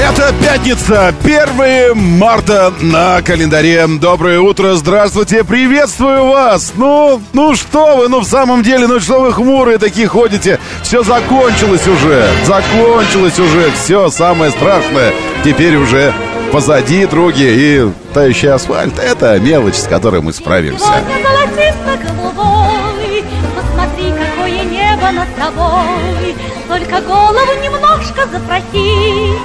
[0.00, 3.84] Это пятница, 1 марта на календаре.
[4.00, 6.72] Доброе утро, здравствуйте, приветствую вас.
[6.76, 10.60] Ну, ну что вы, ну в самом деле, ну что вы хмурые такие ходите?
[10.84, 15.12] Все закончилось уже, закончилось уже, все самое страшное.
[15.44, 16.14] Теперь уже
[16.52, 20.86] позади, други, и тающий асфальт— это мелочь, с которой мы справимся.
[23.56, 26.27] Посмотри, какое небо над тобой
[26.68, 29.38] Только голову немножко запрокинь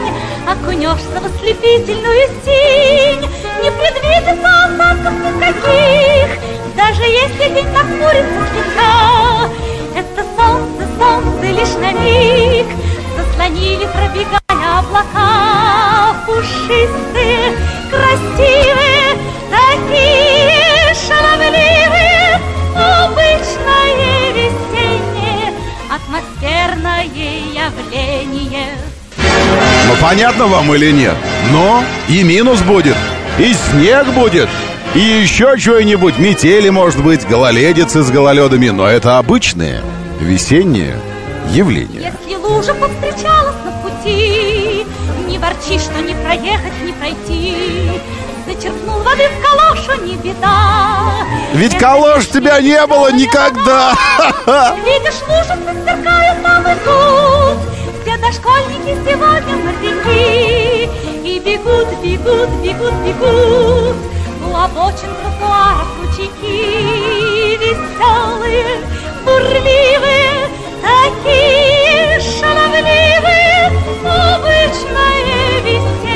[0.46, 3.30] Окунешься в ослепительную синь.
[3.64, 4.34] Не предвидится
[4.66, 6.40] осадков никаких
[6.76, 9.50] Даже если день нахмурится слегка
[9.96, 12.68] Это солнце, солнце лишь на миг
[13.16, 16.16] Заслонили, пробегая облака.
[16.26, 17.58] Пушистые,
[17.90, 19.18] красивые,
[19.50, 20.23] такие
[26.04, 28.78] атмосферное явление
[29.88, 31.16] ну, понятно вам или нет?
[31.52, 32.96] Но и минус будет,
[33.38, 34.50] и снег будет,
[34.96, 39.82] и еще что-нибудь, метели, может быть, гололедицы с гололедами, но это обычные
[40.20, 40.96] весенние
[41.50, 42.14] явления.
[42.26, 44.86] Если лужа повстречалась на пути,
[45.28, 47.56] не ворчи, что не проехать, не пройти.
[48.46, 51.26] Зачерпнул воды в калошу, не беда.
[51.54, 53.94] Ведь калош тебя не было никогда.
[54.86, 57.74] Видишь, лужицы сверкают там и тут.
[58.24, 60.90] Дошкольники сегодня моряки
[61.24, 63.98] И бегут, бегут, бегут, бегут
[64.48, 68.78] У обочин тротуаров ручейки Веселые,
[69.26, 70.50] бурливые,
[70.82, 73.72] такие шаловливые
[74.06, 75.20] Обычное
[75.64, 76.13] весеннее,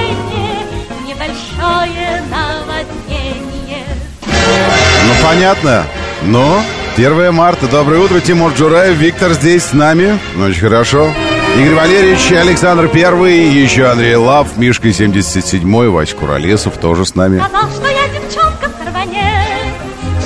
[1.58, 3.86] небольшое наводнение
[4.26, 5.86] Ну, понятно.
[6.24, 6.62] Но
[6.96, 7.68] 1 марта.
[7.68, 8.96] Доброе утро, Тимур Джураев.
[8.98, 10.20] Виктор здесь с нами.
[10.40, 11.10] Очень хорошо.
[11.58, 17.40] Игорь Валерьевич, Александр Первый, еще Андрей Лав, Мишка 77-й, Вась Куролесов тоже с нами.
[17.40, 19.74] Сказал, что я девчонка сорванец,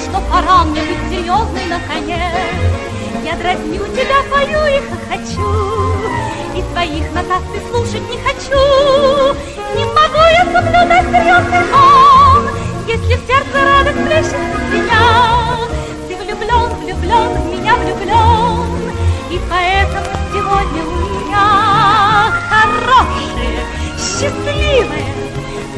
[0.03, 2.19] что пора мне быть серьезной наконец.
[3.23, 5.93] Я дразню тебя, пою и хохочу,
[6.57, 9.60] и твоих нотаций слушать не хочу.
[9.75, 12.41] Не могу я соблюдать серьезный тон,
[12.87, 15.05] если в сердце радость плещется меня.
[16.07, 18.91] Ты влюблен, влюблен, в меня влюблен,
[19.29, 20.85] и поэтому сегодня у
[21.25, 21.45] меня
[22.49, 23.61] хорошее,
[23.97, 25.11] счастливое,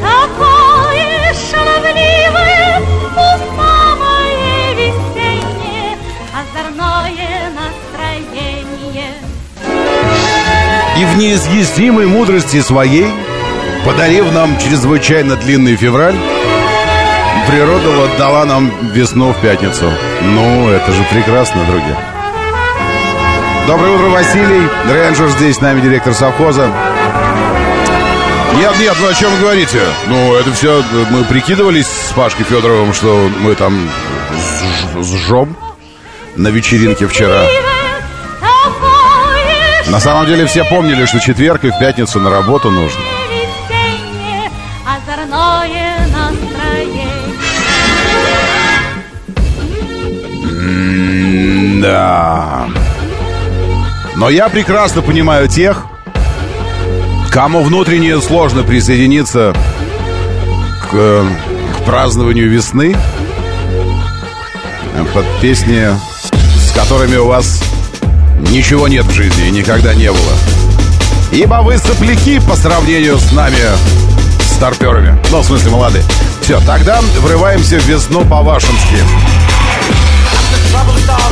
[0.02, 2.82] такое шаловливое,
[3.16, 5.98] ну, самое весеннее,
[6.34, 9.14] озорное настроение.
[10.98, 13.08] И в неизъяснимой мудрости своей,
[13.86, 16.16] подарив нам чрезвычайно длинный февраль,
[17.48, 19.92] природа отдала нам весну в пятницу.
[20.22, 21.98] Ну, это же прекрасно, друзья.
[23.68, 24.68] Доброе утро, Василий.
[24.90, 26.68] Рейнджер здесь с нами, директор совхоза.
[28.56, 29.82] Нет, нет, ну о чем говорите?
[30.08, 33.90] Ну, это все, мы прикидывались с Пашкой Федоровым, что мы там
[35.02, 35.58] сжем
[36.36, 37.44] на вечеринке вчера.
[39.88, 43.02] На самом деле все помнили, что четверг и в пятницу на работу нужно.
[51.82, 52.68] Да.
[54.16, 55.86] Но я прекрасно понимаю тех,
[57.32, 59.54] кому внутренне сложно присоединиться
[60.82, 62.96] к, к празднованию весны
[65.14, 65.88] под песни,
[66.58, 67.62] с которыми у вас
[68.50, 70.34] ничего нет в жизни и никогда не было.
[71.32, 73.58] Ибо вы сопляки по сравнению с нами,
[74.56, 75.20] старперами.
[75.32, 76.04] Ну, в смысле, молодые.
[76.42, 78.98] Все, тогда врываемся в весну по-вашенски.
[80.74, 81.23] Trouble star.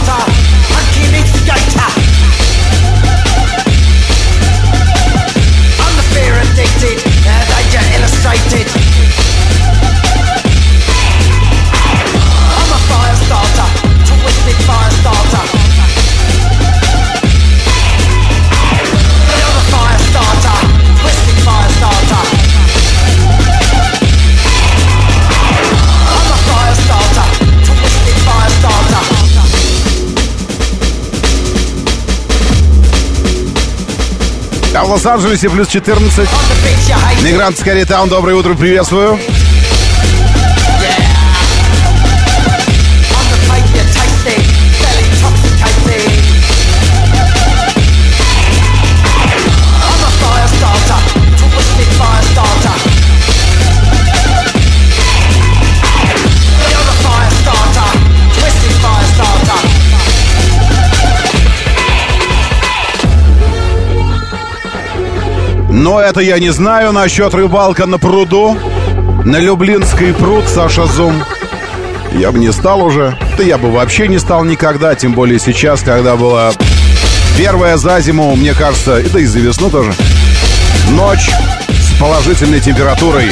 [34.83, 36.19] В Лос-Анджелесе плюс 14.
[36.19, 36.27] On the
[36.63, 39.19] beach you hate Мигрант Скорее Таун, доброе утро, приветствую.
[65.81, 68.55] Но это я не знаю насчет рыбалка на пруду.
[69.25, 71.23] На Люблинский пруд, Саша Зум.
[72.11, 73.17] Я бы не стал уже.
[73.35, 76.51] Да я бы вообще не стал никогда, тем более сейчас, когда была
[77.35, 79.91] первая за зиму, мне кажется, да и за весну тоже.
[80.91, 81.31] Ночь
[81.67, 83.31] с положительной температурой.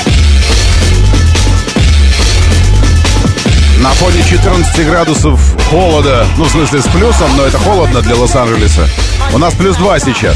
[3.80, 8.90] На фоне 14 градусов холода, ну, в смысле, с плюсом, но это холодно для Лос-Анджелеса.
[9.36, 10.36] У нас плюс 2 сейчас.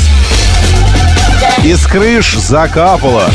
[1.63, 3.31] Из крыш закапало.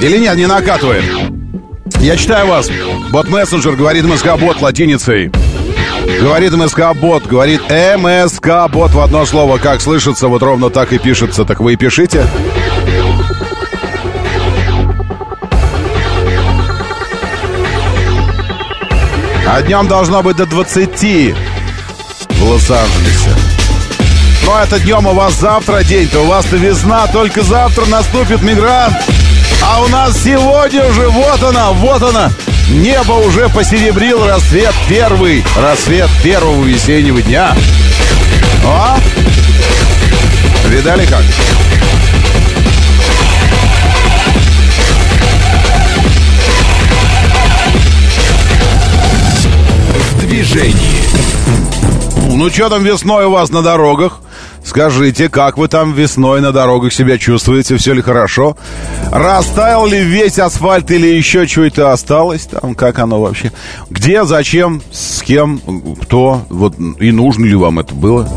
[0.00, 1.04] Или нет, не накатывает.
[2.00, 2.70] Я читаю вас.
[3.10, 5.30] Бот-мессенджер говорит МСК-бот латиницей.
[6.20, 9.58] Говорит МСК-бот, говорит МСК-бот в одно слово.
[9.58, 11.44] Как слышится, вот ровно так и пишется.
[11.44, 12.26] Так вы и пишите.
[19.46, 21.34] А днем должно быть до 20
[22.30, 23.34] в Лос-Анджелесе.
[24.46, 26.20] Ну, это днем у вас завтра день-то.
[26.20, 28.94] У вас-то весна, только завтра наступит мигрант.
[29.62, 32.30] А у нас сегодня уже вот она, вот она.
[32.70, 35.44] Небо уже посеребрил рассвет первый.
[35.56, 37.54] Рассвет первого весеннего дня.
[38.64, 38.96] О!
[40.68, 41.22] Видали как?
[50.10, 51.00] В движении.
[52.32, 54.20] Ну, что там весной у вас на дорогах?
[54.70, 57.76] Скажите, как вы там весной на дорогах себя чувствуете?
[57.76, 58.56] Все ли хорошо?
[59.10, 62.76] Растаял ли весь асфальт или еще что-то осталось там?
[62.76, 63.50] Как оно вообще?
[63.90, 65.60] Где, зачем, с кем,
[66.00, 66.42] кто?
[66.50, 68.28] Вот и нужно ли вам это было?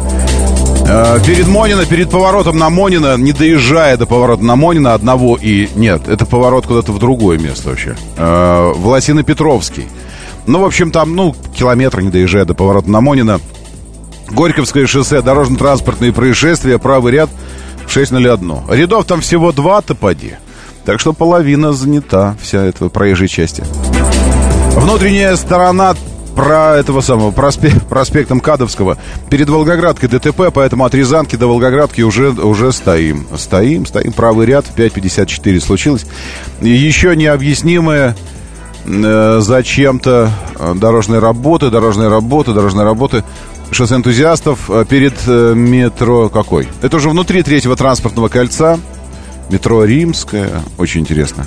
[0.87, 5.69] Э, Перед Монина, перед поворотом на Монина, не доезжая до поворота на Монина, одного и...
[5.75, 7.95] Нет, это поворот куда-то в другое место вообще.
[8.17, 9.85] Э, В Лосино-Петровский.
[10.47, 13.39] Ну, в общем, там, ну, километр не доезжая до поворота на Монина.
[14.29, 17.29] Горьковское шоссе, дорожно-транспортные происшествия, правый ряд
[17.85, 18.75] в 6.01.
[18.75, 20.33] Рядов там всего два-то поди.
[20.85, 23.63] Так что половина занята, вся эта проезжей части.
[24.75, 25.95] Внутренняя сторона
[26.35, 28.97] про этого самого проспе- проспектом Кадовского
[29.29, 33.27] перед Волгоградкой ДТП, поэтому от Рязанки до Волгоградки уже, уже стоим.
[33.37, 36.05] Стоим, стоим, правый ряд, 5.54 случилось.
[36.61, 38.15] И еще необъяснимое
[38.85, 43.23] э, зачем-то э, дорожные работы, дорожные работы, дорожные работы
[43.73, 46.67] шоссе энтузиастов э, перед э, метро какой?
[46.81, 48.79] Это уже внутри третьего транспортного кольца.
[49.49, 50.49] Метро Римское.
[50.77, 51.45] Очень интересно.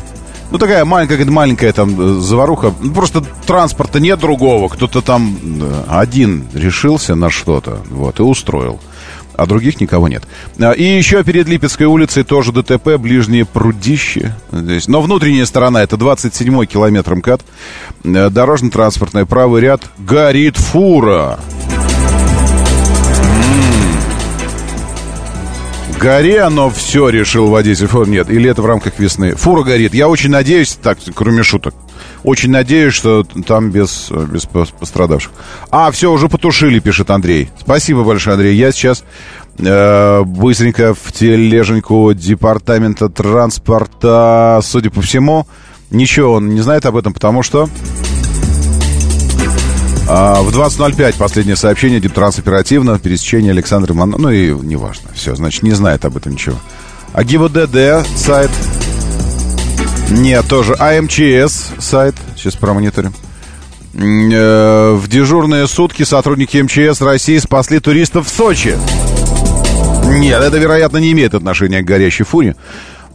[0.51, 2.73] Ну, такая маленькая, маленькая там э, заваруха.
[2.81, 4.69] Ну, Просто транспорта нет другого.
[4.69, 5.37] Кто-то там
[5.89, 8.81] один решился на что-то, вот, и устроил.
[9.37, 10.25] А других никого нет.
[10.59, 14.35] А, И еще перед Липецкой улицей тоже ДТП, ближние прудище.
[14.51, 14.89] Здесь.
[14.89, 17.43] Но внутренняя сторона, это 27-й километр МКАД.
[18.03, 19.83] Дорожно-транспортный правый ряд.
[19.99, 21.39] Горит фура.
[26.01, 27.87] Горе оно все, решил водитель.
[27.87, 29.35] Фу, Нет, или это в рамках весны.
[29.35, 29.95] Фура горит.
[29.95, 31.75] Я очень надеюсь, так, кроме шуток,
[32.23, 35.33] очень надеюсь, что там без, без пос- пострадавших.
[35.71, 37.51] А, все, уже потушили, пишет Андрей.
[37.59, 38.55] Спасибо большое, Андрей.
[38.57, 39.05] Я сейчас
[39.59, 45.47] э, быстренько в тележеньку департамента транспорта, судя по всему,
[45.91, 47.69] ничего он не знает об этом, потому что...
[50.09, 54.15] А, в 20.05 последнее сообщение, Диптранс оперативно, пересечение Александра Ман...
[54.17, 56.57] Ну и неважно, все, значит, не знает об этом ничего.
[57.13, 58.51] А ГИБДД сайт?
[60.11, 63.13] Нет, тоже АМЧС сайт, сейчас промониторим.
[63.95, 68.77] Э, В дежурные сутки сотрудники МЧС России спасли туристов в Сочи.
[70.05, 72.55] Нет, это, вероятно, не имеет отношения к горящей фуре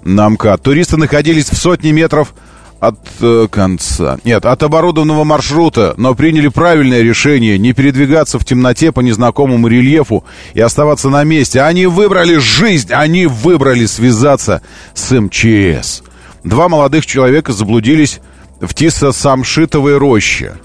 [0.04, 0.62] на МКАД.
[0.62, 2.34] Туристы находились в сотне метров
[2.82, 4.18] от э, конца.
[4.26, 10.26] Нет, от оборудованного маршрута, но приняли правильное решение не передвигаться в темноте по незнакомому рельефу
[10.56, 11.62] и оставаться на месте.
[11.62, 14.64] Они выбрали жизнь, они выбрали связаться
[14.96, 16.02] с МЧС.
[16.44, 18.20] Два молодых человека заблудились
[18.60, 20.56] в Тисо-Самшитовой роще.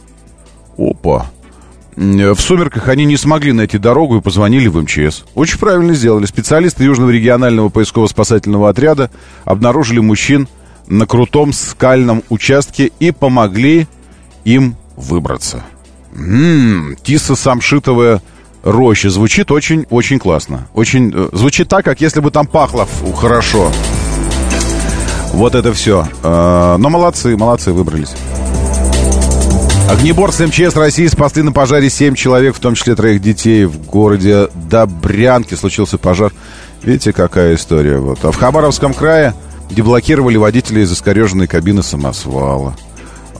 [0.78, 1.26] Опа.
[1.99, 5.25] М, В сумерках они не смогли найти дорогу и позвонили в МЧС.
[5.35, 6.25] Очень правильно сделали.
[6.25, 9.11] Специалисты Южного регионального поисково-спасательного отряда
[9.44, 10.49] обнаружили мужчин
[10.87, 13.87] на крутом скальном участке и помогли
[14.45, 15.62] им выбраться.
[16.12, 18.21] Ммм, Тисо-Самшитовая
[18.62, 19.11] роща.
[19.11, 20.69] Звучит очень-очень классно.
[20.75, 23.71] Очень, э, звучит так, как если бы там пахло хорошо.
[25.33, 26.07] Вот это все.
[26.23, 28.14] Э, но молодцы, молодцы, выбрались.
[29.88, 34.49] Огнеборцы МЧС России спасли на пожаре 7 человек, в том числе троих детей в городе
[34.55, 35.57] Добрянке.
[35.57, 36.33] Случился пожар.
[36.83, 37.99] Видите, какая история.
[37.99, 38.25] Вот.
[38.25, 39.33] А в Хабаровском крае
[39.70, 42.76] деблокировали водителей из искореженной кабины самосвала.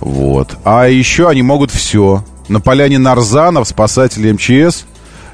[0.01, 0.57] Вот.
[0.65, 2.25] А еще они могут все.
[2.49, 4.85] На поляне Нарзанов спасатели МЧС.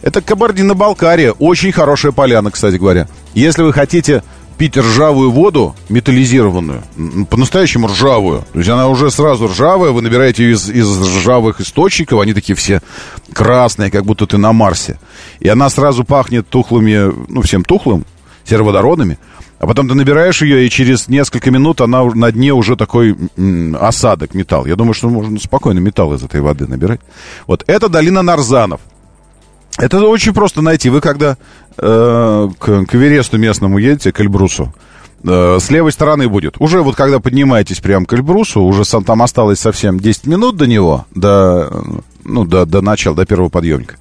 [0.02, 1.32] Это Кабардино-Балкария.
[1.32, 3.08] Очень хорошая поляна, кстати говоря.
[3.34, 4.22] Если вы хотите
[4.58, 6.82] пить ржавую воду, металлизированную,
[7.30, 12.20] по-настоящему ржавую, то есть она уже сразу ржавая, вы набираете ее из, из ржавых источников,
[12.20, 12.80] они такие все
[13.32, 14.98] красные, как будто ты на Марсе.
[15.40, 18.04] И она сразу пахнет тухлыми, ну, всем тухлым,
[18.44, 19.18] сероводородными.
[19.62, 23.76] А потом ты набираешь ее, и через несколько минут она на дне уже такой м,
[23.80, 24.66] осадок, металл.
[24.66, 27.00] Я думаю, что можно спокойно металл из этой воды набирать.
[27.46, 28.80] Вот это долина Нарзанов.
[29.78, 30.90] Это очень просто найти.
[30.90, 31.36] Вы когда
[31.76, 34.74] э, к, к Эвересту местному едете, к Эльбрусу,
[35.22, 36.56] э, с левой стороны будет.
[36.58, 40.66] Уже вот когда поднимаетесь прямо к Эльбрусу, уже сам, там осталось совсем 10 минут до
[40.66, 41.84] него, до,
[42.24, 43.94] ну, до, до начала, до первого подъемника.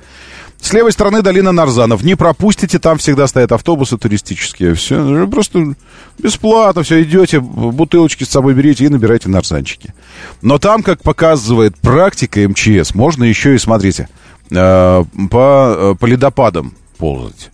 [0.62, 2.03] С левой стороны долина Нарзанов.
[2.03, 4.75] Не пропустите, там всегда стоят автобусы туристические.
[4.75, 5.74] Все, просто
[6.20, 9.96] бесплатно все идете, бутылочки с собой берите и набирайте нарзанчики.
[10.44, 14.08] Но там, как показывает практика МЧС, можно еще и, смотрите,
[14.51, 17.50] э, по, э, по ледопадам ползать.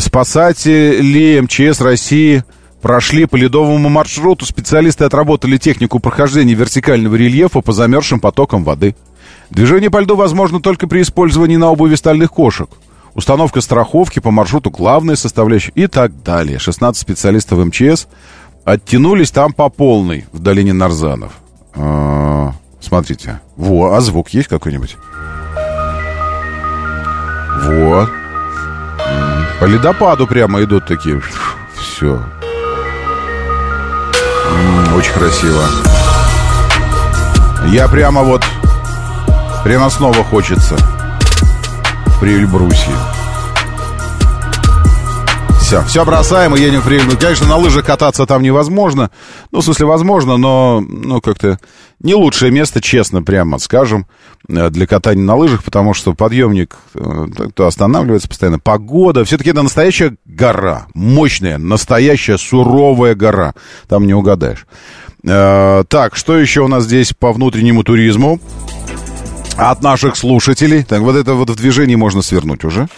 [0.00, 2.42] Спасатели МЧС России
[2.82, 4.46] прошли по ледовому маршруту.
[4.46, 8.96] Специалисты отработали технику прохождения вертикального рельефа по замерзшим потокам воды.
[9.50, 12.70] Движение по льду возможно только при использовании на обуви стальных кошек.
[13.14, 16.58] Установка страховки по маршруту главная составляющая и так далее.
[16.58, 18.06] 16 специалистов МЧС
[18.64, 21.32] оттянулись там по полной в долине Нарзанов.
[21.74, 23.40] А, смотрите.
[23.56, 24.96] Во, а звук есть какой-нибудь?
[27.64, 28.08] Вот.
[29.58, 31.20] По ледопаду прямо идут такие.
[31.74, 32.22] Все.
[34.96, 35.62] Очень красиво.
[37.68, 38.42] Я прямо вот...
[39.64, 40.76] Прямо снова хочется.
[42.20, 42.90] При Эльбрусе.
[45.60, 47.16] Все, все бросаем и едем в Рильну.
[47.16, 49.10] Конечно, на лыжах кататься там невозможно.
[49.52, 51.60] Ну, в смысле, возможно, но, ну, как-то
[52.00, 54.06] не лучшее место, честно, прямо скажем,
[54.48, 58.58] э, для катания на лыжах, потому что подъемник э, то останавливается постоянно.
[58.58, 63.54] Погода, все-таки это настоящая гора, мощная, настоящая суровая гора.
[63.88, 64.66] Там не угадаешь.
[65.22, 68.40] Э, так, что еще у нас здесь по внутреннему туризму?
[69.56, 70.82] От наших слушателей.
[70.84, 72.88] Так, вот это вот в движении можно свернуть уже.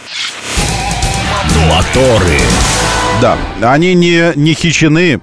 [1.69, 2.41] Моторы.
[3.21, 5.21] Да, они не, не хичины,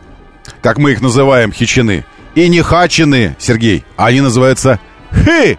[0.62, 2.06] как мы их называем, хичины,
[2.36, 4.80] и не хачины, Сергей, а они называются
[5.12, 5.58] хы.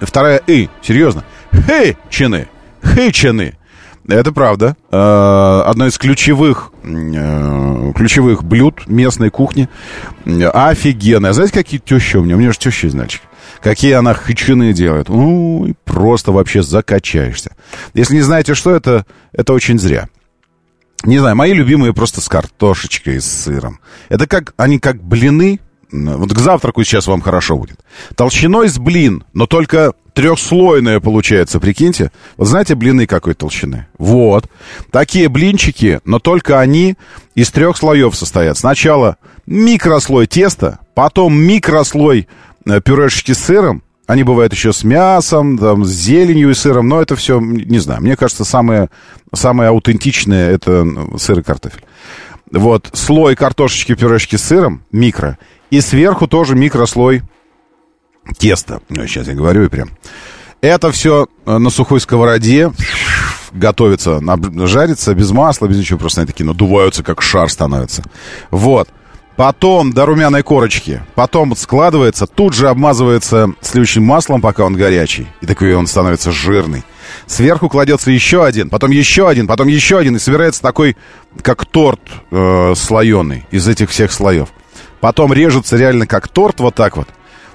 [0.00, 1.24] Вторая и, серьезно.
[1.50, 2.48] Хычины,
[2.82, 3.54] хычины.
[4.08, 4.76] Это правда.
[4.90, 9.68] Э, Одно из ключевых, э, ключевых блюд местной кухни.
[10.24, 11.32] Э, Офигенная.
[11.32, 12.36] Знаете, какие тещи у меня?
[12.36, 13.24] У меня же теща из Нальчика.
[13.60, 15.08] Какие она хычины делает.
[15.08, 17.54] Ой, просто вообще закачаешься.
[17.94, 20.08] Если не знаете, что это, это очень зря.
[21.04, 23.80] Не знаю, мои любимые просто с картошечкой и с сыром.
[24.08, 25.60] Это как, они как блины.
[25.90, 27.78] Вот к завтраку сейчас вам хорошо будет.
[28.16, 32.12] Толщиной с блин, но только трехслойная получается, прикиньте.
[32.36, 33.86] Вот знаете блины какой толщины?
[33.98, 34.48] Вот.
[34.90, 36.96] Такие блинчики, но только они
[37.34, 38.58] из трех слоев состоят.
[38.58, 39.16] Сначала
[39.46, 42.28] микрослой теста, потом микрослой
[42.66, 47.00] э, пюрешечки с сыром, они бывают еще с мясом, там, с зеленью и сыром, но
[47.00, 48.90] это все, не знаю, мне кажется, самое,
[49.32, 50.86] самое аутентичное это
[51.18, 51.84] сыр и картофель.
[52.50, 55.38] Вот, слой картошечки, пюрешки с сыром, микро,
[55.70, 57.22] и сверху тоже микрослой
[58.38, 58.80] теста.
[58.88, 59.90] Ну, сейчас я говорю и прям.
[60.60, 62.72] Это все на сухой сковороде
[63.52, 64.20] готовится,
[64.66, 68.02] жарится без масла, без ничего, просто они такие надуваются, как шар становятся.
[68.50, 68.88] Вот.
[69.36, 71.02] Потом до румяной корочки.
[71.14, 75.26] Потом складывается, тут же обмазывается сливочным маслом, пока он горячий.
[75.40, 76.84] И такой он становится жирный.
[77.26, 80.16] Сверху кладется еще один, потом еще один, потом еще один.
[80.16, 80.96] И собирается такой,
[81.42, 82.00] как торт
[82.30, 84.48] э, слоеный из этих всех слоев.
[85.00, 87.08] потом режется реально как торт вот так вот.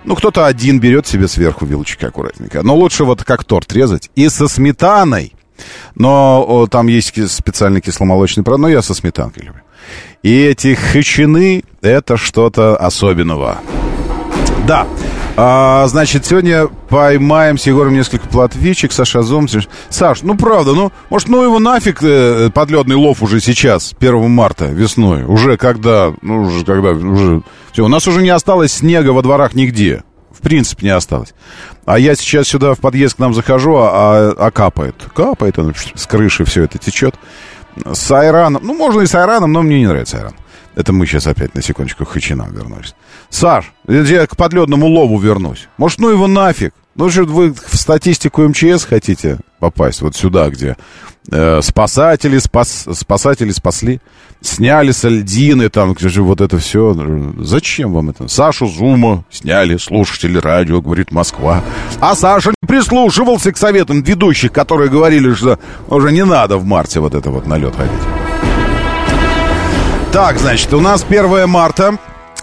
[0.08, 2.64] Ну, кто-то один берет себе сверху вилочкой аккуратненько.
[2.64, 4.10] Но лучше вот как торт резать.
[4.16, 5.34] И со сметаной.
[5.96, 9.62] Но о, там есть специальный кисломолочный продукт, но я со сметанкой люблю.
[10.24, 13.58] И эти хачины— это что-то особенного.
[14.66, 14.88] Да.
[15.40, 19.48] А, значит, сегодня поймаем с Егором несколько платвичек, Саша Зом.
[19.88, 24.66] Саш, ну правда, ну, может, ну его нафиг э, подледный лов уже сейчас, 1 марта,
[24.66, 25.26] весной.
[25.26, 27.44] Уже когда, ну, уже когда, уже...
[27.72, 30.04] Все, у нас уже не осталось снега во дворах нигде.
[30.32, 31.36] В принципе, не осталось.
[31.86, 34.96] А я сейчас сюда в подъезд к нам захожу, а, а капает.
[35.14, 37.14] Капает, он с крыши все это течет.
[37.86, 38.64] С айраном.
[38.66, 40.34] Ну, можно и с айраном, но мне не нравится айран.
[40.78, 42.94] Это мы сейчас опять на секундочку к хачинам вернулись.
[43.32, 45.68] Саш, я к подледному лову вернусь.
[45.78, 46.72] Может, ну его нафиг?
[46.94, 50.04] Ну, что вы в статистику МЧС хотите попасть?
[50.04, 50.78] Вот сюда, где
[51.32, 54.02] э, спасатели, спас, спасатели спасли,
[54.42, 56.96] сняли с льдины, там, где же вот это все.
[57.40, 58.28] Зачем вам это?
[58.28, 61.64] Сашу Зума сняли, слушатели радио, говорит Москва.
[62.00, 65.58] А Саша не прислушивался к советам ведущих, которые говорили, что
[65.88, 68.17] уже не надо в марте вот это вот на лед ходить.
[70.18, 72.00] Так, значит, у нас 1 марта.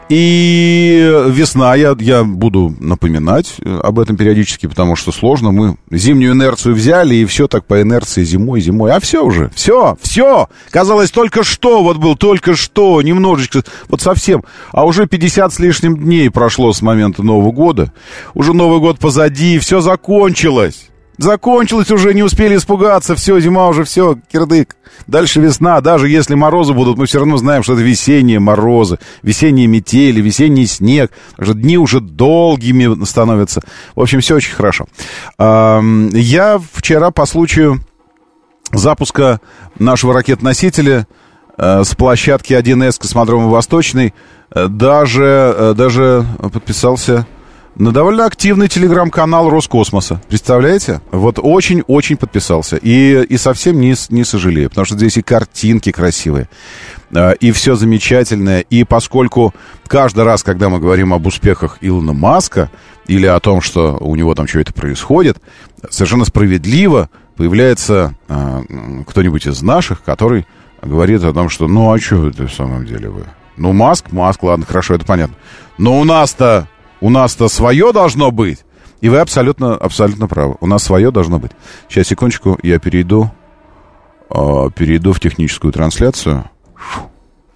[0.09, 5.51] И весна, я, я буду напоминать э, об этом периодически, потому что сложно.
[5.51, 8.93] Мы зимнюю инерцию взяли, и все так по инерции зимой, зимой.
[8.93, 10.49] А все уже, все, все.
[10.71, 14.45] Казалось, только что, вот был только что, немножечко, вот совсем.
[14.71, 17.93] А уже 50 с лишним дней прошло с момента Нового года.
[18.35, 20.91] Уже Новый год позади, все закончилось.
[21.19, 24.77] Закончилось уже, не успели испугаться, все, зима уже, все, кирдык.
[25.07, 29.67] Дальше весна, даже если морозы будут, мы все равно знаем, что это весенние морозы, весенние
[29.67, 31.13] метели, весенний снег.
[31.41, 33.63] Что дни уже долгими становятся.
[33.95, 34.87] В общем, все очень хорошо.
[35.39, 37.81] Я вчера по случаю
[38.73, 39.41] запуска
[39.79, 41.07] нашего ракет-носителя
[41.57, 44.15] э, с площадки 1С космодрома Восточный
[44.51, 47.27] э, даже, э, даже подписался
[47.77, 50.21] на довольно активный телеграм-канал Роскосмоса.
[50.29, 51.01] Представляете?
[51.11, 52.77] Вот очень-очень подписался.
[52.77, 56.49] И, и совсем не, не сожалею, потому что здесь и картинки красивые,
[57.15, 58.61] э, и все замечательное.
[58.61, 59.55] И поскольку
[59.87, 62.71] каждый раз, когда мы говорим об успехах Илона Маска
[63.07, 65.39] или о том, что у него там что-то происходит,
[65.91, 68.63] совершенно справедливо появляется э,
[69.07, 70.47] кто-нибудь из наших, который
[70.81, 73.25] говорит о том, что ну а что это в самом деле вы?
[73.57, 75.37] Ну, Маск, Маск, ладно, хорошо, это понятно.
[75.79, 76.69] Но у нас-то,
[77.01, 78.65] у нас-то свое должно быть.
[79.01, 80.57] И вы абсолютно, абсолютно правы.
[80.61, 81.53] У нас свое должно быть.
[81.89, 83.31] Сейчас, секундочку, я перейду,
[84.31, 86.51] э, перейду в техническую трансляцию.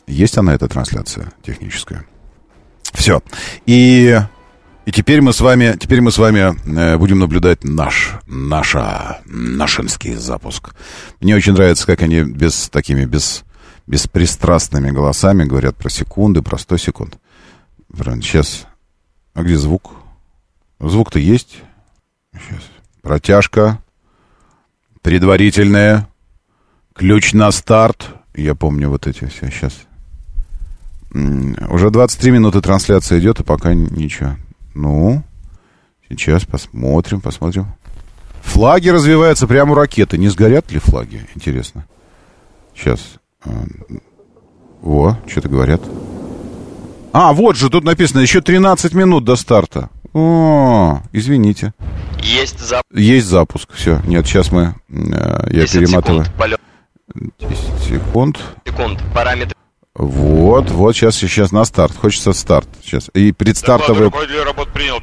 [0.07, 2.05] Есть она, эта трансляция техническая?
[2.92, 3.22] Все.
[3.66, 4.20] И,
[4.85, 10.14] и теперь мы с вами, теперь мы с вами э, будем наблюдать наш, наша, нашинский
[10.14, 10.74] запуск.
[11.20, 13.44] Мне очень нравится, как они без такими, без,
[13.87, 17.18] беспристрастными голосами говорят про секунды, про 100 секунд.
[18.22, 18.66] Сейчас.
[19.38, 19.92] А где звук?
[20.81, 21.62] Звук-то есть.
[22.33, 22.61] Сейчас.
[23.03, 23.79] Протяжка.
[25.01, 26.09] Предварительная.
[26.92, 28.16] Ключ на старт.
[28.35, 29.48] Я помню вот эти все.
[29.48, 29.79] Сейчас.
[31.12, 34.35] Уже 23 минуты трансляция идет, и пока ничего.
[34.74, 35.22] Ну,
[36.09, 37.68] сейчас посмотрим, посмотрим.
[38.42, 40.18] Флаги развиваются прямо у ракеты.
[40.18, 41.29] Не сгорят ли флаги?
[41.37, 41.87] Интересно.
[42.74, 43.20] Сейчас.
[43.44, 43.51] А,
[44.83, 45.81] О, что-то говорят.
[47.12, 49.88] А, вот же, тут написано, еще 13 минут до старта.
[50.14, 51.73] О, извините.
[52.23, 52.87] Есть запуск.
[52.94, 53.68] Есть запуск.
[53.73, 54.01] Все.
[54.07, 54.75] Нет, сейчас мы...
[54.88, 56.25] э, я 10 перематываю.
[56.25, 56.38] секунд.
[56.38, 56.61] Полет
[57.38, 58.38] 10 секунд.
[58.66, 59.01] секунд.
[59.14, 59.55] Параметры.
[59.94, 61.92] Вот, вот, сейчас, сейчас на старт.
[61.97, 62.68] Хочется старт.
[62.83, 63.11] Сейчас.
[63.14, 64.11] И предстартовые,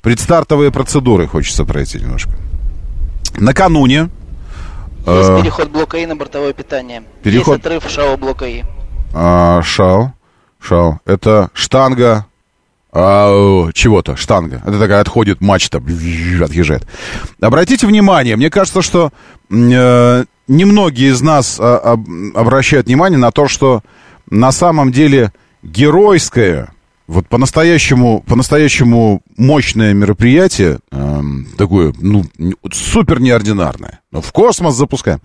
[0.01, 2.31] предстартовые процедуры хочется пройти немножко.
[3.37, 4.09] Накануне...
[5.07, 7.03] Есть э, переход блока И на бортовое питание.
[7.21, 8.63] переход- Есть отрыв ШАО блока И.
[9.13, 10.13] А, шау.
[10.67, 10.99] Шау.
[11.06, 12.25] Это штанга
[12.91, 14.62] а, чего-то, штанга.
[14.65, 16.88] Это такая отходит мачта, отъезжает.
[17.39, 19.12] Обратите внимание, мне кажется, что
[19.51, 23.82] э, немногие из нас об- обращают внимание на то, что
[24.30, 26.69] на самом деле геройское,
[27.08, 32.23] вот по-настоящему, по-настоящему мощное мероприятие, эм, такое, ну,
[32.71, 33.99] супер неординарное.
[34.12, 35.19] Ну, в космос запускаем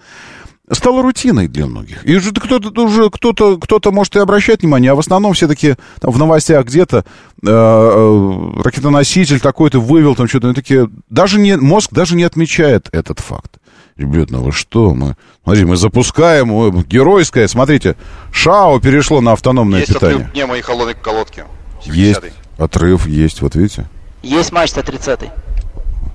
[0.73, 2.07] стало рутиной для многих.
[2.07, 6.11] И уже кто-то уже кто-то кто-то может и обращать внимание, а в основном все-таки там,
[6.11, 7.03] в новостях где-то э,
[7.47, 13.57] э, ракетоноситель такой-то вывел там что-то, такие даже не мозг даже не отмечает этот факт.
[13.97, 14.95] Ребят, ну вы что?
[14.95, 17.97] Мы, смотрите, мы запускаем ой, геройское, смотрите,
[18.33, 20.17] ШАО перешло на автономное Есть питание.
[20.17, 21.45] отрыв пневмо и холодной колодки.
[21.85, 22.33] Есть 70-й.
[22.63, 23.89] отрыв, есть, вот видите.
[24.23, 25.31] Есть мачта 30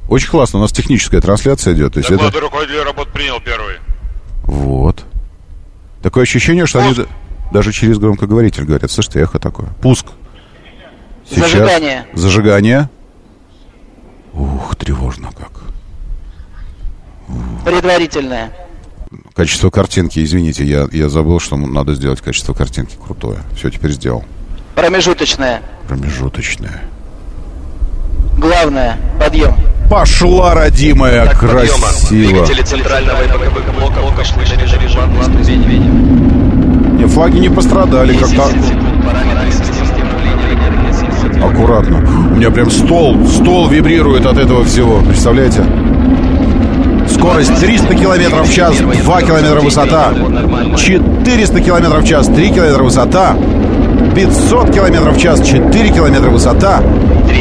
[0.10, 1.94] Очень классно, у нас техническая трансляция идет.
[1.94, 2.24] То есть это...
[2.24, 3.76] Доклады руководителя работ принял первый.
[4.45, 5.05] Вот.
[6.01, 7.05] Такое ощущение, что они да-
[7.51, 8.91] даже через громкоговоритель говорят.
[8.91, 9.67] Слышите, эхо такое.
[9.81, 10.08] Пуск.
[11.27, 11.49] Сейчас.
[11.51, 12.05] Зажигание.
[12.13, 12.89] Зажигание.
[14.34, 15.51] Ух, тревожно как.
[17.65, 18.51] Предварительное.
[19.34, 23.39] Качество картинки, извините, я, я забыл, что надо сделать качество картинки крутое.
[23.55, 24.23] Все, теперь сделал.
[24.75, 25.62] Промежуточное.
[25.88, 26.81] Промежуточное.
[28.38, 28.98] Главное.
[29.19, 29.56] Подъем.
[29.89, 31.62] Пошла, родимая, Так, подъема.
[31.63, 32.10] красиво.
[32.32, 35.89] Двигатели центрального и боковых ступени.
[36.98, 39.06] Не, флаги не пострадали, 10 как-то секунд.
[39.06, 41.43] Параметры системы управления энергией 70 секунд.
[41.45, 41.98] аккуратно.
[42.32, 45.63] У меня прям стол, стол вибрирует от этого всего, представляете?
[47.10, 50.13] Скорость 300 километров в час, 2 километра высота,
[50.78, 53.36] 400 километров в час, 3 километра высота,
[54.15, 56.82] 500 километров в час, 4 километра высота,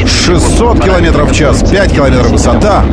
[0.05, 2.83] 600 километров в час, 5 километров высота.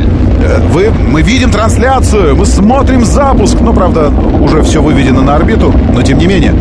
[0.41, 3.57] Э, Вы, мы видим трансляцию, мы смотрим запуск.
[3.59, 6.53] Ну, правда, уже все выведено на орбиту, но тем не менее.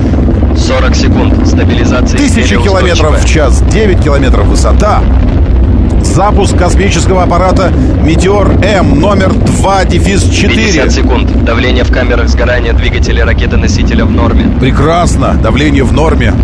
[0.57, 1.47] 40 секунд.
[1.47, 5.01] Стабилизация Тысячи километров в час, 9 километров высота.
[6.03, 10.55] Запуск космического аппарата «Метеор М» номер 2, дефис 4.
[10.55, 11.45] 50 секунд.
[11.45, 14.47] Давление в камерах сгорания двигателя ракеты-носителя в норме.
[14.61, 16.35] Прекрасно, давление в норме.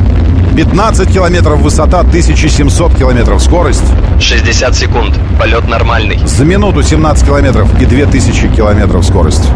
[0.58, 3.84] 15 километров высота, 1700 километров скорость.
[4.18, 5.14] 60 секунд.
[5.38, 6.18] Полет нормальный.
[6.26, 9.48] За минуту 17 километров и 2000 километров скорость.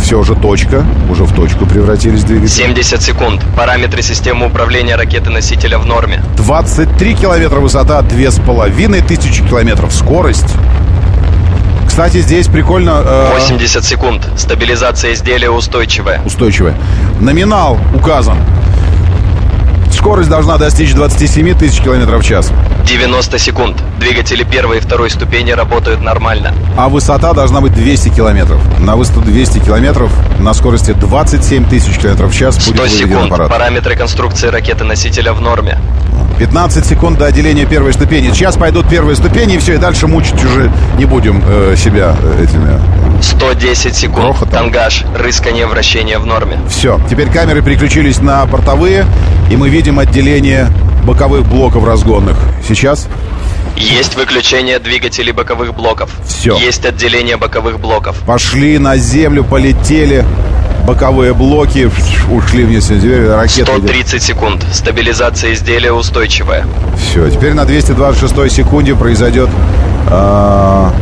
[0.00, 2.46] Все уже точка, уже в точку превратились двигатели.
[2.46, 3.42] 70 секунд.
[3.56, 6.22] Параметры системы управления ракеты-носителя в норме.
[6.36, 10.54] 23 километра высота, 2500 километров скорость.
[11.96, 14.28] Кстати, здесь прикольно э, 80 секунд.
[14.36, 16.20] Стабилизация изделия устойчивая.
[16.26, 16.74] устойчивая.
[17.20, 18.36] Номинал указан.
[19.96, 22.52] Скорость должна достичь 27 тысяч километров в час.
[22.86, 23.76] 90 секунд.
[23.98, 26.52] Двигатели первой и второй ступени работают нормально.
[26.76, 28.60] А высота должна быть 200 километров.
[28.78, 33.26] На высоту 200 километров на скорости 27 тысяч километров в час будет 100 выведен секунд.
[33.26, 33.48] аппарат.
[33.48, 35.78] Параметры конструкции ракеты-носителя в норме.
[36.38, 38.28] 15 секунд до отделения первой ступени.
[38.32, 42.44] Сейчас пойдут первые ступени, и все, и дальше мучить уже не будем э, себя э,
[42.44, 42.78] этими.
[43.22, 44.18] 110 секунд.
[44.18, 44.50] Грохотом.
[44.50, 45.04] Тангаж.
[45.18, 46.58] Рыскание, вращение в норме.
[46.68, 49.06] Все, теперь камеры переключились на портовые,
[49.50, 50.68] и мы видим отделение
[51.04, 52.36] боковых блоков разгонных.
[52.66, 53.08] Сейчас
[53.76, 56.10] Есть выключение двигателей боковых блоков.
[56.26, 56.56] Всё.
[56.56, 58.16] Есть отделение боковых блоков.
[58.26, 60.24] пошли на землю, полетели
[60.86, 61.90] боковые блоки,
[62.30, 63.70] ушли вниз, ракеты.
[63.70, 64.64] 130 секунд.
[64.72, 66.64] Стабилизация изделия устойчивая.
[66.96, 69.50] Все, теперь на 226 секунде произойдет
[70.08, 70.92] а,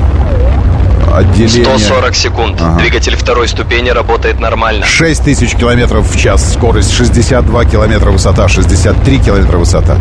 [1.16, 1.64] отделение.
[1.64, 2.60] 140 секунд.
[2.60, 2.78] Ага.
[2.78, 4.84] Двигатель второй ступени работает нормально.
[4.86, 9.98] 6000 километров в час скорость, 62 километра высота, 63 километра высота.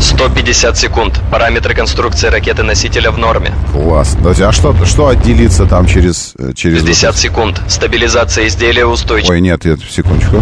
[0.00, 1.20] 150 секунд.
[1.30, 3.52] Параметры конструкции ракеты-носителя в норме.
[3.72, 4.16] Класс.
[4.20, 6.34] Друзья, а что, что отделиться там через...
[6.38, 7.60] э, через 60 секунд.
[7.66, 9.36] Стабилизация изделия устойчивая.
[9.36, 10.40] Ой, нет, нет, секундочку.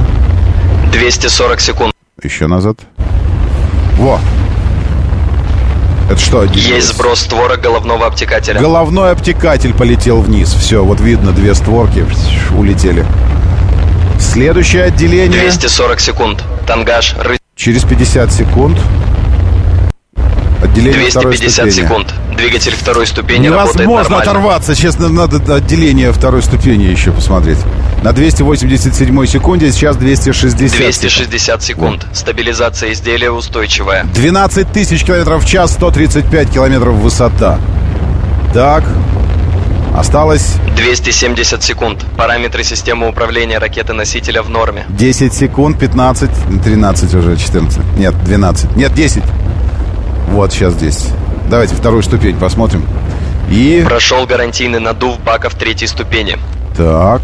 [0.93, 1.93] 240 секунд.
[2.23, 2.79] Еще назад.
[3.97, 4.21] Во.
[6.09, 6.45] Это что?
[6.45, 8.61] Есть сброс створок головного обтекателя.
[8.61, 10.53] Головной обтекатель полетел вниз.
[10.53, 12.07] Все, вот видно, две створки
[12.57, 13.05] улетели.
[14.21, 16.45] Следующее отделение 240 секунд.
[16.67, 17.15] Тангаж.
[17.19, 17.39] Ры...
[17.57, 18.79] через 50 секунд.
[20.77, 21.87] Отделение второй 250 ступени.
[21.87, 22.15] секунд.
[22.37, 24.31] Двигатель второй ступени работает Невозможно нормально.
[24.31, 24.75] оторваться.
[24.75, 27.59] Честно, надо отделение второй ступени еще посмотреть.
[28.03, 30.77] На 287 секунде, сейчас 260.
[30.77, 32.07] 260 секунд.
[32.13, 34.05] Стабилизация изделия устойчивая.
[34.05, 37.59] 12 тысяч километров в час, 135 километров высота.
[38.53, 38.85] Так,
[39.97, 42.05] осталось 270 секунд.
[42.19, 44.85] Параметры системы управления ракеты-носителя в норме.
[44.91, 46.31] 10 секунд, 15,
[46.63, 47.81] 13 уже, 14.
[47.97, 48.77] Нет, 12.
[48.77, 49.23] Нет, 10.
[50.29, 51.13] Вот, сейчас 10.
[51.49, 52.87] Давайте вторую ступень посмотрим.
[53.51, 53.83] И...
[53.87, 56.37] Прошел гарантийный надув баков третьей ступени.
[56.77, 57.23] Так.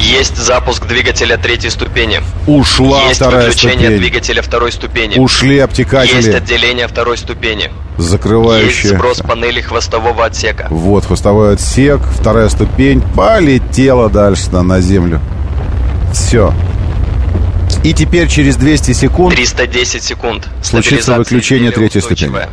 [0.00, 2.20] Есть запуск двигателя третьей ступени.
[2.46, 3.98] Ушла Есть вторая выключение ступень.
[3.98, 5.18] двигателя второй ступени.
[5.18, 7.70] Ушли Есть обтекатели, отделение второй ступени.
[7.96, 8.94] Есть закрывающие.
[8.94, 10.66] сброс панели хвостового отсека.
[10.70, 13.02] Вот, хвостовой отсек, вторая ступень.
[13.16, 15.20] Полетела дальше на, на землю.
[16.12, 16.52] Все.
[17.84, 20.48] И теперь через 200 секунд 310 секунд.
[20.62, 22.30] Случится выключение третьей ступени.
[22.30, 22.48] устойчивая.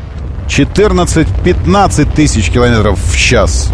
[0.47, 3.69] 14-15 тысяч километров в час.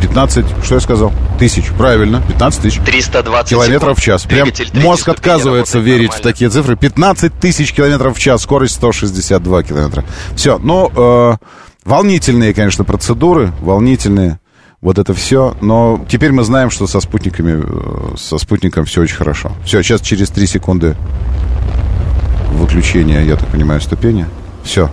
[0.00, 1.12] 15, что я сказал?
[1.38, 4.22] Тысяч, правильно, 15 тысяч 320 километров в час.
[4.24, 6.32] Прям мозг отказывается верить в нормально.
[6.32, 6.76] такие цифры.
[6.76, 10.04] 15 тысяч километров в час, скорость 162 километра.
[10.34, 11.36] Все, ну, э,
[11.84, 14.38] волнительные, конечно, процедуры, волнительные.
[14.80, 15.56] Вот это все.
[15.60, 17.62] Но теперь мы знаем, что со спутниками,
[18.12, 19.52] э, со спутником все очень хорошо.
[19.64, 20.96] Все, сейчас через 3 секунды
[22.52, 24.26] выключения, я так понимаю, ступени.
[24.62, 24.90] Все.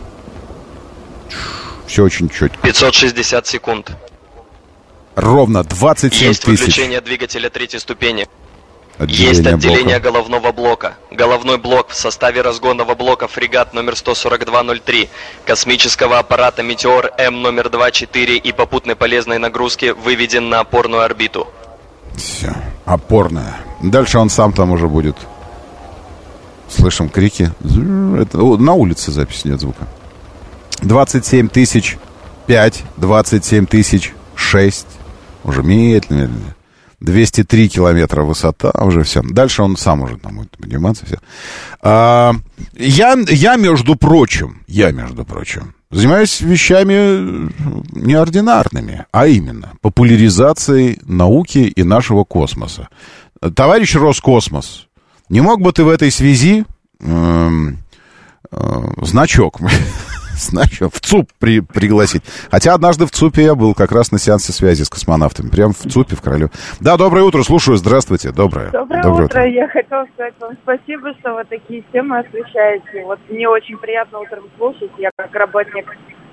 [1.87, 2.57] Все очень четко.
[2.61, 3.91] 560 секунд.
[5.15, 6.59] Ровно 27 Есть тысяч.
[6.59, 8.27] выключение двигателя третьей ступени.
[8.99, 9.99] Есть отделение блока.
[9.99, 10.93] головного блока.
[11.11, 15.09] Головной блок в составе разгонного блока фрегат номер 14203,
[15.45, 21.47] космического аппарата «Метеор М» номер 24 и попутной полезной нагрузки выведен на опорную орбиту.
[22.15, 22.55] Все,
[22.85, 23.55] опорная.
[23.81, 25.17] Дальше он сам там уже будет.
[26.69, 27.51] Слышим крики.
[28.19, 29.87] Это, о, на улице запись нет звука.
[30.81, 31.97] 27 тысяч
[32.47, 34.87] 5, 27 тысяч 6.
[35.43, 36.55] Уже медленно, медленно.
[37.05, 39.21] 203 километра высота, уже все.
[39.23, 41.05] Дальше он сам уже там будет подниматься.
[41.05, 41.19] Все.
[41.81, 42.33] А,
[42.73, 47.51] я, я, между прочим, я, между прочим, занимаюсь вещами
[47.93, 52.89] неординарными, а именно популяризацией науки и нашего космоса.
[53.53, 54.87] Товарищ Роскосмос,
[55.29, 56.65] не мог бы ты в этой связи
[56.99, 57.77] эм,
[58.51, 59.59] э, значок,
[60.39, 62.23] значок в ЦУП при- пригласить?
[62.51, 65.49] Хотя однажды в ЦУПе я был как раз на сеансе связи с космонавтами.
[65.49, 66.51] Прям в ЦУПе, в Королеве.
[66.79, 68.71] Да, доброе утро, слушаю, здравствуйте, доброе.
[68.71, 69.47] Доброе, утро.
[69.47, 73.03] Я хотела сказать вам спасибо, что вы такие темы освещаете.
[73.05, 74.91] Вот мне очень приятно утром слушать.
[74.97, 75.85] Я как работник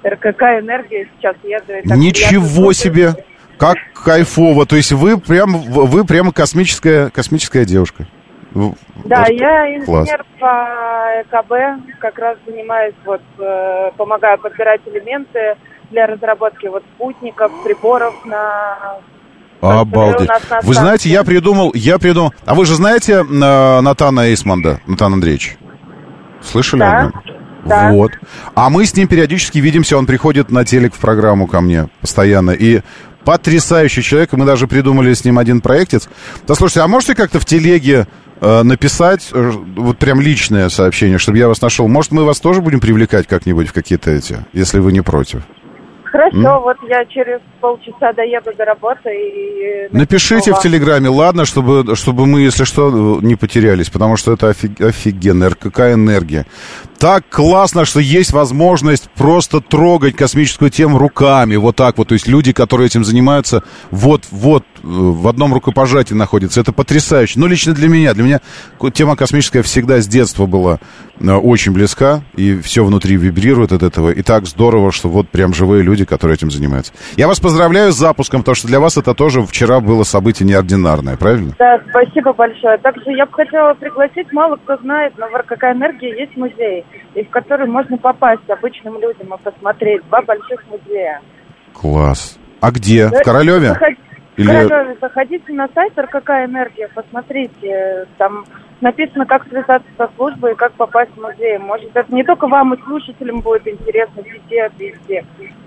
[0.05, 1.73] РКК «Энергия» сейчас еду.
[1.73, 3.15] и так Ничего себе!
[3.59, 4.67] Как кайфово.
[4.67, 8.07] То есть вы прям, вы прямо космическая, космическая девушка.
[8.55, 10.09] Да, вот я класс.
[10.09, 15.57] инженер по ЭКБ, как раз занимаюсь, вот, э, помогаю подбирать элементы
[15.91, 18.99] для разработки вот спутников, приборов на...
[19.61, 20.29] Обалдеть.
[20.65, 22.33] Вы знаете, я придумал, я придумал...
[22.45, 25.57] А вы же знаете э, Натана Эйсмонда, Натан Андреевич?
[26.43, 26.99] Слышали Да.
[26.99, 27.13] о нем?
[27.65, 27.93] Да.
[27.93, 28.11] Вот.
[28.57, 32.51] А мы с ним периодически видимся, он приходит на телек в программу ко мне постоянно.
[32.51, 32.81] И
[33.25, 36.09] потрясающий человек, мы даже придумали с ним один проектец.
[36.47, 38.09] Да слушайте, а можете как-то в телеге
[38.43, 41.87] написать э, вот прям личное сообщение, чтобы я вас нашел?
[41.89, 45.43] Может, мы вас тоже будем привлекать как-нибудь в какие-то эти, если вы не против?
[46.13, 49.89] Хорошо, вот я через полчаса доеду до работы и...
[49.97, 50.61] Напишите в.
[50.61, 55.81] Телеграме, ладно, чтобы, чтобы мы, если что, не потерялись, потому что это офиг- офигенно, РКК
[55.95, 56.45] энергия.
[56.99, 62.09] Так классно, что есть возможность просто трогать космическую тему руками, вот так вот.
[62.09, 66.61] То есть люди, которые этим занимаются, вот, вот, э, в одном рукопожатии находятся.
[66.61, 67.39] Это потрясающе.
[67.39, 68.15] Ну, лично для меня.
[68.15, 68.41] Для меня
[68.93, 70.79] тема космическая всегда с детства была
[71.21, 74.11] э, очень близка, и все внутри вибрирует от этого.
[74.11, 76.93] И так здорово, что вот прям живые люди, которые этим занимаются.
[77.17, 81.17] Я вас поздравляю с запуском, потому что для вас это тоже вчера было событие неординарное,
[81.17, 81.55] правильно?
[81.59, 82.79] Да, спасибо большое.
[82.79, 87.23] Также я бы хотела пригласить, мало кто знает, но в РКК «Энергия» есть музей, и
[87.23, 90.03] в который можно попасть обычным людям и посмотреть.
[90.09, 91.21] Два больших музея.
[91.73, 92.39] Класс.
[92.61, 93.09] А где?
[93.09, 93.69] Да, В Королеве?
[93.71, 93.97] заход-
[94.37, 94.97] Или- Королеве.
[95.01, 98.07] Заходите на сайт РКК «Энергия», посмотрите.
[98.19, 98.45] Там
[98.81, 101.59] написано, как связаться со службой и как попасть в музей.
[101.59, 105.25] Может, это не только вам и слушателям будет интересно, везде, везде.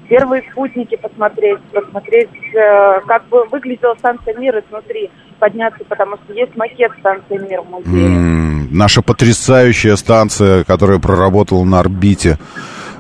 [0.10, 6.56] Первые спутники посмотреть, посмотреть, э, как бы выглядела станция «Мир» изнутри, подняться, потому что есть
[6.56, 8.06] макет станции «Мир» в музее.
[8.08, 12.38] М, Наша потрясающая станция, которая проработала на орбите.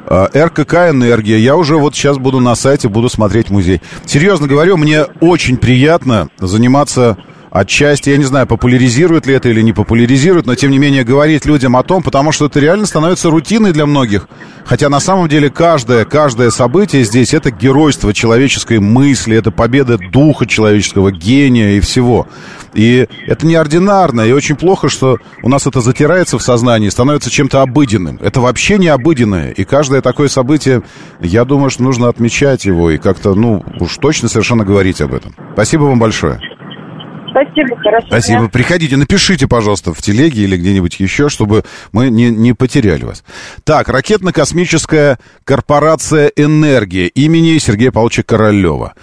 [0.07, 1.39] Э, РКК «Энергия».
[1.39, 3.81] Я уже вот сейчас буду на сайте, буду смотреть музей.
[4.05, 7.17] Серьезно говорю, мне очень приятно заниматься
[7.55, 11.45] отчасти, я не знаю, популяризирует ли это или не популяризирует, но тем не менее говорить
[11.45, 14.27] людям о том, потому что это реально становится рутиной для многих.
[14.65, 20.45] Хотя на самом деле каждое, каждое событие здесь это геройство человеческой мысли, это победа духа
[20.45, 22.27] человеческого, гения и всего.
[22.73, 27.61] И это неординарно, и очень плохо, что у нас это затирается в сознании, становится чем-то
[27.61, 28.19] обыденным.
[28.21, 30.81] Это вообще не обыденное, и каждое такое событие,
[31.21, 35.33] я думаю, что нужно отмечать его и как-то, ну, уж точно совершенно говорить об этом.
[35.53, 36.41] Спасибо вам большое.
[37.35, 38.07] Спасибо, хорошо.
[38.07, 38.47] Спасибо.
[38.47, 43.25] Приходите, напишите, пожалуйста, в телеге или где-нибудь еще, чтобы мы не, не потеряли вас.
[43.65, 48.93] Так, ракетно-космическая корпорация «Энергия» имени Сергея Павловича Королева.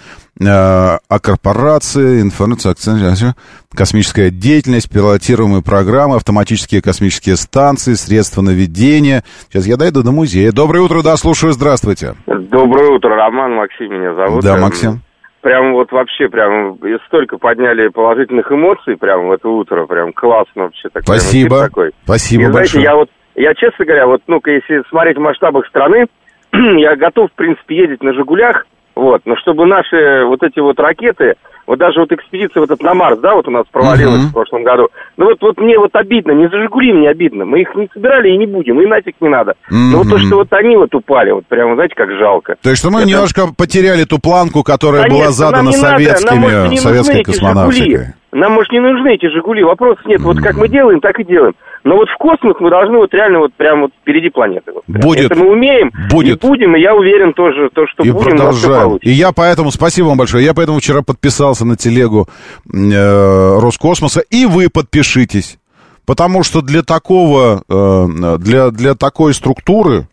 [0.41, 3.35] Э, О корпорации, информация, акцент,
[3.71, 9.23] космическая деятельность, пилотируемые программы, автоматические космические станции, средства наведения.
[9.49, 10.51] Сейчас я дойду до музея.
[10.51, 12.15] Доброе утро, да, слушаю, здравствуйте.
[12.25, 14.43] Доброе утро, Роман, Максим меня зовут.
[14.43, 15.03] Да, Максим.
[15.43, 16.77] Прям вот вообще, прям
[17.07, 20.83] столько подняли положительных эмоций прям в это утро, прям классно вообще.
[20.83, 21.55] Так, прям Спасибо.
[21.57, 21.91] эфир такой.
[22.05, 22.83] Спасибо И знаете, большое.
[22.85, 26.05] я вот, я честно говоря, вот, ну-ка, если смотреть в масштабах страны,
[26.53, 31.33] я готов, в принципе, ездить на «Жигулях», вот, но чтобы наши вот эти вот ракеты,
[31.67, 34.29] вот даже вот экспедиция вот эта на Марс, да, вот у нас провалилась Мгм.
[34.29, 37.61] в прошлом году, ну вот, вот мне вот обидно, не за «Жигули» мне обидно, мы
[37.61, 39.53] их не собирали и не будем, и нафиг не надо.
[39.69, 42.55] Но вот то, что вот они вот упали, вот прямо, знаете, как жалко.
[42.61, 45.77] То есть, что мы Это- немножко потеряли ту планку, которая была Конечно, задана нам не
[45.77, 47.89] надо, нам, советскими, может, не советской космонавтикой.
[47.89, 48.13] «Жигули».
[48.33, 50.21] Нам, может, не нужны эти «Жигули», вопросов нет.
[50.21, 51.53] Вот как мы делаем, так и делаем.
[51.83, 54.71] Но вот в космос мы должны вот реально вот прям вот впереди планеты.
[54.73, 55.01] Вот прям.
[55.01, 55.25] Будет.
[55.31, 56.41] Это мы умеем, Будет.
[56.43, 58.97] и будем, и я уверен тоже, то, что И будем, продолжаем.
[59.01, 62.27] И я поэтому, спасибо вам большое, я поэтому вчера подписался подписался на телегу
[62.71, 65.57] э, Роскосмоса, и вы подпишитесь.
[66.05, 70.07] Потому что для такого, э, для, для такой структуры,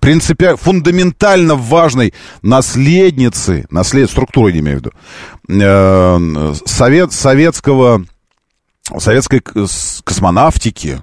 [0.00, 4.92] принципиально, фундаментально важной наследницы, наслед, структуры, не имею в виду,
[5.48, 8.04] э, совет, советского,
[8.98, 9.40] советской
[10.04, 11.02] космонавтики,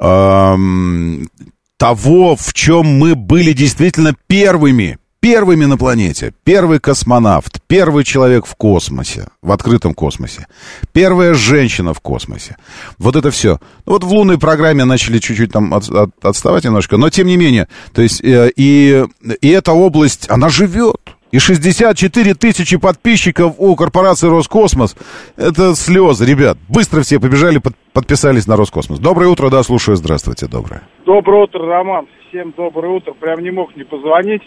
[0.00, 1.28] эм,
[1.76, 6.32] того, в чем мы были действительно первыми, первыми на планете.
[6.44, 10.46] Первый космонавт, первый человек в космосе, в открытом космосе.
[10.92, 12.56] Первая женщина в космосе.
[12.98, 13.58] Вот это все.
[13.86, 17.68] Вот в лунной программе начали чуть-чуть там от, от, отставать немножко, но тем не менее.
[17.92, 19.04] То есть э, и,
[19.40, 20.96] и эта область, она живет.
[21.30, 24.96] И 64 тысячи подписчиков у корпорации Роскосмос.
[25.36, 26.58] Это слезы, ребят.
[26.68, 28.98] Быстро все побежали, под, подписались на Роскосмос.
[28.98, 29.96] Доброе утро, да, слушаю.
[29.96, 30.82] Здравствуйте, доброе.
[31.06, 32.08] Доброе утро, Роман.
[32.28, 33.12] Всем доброе утро.
[33.12, 34.42] Прям не мог не позвонить.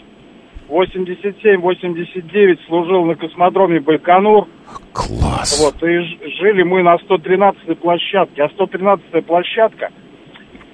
[0.68, 4.46] 87-89 служил на космодроме Байконур.
[4.92, 5.60] Класс.
[5.60, 5.98] Вот, и
[6.38, 8.42] жили мы на 113-й площадке.
[8.42, 9.90] А 113-я площадка,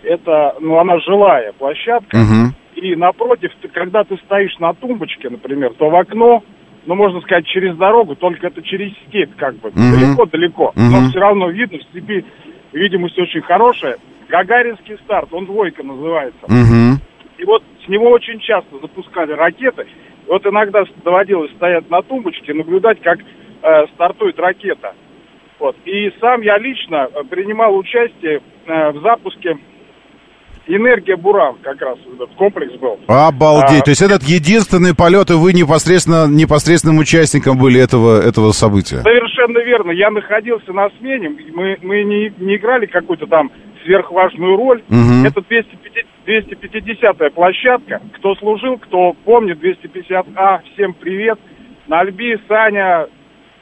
[0.03, 2.17] это, ну, она жилая площадка.
[2.17, 2.55] Угу.
[2.77, 6.43] И напротив, ты, когда ты стоишь на тумбочке, например, то в окно,
[6.87, 10.69] ну, можно сказать, через дорогу, только это через степь, как бы, далеко-далеко.
[10.69, 10.81] Угу.
[10.81, 12.25] Но все равно видно, в степи
[12.73, 13.97] видимость очень хорошая.
[14.29, 16.45] Гагаринский старт, он двойка называется.
[16.45, 17.01] Угу.
[17.41, 19.87] И вот с него очень часто запускали ракеты.
[20.29, 24.93] Вот иногда доводилось стоять на тумбочке, наблюдать, как э, стартует ракета.
[25.59, 25.75] Вот.
[25.87, 29.57] И сам я лично э, принимал участие э, в запуске
[30.67, 33.01] Энергия Буран, как раз этот комплекс был.
[33.09, 33.81] Обалдеть.
[33.81, 38.99] А, То есть этот единственный полет, и вы непосредственно, непосредственным участником были этого, этого события.
[38.99, 39.91] Совершенно верно.
[39.91, 41.31] Я находился на смене.
[41.55, 43.51] Мы, мы не, не играли какую-то там
[43.85, 44.83] сверхважную роль.
[44.89, 45.25] Мгм.
[45.25, 48.01] Это 250, 250-я площадка.
[48.19, 51.39] Кто служил, кто помнит 250А, всем привет.
[51.89, 53.07] Нальби, Саня,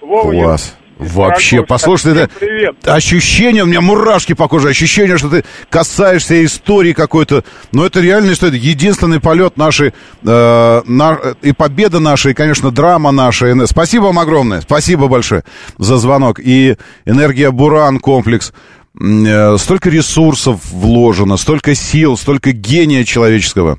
[0.01, 0.31] Вова.
[0.31, 0.79] Класс.
[0.99, 2.75] Вообще, послушай, это привет.
[2.85, 7.45] ощущение, у меня мурашки по коже, ощущение, что ты касаешься истории какой-то.
[7.71, 8.59] Но это реальная история.
[8.59, 9.93] Единственный полет нашей,
[10.27, 13.55] э, на- и победа наша, и, конечно, драма наша.
[13.67, 15.45] Спасибо вам огромное, спасибо большое
[15.79, 16.41] за звонок.
[16.41, 16.75] И
[17.07, 18.53] «Энергия Буран» комплекс.
[19.01, 23.79] Э, Столько ресурсов вложено, столько сил, столько гения человеческого.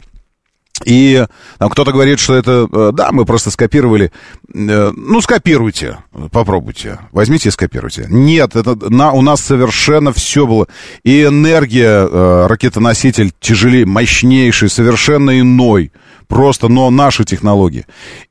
[0.85, 1.25] И
[1.57, 4.11] там кто-то говорит, что это, э, да, мы просто скопировали.
[4.53, 5.97] Э, Ну, скопируйте,
[6.31, 6.99] попробуйте.
[7.11, 8.05] Возьмите и скопируйте.
[8.09, 10.67] Нет, это на, у нас совершенно все было.
[11.03, 15.91] И энергия, э, ракетоноситель тяжелее, мощнейший, совершенно иной.
[16.27, 17.85] Просто, но наши технологии.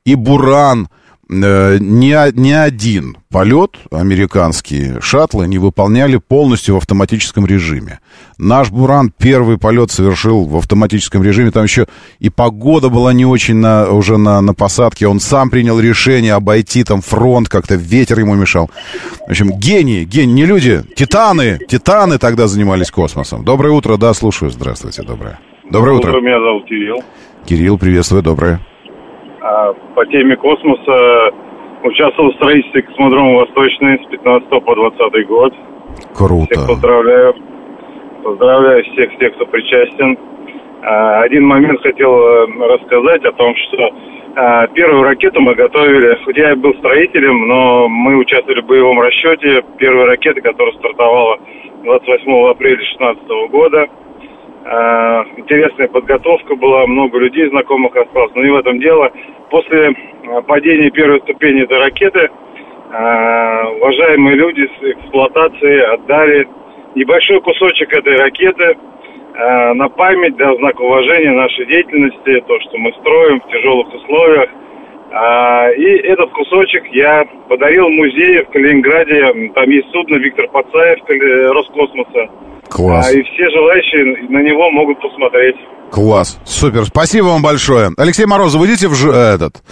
[0.05, 0.89] И Буран,
[1.29, 7.99] ни, о- ни один полет американские шаттлы не выполняли полностью в автоматическом режиме.
[8.39, 11.51] Наш Буран первый полет совершил в автоматическом режиме.
[11.51, 11.85] Там еще
[12.19, 15.07] и погода была не очень на, уже на, на посадке.
[15.07, 18.71] Он сам принял решение обойти там фронт, как-то ветер ему мешал.
[19.27, 23.45] В общем, гении, гении, не люди, титаны, титаны тогда занимались космосом.
[23.45, 24.49] Доброе утро, да, слушаю.
[24.49, 25.39] Здравствуйте, доброе.
[25.69, 26.19] Доброе утро.
[26.19, 27.03] Меня зовут Кирилл.
[27.45, 28.59] Кирилл, приветствую, доброе.
[29.41, 31.31] А, По теме космоса
[31.83, 35.53] участвовал в строительстве космодрома Восточный с 15 по 20 год.
[35.53, 36.67] Всех Круто.
[36.67, 37.35] поздравляю.
[38.23, 40.17] Поздравляю всех тех, кто причастен.
[40.83, 43.89] А, Один момент хотел э, рассказать о том, что
[44.35, 49.63] а, первую ракету мы готовили, хоть я был строителем, но мы участвовали в боевом расчете
[49.77, 51.39] первой ракеты, которая стартовала
[51.83, 53.87] 28 апреля 2016 года.
[54.65, 59.11] А, Интересная подготовка была, много людей знакомых осталось, но не в этом дело.
[59.49, 59.95] После
[60.27, 62.29] а, падения первой ступени этой ракеты
[62.91, 66.47] а, уважаемые люди с эксплуатации отдали
[66.95, 68.77] небольшой кусочек этой ракеты
[69.75, 74.49] на память, да, знак уважения нашей деятельности, то, что мы строим в тяжелых условиях.
[75.77, 79.51] И этот кусочек я подарил музею в Калининграде.
[79.53, 80.99] Там есть судно Виктор Пацаев
[81.53, 82.29] Роскосмоса.
[82.69, 83.07] Класс.
[83.07, 85.55] А, И все желающие на него могут посмотреть.
[85.91, 86.39] Класс.
[86.45, 86.85] Супер.
[86.85, 87.89] Спасибо вам большое.
[87.97, 89.63] Алексей Морозов, идите в ж- этот.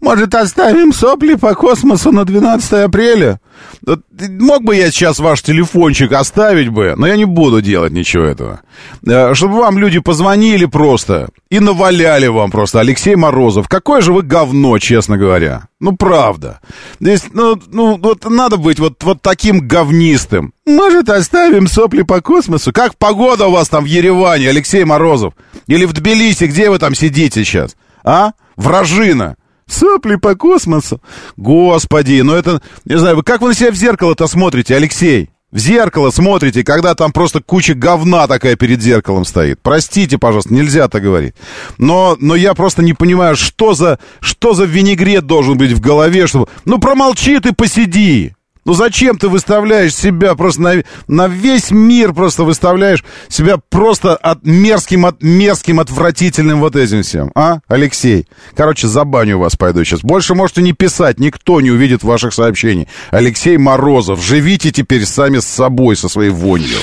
[0.00, 3.38] Может, оставим сопли по космосу на 12 апреля?
[3.86, 8.60] Мог бы я сейчас ваш телефончик оставить бы, но я не буду делать ничего этого.
[9.06, 12.80] Э, Чтобы вам люди позвонили просто и наваляли вам просто.
[12.80, 15.68] Алексей Морозов, какое же вы говно, честно говоря.
[15.80, 16.60] Ну, правда.
[17.00, 20.52] Здесь, ну, ну вот надо быть вот, вот таким говнистым.
[20.66, 22.72] Может, оставим сопли по космосу?
[22.72, 25.32] Как погода у вас там в Ереване, Алексей Морозов?
[25.66, 27.76] Или в Тбилиси, где вы там сидите сейчас?
[28.04, 28.32] А?
[28.56, 29.36] Вражина.
[29.70, 31.00] Сопли по космосу.
[31.36, 32.60] Господи, ну это...
[32.84, 35.30] Не знаю, вы как вы на себя в зеркало-то смотрите, Алексей?
[35.52, 39.58] В зеркало смотрите, когда там просто куча говна такая перед зеркалом стоит.
[39.62, 41.34] Простите, пожалуйста, нельзя так говорить.
[41.76, 46.28] Но, но я просто не понимаю, что за, что за винегрет должен быть в голове,
[46.28, 46.46] чтобы...
[46.64, 48.34] Ну, промолчи ты, посиди.
[48.70, 54.46] Ну зачем ты выставляешь себя просто на, на весь мир просто выставляешь себя просто от
[54.46, 58.28] мерзким, от мерзким, отвратительным вот этим всем, а, Алексей?
[58.54, 60.02] Короче, за баню вас пойду сейчас.
[60.02, 62.86] Больше можете не писать, никто не увидит ваших сообщений.
[63.10, 66.78] Алексей Морозов, живите теперь сами с собой, со своей вонью.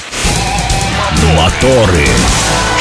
[1.36, 2.06] Моторы.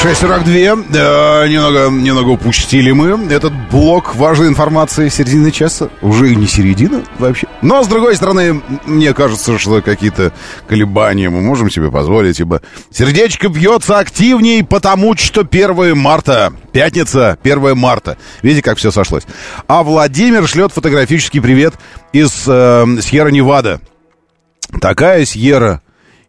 [0.02, 0.94] 6.42.
[0.94, 5.88] Э, немного, немного упустили мы этот блок важной информации середины часа.
[6.02, 7.46] Уже не середина вообще.
[7.62, 10.32] Но, с другой стороны, мне кажется, что какие-то
[10.68, 16.52] колебания мы можем себе позволить, ибо сердечко бьется активнее, потому что 1 марта.
[16.72, 18.18] Пятница, 1 марта.
[18.42, 19.24] Видите, как все сошлось.
[19.66, 21.74] А Владимир шлет фотографический привет
[22.12, 23.80] из э, Сьерра-Невада.
[24.80, 25.80] Такая Сьерра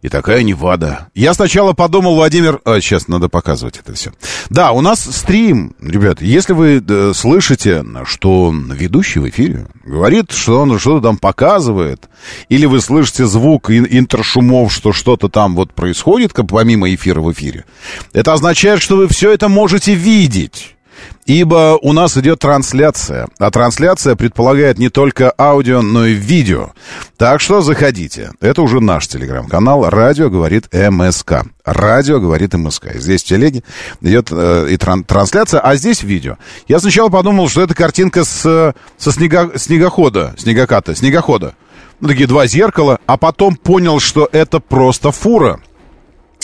[0.07, 1.07] и такая Невада.
[1.13, 2.61] Я сначала подумал, Владимир...
[2.63, 4.13] А, сейчас надо показывать это все.
[4.49, 6.21] Да, у нас стрим, ребят.
[6.21, 12.07] Если вы э, слышите, что ведущий в эфире говорит, что он что-то там показывает,
[12.47, 17.31] или вы слышите звук ин- интершумов, что что-то там вот происходит, как помимо эфира в
[17.33, 17.65] эфире,
[18.13, 20.76] это означает, что вы все это можете видеть.
[21.25, 26.71] Ибо у нас идет трансляция, а трансляция предполагает не только аудио, но и видео.
[27.17, 28.31] Так что заходите.
[28.39, 31.43] Это уже наш телеграм-канал «Радио говорит МСК».
[31.65, 32.93] «Радио говорит МСК».
[32.95, 33.63] Здесь в телеге
[34.01, 36.37] идет э, и тран- трансляция, а здесь видео.
[36.69, 41.55] Я сначала подумал, что это картинка с, со снега, снегохода, снегоката, снегохода.
[41.99, 45.59] Ну, такие два зеркала, а потом понял, что это просто фура.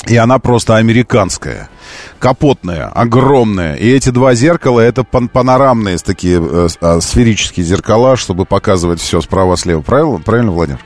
[0.08, 1.70] И она просто американская,
[2.20, 3.76] капотная, огромная.
[3.76, 9.22] И эти два зеркала это пан- панорамные такие э, э, сферические зеркала, чтобы показывать все
[9.22, 9.82] справа-слева.
[9.82, 10.80] Правильно, правильно, Владимир?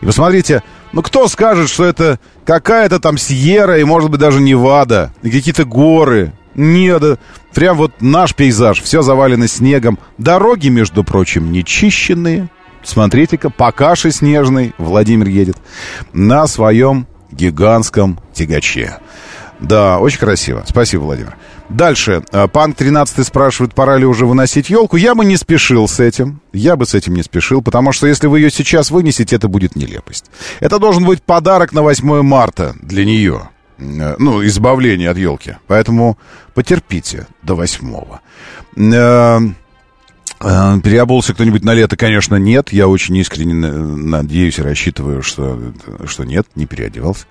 [0.00, 0.62] И посмотрите,
[0.92, 6.32] ну кто скажет, что это какая-то там Сьерра и, может быть, даже Невада, какие-то горы.
[6.54, 7.20] Нет,
[7.54, 9.98] прям вот наш пейзаж, все завалено снегом.
[10.16, 12.48] Дороги, между прочим, нечищенные.
[12.82, 15.56] Смотрите-ка, по каше снежной Владимир едет
[16.12, 18.98] на своем гигантском тягаче.
[19.60, 20.64] Да, очень красиво.
[20.66, 21.36] Спасибо, Владимир.
[21.68, 22.24] Дальше.
[22.32, 24.96] А, Панк 13 спрашивает, пора ли уже выносить елку.
[24.96, 26.40] Я бы не спешил с этим.
[26.52, 29.76] Я бы с этим не спешил, потому что если вы ее сейчас вынесете, это будет
[29.76, 30.26] нелепость.
[30.60, 33.48] Это должен быть подарок на 8 марта для нее.
[33.78, 35.56] Э, Ну, избавление от елки.
[35.68, 36.18] Поэтому
[36.54, 38.18] потерпите до 8
[38.76, 39.38] Э, э,
[40.42, 42.72] Переобулся кто-нибудь на лето, конечно, нет.
[42.72, 45.58] Я очень искренне на- надеюсь и рассчитываю, что,
[46.06, 47.26] что нет, не переодевался.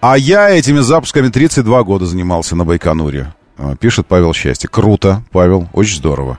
[0.00, 3.32] А я этими запусками 32 года занимался на Байконуре.
[3.58, 4.68] Э, Пишет Павел Счастье.
[4.70, 6.38] Круто, Павел, очень здорово.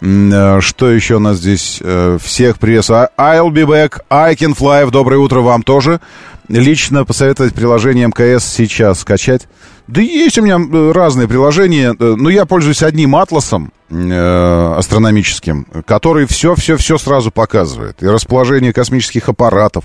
[0.00, 1.78] Э, Что еще у нас здесь?
[1.82, 3.08] Э, Всех приветствую.
[3.18, 4.00] А- I'll be back.
[4.08, 4.90] I can fly.
[4.90, 6.00] Доброе утро вам тоже.
[6.48, 9.46] Лично посоветовать приложение МКС сейчас скачать.
[9.86, 15.66] Да есть у меня э, разные приложения, э, но я пользуюсь одним атласом э, астрономическим,
[15.86, 18.02] который все-все-все сразу показывает.
[18.02, 19.84] И расположение космических аппаратов,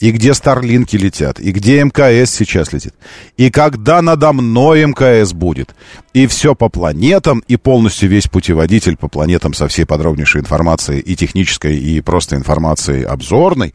[0.00, 2.94] и где Старлинки летят, и где МКС сейчас летит,
[3.36, 5.74] и когда надо мной МКС будет.
[6.14, 11.16] И все по планетам, и полностью весь путеводитель по планетам со всей подробнейшей информацией, и
[11.16, 13.74] технической, и просто информацией обзорной,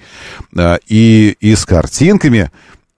[0.87, 2.49] и, и с картинками,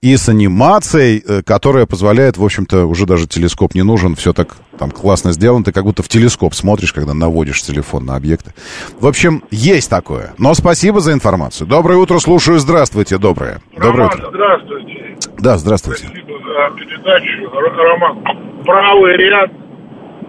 [0.02, 4.56] и с анимацией, э, которая позволяет, в общем-то, уже даже телескоп не нужен, все так
[4.76, 8.52] там классно сделано, ты как будто в телескоп смотришь, когда наводишь телефон на объекты.
[8.98, 10.34] В общем, есть такое.
[10.38, 11.68] Но спасибо за информацию.
[11.68, 12.58] Доброе утро, слушаю.
[12.58, 13.60] Здравствуйте, доброе.
[13.74, 14.28] Доброе Роман, утро.
[14.30, 15.16] здравствуйте.
[15.38, 16.06] Да, здравствуйте.
[16.06, 17.50] Спасибо за передачу.
[17.52, 18.24] Роман,
[18.64, 19.52] правый ряд,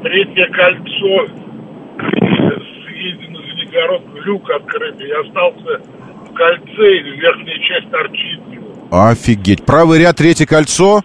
[0.04, 1.34] третье кольцо,
[1.98, 5.08] съездил на Звенигородку, люк открытый.
[5.08, 5.82] Я остался
[6.30, 8.40] в кольце, и верхняя часть торчит.
[8.94, 9.66] Офигеть.
[9.66, 11.02] Правый ряд, третье кольцо.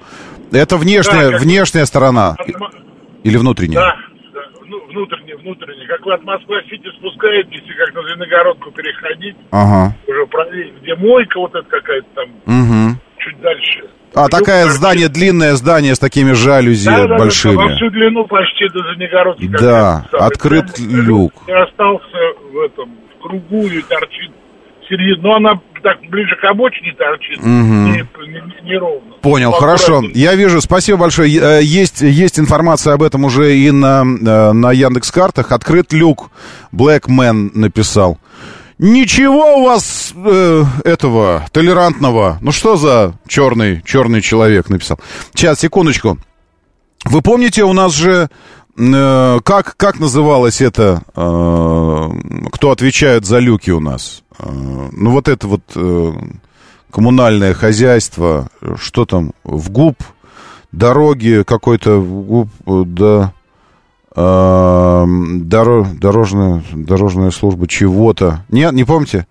[0.53, 2.37] Это внешняя, Да, внешняя сторона.
[3.25, 3.81] Или внутренняя?
[3.81, 3.97] Да,
[4.35, 5.87] да, вну- внутренне, внутренне.
[5.87, 9.95] Как вы от Москва-Сити спускаетесь, и как на Звенигородку переходить, Ага.
[10.07, 12.99] уже правее, где мойка вот эта какая-то там, Угу.
[13.19, 13.91] чуть дальше.
[14.15, 14.73] А, Люк такое торчит.
[14.79, 17.57] здание, длинное здание с такими жалюзи Да-да-да, большими.
[17.57, 19.47] во всю длину почти до Звенигородки.
[19.49, 21.33] Да, открыт люк.
[21.47, 22.19] Я остался
[22.53, 24.33] в этом, в кругу и торчит
[24.89, 25.23] середина.
[25.23, 27.93] Но она так ближе к обочине торчит, Мгм.
[27.93, 29.13] не, не- не ровно.
[29.23, 30.03] Понял, Ну, хорошо.
[30.15, 31.33] Я вижу, спасибо большое.
[31.39, 35.53] Э, Есть, есть информация об этом уже и на, э, на Яндекс картах.
[35.53, 36.31] Открыт люк.
[36.73, 38.19] Блэкмен написал.
[38.79, 42.39] Ничего у вас э, этого толерантного.
[42.41, 44.99] Ну что за черный, черный человек написал?
[45.35, 46.19] Сейчас, секундочку.
[47.05, 48.29] Вы помните, у нас же
[48.79, 52.09] э, как, как называлось это, э,
[52.53, 54.23] кто отвечает за люки у нас?
[54.39, 54.49] Э,
[54.93, 56.13] ну вот это вот, э,
[56.91, 60.03] коммунальное хозяйство, что там, в ГУП,
[60.73, 63.33] дороги какой-то, в ГУП, э, да,
[64.17, 68.45] э, доро, дорожная, дорожная служба чего-то.
[68.49, 69.27] Нет, не помните?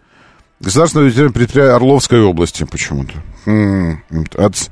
[0.59, 3.13] Государственное ветеринарное предприятие Орловской области почему-то.
[3.45, 4.01] М,
[4.35, 4.71] От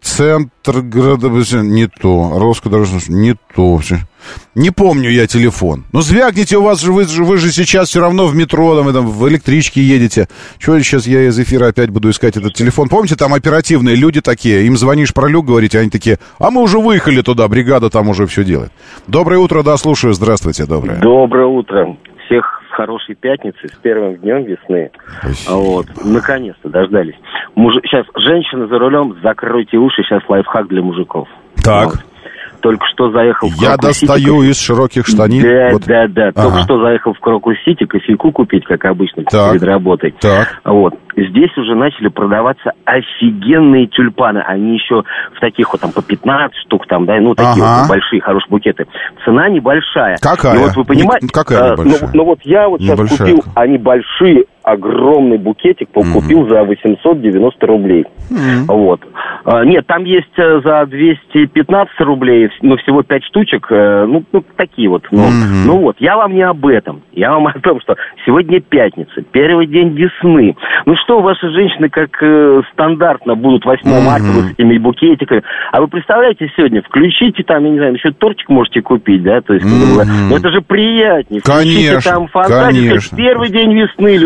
[0.00, 1.28] центр города...
[1.28, 2.32] Не то.
[2.34, 3.78] Орловская дорожная служба, не то.
[3.78, 3.96] Всё.
[4.54, 5.84] Не помню я телефон.
[5.92, 8.92] Ну, звякните, у вас же вы, вы же сейчас все равно в метро, там, вы
[8.92, 10.28] там в электричке едете.
[10.58, 12.88] Чего сейчас я из эфира опять буду искать этот телефон?
[12.88, 16.78] Помните, там оперативные люди такие, им звонишь про люк, говорите, они такие, а мы уже
[16.78, 18.72] выехали туда, бригада там уже все делает.
[19.06, 20.98] Доброе утро, да, слушаю, здравствуйте, доброе.
[20.98, 21.96] Доброе утро.
[22.30, 24.92] Всех с хорошей пятницы, с первым днем весны.
[25.48, 27.16] А Вот, наконец-то дождались.
[27.56, 27.74] Муж...
[27.82, 31.28] Сейчас, женщины за рулем, закройте уши, сейчас лайфхак для мужиков.
[31.64, 32.04] Так.
[32.60, 35.42] Только что заехал в Я достаю из широких штанин.
[35.42, 35.82] Да, Вот.
[35.86, 36.32] да, да.
[36.32, 36.62] Только Ага.
[36.62, 39.52] что заехал в Крокус-Сити кофейку купить, как обычно, Так.
[39.52, 40.14] перед работой.
[40.20, 40.60] Так.
[40.64, 40.94] Вот.
[41.16, 44.38] Здесь уже начали продаваться офигенные тюльпаны.
[44.46, 45.02] Они еще
[45.36, 47.80] в таких вот там по 15 штук, там, да, ну, такие Ага.
[47.82, 48.84] вот большие, хорошие букеты.
[49.24, 50.16] Цена небольшая.
[50.20, 50.54] Какая?
[50.54, 51.26] И вот вы понимаете...
[51.26, 52.10] Не- какая а, ну, небольшая?
[52.14, 53.18] ну, вот я вот сейчас Небольшая.
[53.36, 58.04] купил, они большие, огромный букетик по- купил за 890 рублей.
[58.68, 59.00] Вот.
[59.44, 64.22] А, нет, там есть э, за 215 рублей, вс- ну, всего 5 штучек, э, ну,
[64.32, 65.04] ну, такие вот.
[65.10, 65.66] Ну, Мгм.
[65.66, 67.02] ну вот, я вам не об этом.
[67.12, 70.56] Я вам о том, что сегодня пятница, первый день весны.
[70.86, 75.42] Ну что, ваши женщины, как э, стандартно, будут 8 марта вот с этими букетиками.
[75.72, 79.40] А вы представляете, сегодня включите там, я не знаю, еще тортик можете купить, да?
[79.40, 81.40] То есть, бы, ну, это же приятнее.
[81.40, 83.16] Включите Конечно, там фантазию, конечно.
[83.16, 84.18] первый день весны,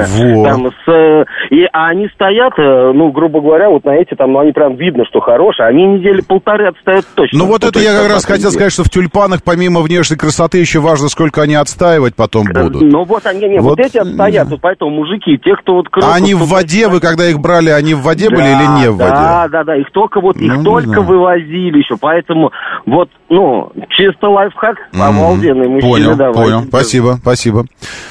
[0.00, 0.06] любимая.
[0.06, 0.44] Во.
[0.44, 4.32] Там с, э, и, а они стоят, э, ну, грубо говоря, вот на эти там,
[4.32, 5.66] ну, они прям видно, что хорошие.
[5.68, 7.38] Они недели полторы отстоят точно.
[7.38, 10.16] Ну вот Ну, это то я как раз хотел сказать, что в тюльпанах помимо внешней
[10.16, 12.82] красоты еще важно, сколько они отстаивать потом будут.
[12.82, 15.88] Ну вот они, не, вот, Вот, эти отстоят, вот поэтому мужики, те, кто вот...
[15.88, 18.80] крыло, А они в воде, вы когда их брали, они в воде были Да, или
[18.80, 19.10] не в воде?
[19.10, 21.02] Да, да, да, их только вот, их Ну, только знаю.
[21.04, 22.50] вывозили еще, поэтому
[22.86, 26.34] вот, ну, чисто лайфхак, обалденный мужчина, Понял, давай.
[26.34, 26.62] понял.
[26.62, 27.64] Спасибо, спасибо.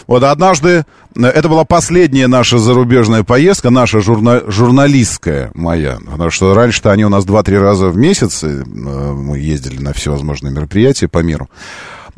[0.07, 0.83] Вот однажды, э,
[1.15, 7.09] это была последняя наша зарубежная поездка, наша журна- журналистская моя, потому что раньше-то они у
[7.09, 11.49] нас 2-3 раза в месяц, э, мы ездили на всевозможные мероприятия по миру.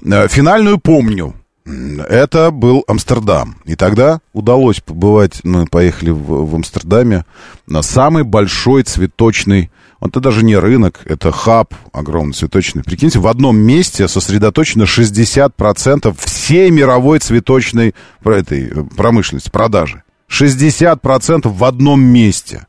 [0.03, 1.33] Э, Финальную помню.
[1.65, 3.55] Это был Амстердам.
[3.63, 7.23] И тогда удалось побывать, мы поехали в, в Амстердаме
[7.67, 9.71] на самый большой цветочный,
[10.07, 12.83] это даже не рынок, это хаб огромный цветочный.
[12.83, 20.03] Прикиньте, в одном месте сосредоточено 60% всей мировой цветочной этой, э, промышленности, продажи.
[20.27, 22.65] 60% в одном месте.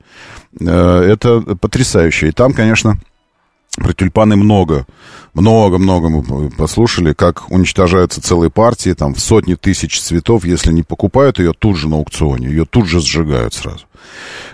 [0.60, 2.28] Э, Это потрясающе.
[2.28, 2.98] И там, конечно,
[3.76, 4.86] про тюльпаны много.
[5.34, 10.44] Много-много мы послушали, как уничтожаются целые партии, там в сотни тысяч цветов.
[10.44, 13.84] Если не покупают ее тут же на аукционе, ее тут же сжигают сразу.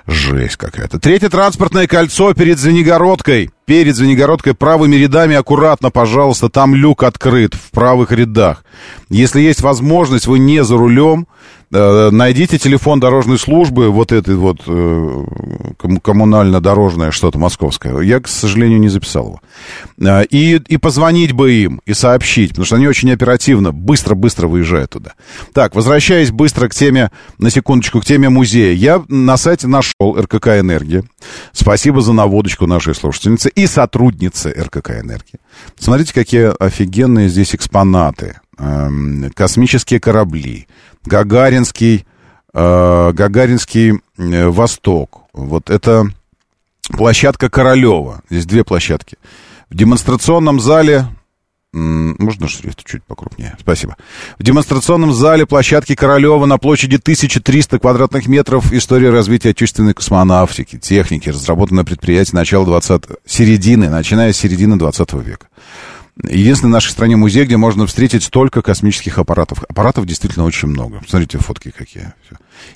[0.06, 0.98] Жесть какая-то.
[0.98, 3.50] Третье транспортное кольцо перед Звенигородкой.
[3.70, 8.64] Перед Звенигородкой правыми рядами аккуратно, пожалуйста, там люк открыт в правых рядах.
[9.10, 11.28] Если есть возможность, вы не за рулем,
[11.72, 15.24] э, найдите телефон дорожной службы, вот этой вот э,
[15.76, 17.96] ком- коммунально-дорожное что-то московское.
[18.00, 19.40] Я, к сожалению, не записал его.
[20.00, 24.90] Э, И, и позвонить бы им, и сообщить, потому что они очень оперативно, быстро-быстро выезжают
[24.90, 25.12] туда.
[25.52, 28.72] Так, возвращаясь быстро к теме, на секундочку, к теме музея.
[28.72, 31.04] Я на сайте нашел РКК «Энергия».
[31.52, 35.38] Спасибо за наводочку нашей слушательницы и сотрудницы РКК «Энергия».
[35.78, 38.40] Смотрите, какие офигенные здесь экспонаты.
[38.58, 40.66] Эм, Космические корабли,
[41.04, 42.06] Гагаринский,
[42.52, 45.22] э, Гагаринский э, Восток.
[45.32, 46.11] Вот это
[46.88, 48.22] площадка Королева.
[48.30, 49.16] Здесь две площадки.
[49.68, 51.06] В демонстрационном зале...
[51.72, 53.56] Можно шрифт чуть покрупнее?
[53.60, 53.96] Спасибо.
[54.38, 61.28] В демонстрационном зале площадки Королева на площади 1300 квадратных метров история развития отечественной космонавтики, техники,
[61.28, 65.46] разработанное предприятие начала 20 середины, начиная с середины 20 века.
[66.24, 69.62] Единственный в нашей стране музей, где можно встретить столько космических аппаратов.
[69.68, 71.00] Аппаратов действительно очень много.
[71.08, 72.12] Смотрите, фотки какие.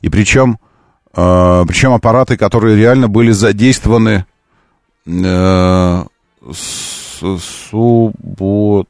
[0.03, 0.59] И причем,
[1.15, 4.25] э, причем аппараты, которые реально были задействованы
[5.07, 6.05] э,
[6.53, 6.84] с-
[7.41, 8.89] суббот...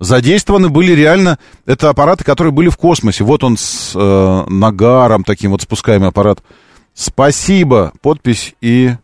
[0.00, 1.38] Задействованы были реально...
[1.66, 3.24] Это аппараты, которые были в космосе.
[3.24, 6.40] Вот он с э, нагаром, таким вот спускаемый аппарат.
[6.94, 7.92] Спасибо.
[8.00, 8.94] Подпись и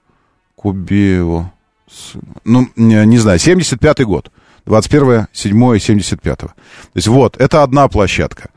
[0.55, 1.53] Кубеева.
[1.91, 2.15] С-
[2.45, 4.31] Ну, не, не знаю, 75-й год.
[4.67, 6.53] 21 7 75 То
[6.95, 8.51] есть вот, это одна площадка.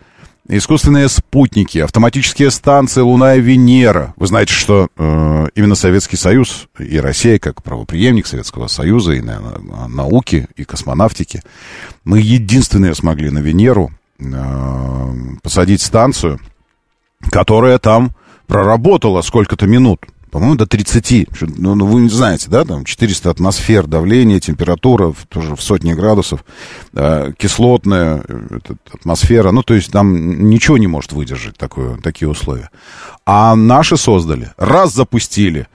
[0.49, 4.13] Искусственные спутники, автоматические станции Луна и Венера.
[4.15, 9.39] Вы знаете, что э, именно Советский Союз и Россия, как правоприемник Советского Союза и на,
[9.41, 11.41] на- науки, и космонавтики,
[12.05, 14.23] мы единственные смогли на Венеру э,
[15.43, 16.39] посадить станцию,
[17.29, 18.11] которая там
[18.47, 20.05] проработала сколько-то минут.
[20.31, 21.27] По-моему, до 30.
[21.57, 26.43] Ну, ну, вы не знаете, да, там 400 атмосфер, давление, температура тоже в сотни градусов,
[26.93, 28.59] э, кислотная э,
[28.93, 29.51] атмосфера.
[29.51, 32.69] Ну, то есть там ничего не может выдержать такое, такие условия.
[33.25, 34.51] А наши создали.
[34.57, 35.67] Раз запустили,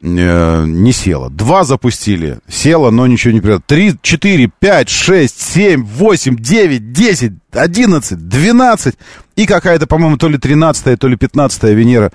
[0.00, 1.30] э, не села.
[1.30, 3.66] Два запустили, села, но ничего не придет.
[3.66, 8.96] Три, четыре, пять, шесть, семь, восемь, девять, десять, одиннадцать, двенадцать.
[9.36, 12.10] И какая-то, по-моему, то ли тринадцатая, то ли пятнадцатая Венера.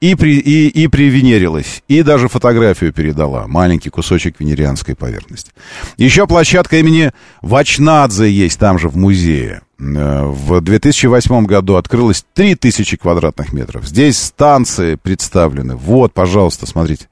[0.00, 1.82] И, при, и, и привенерилась.
[1.88, 3.46] И даже фотографию передала.
[3.46, 5.52] Маленький кусочек венерианской поверхности.
[5.96, 9.62] Еще площадка имени Вачнадзе есть там же в музее.
[9.78, 13.86] Э, В 2008 году открылось 3000 квадратных метров.
[13.86, 15.76] Здесь станции представлены.
[15.76, 17.08] Вот, пожалуйста, смотрите.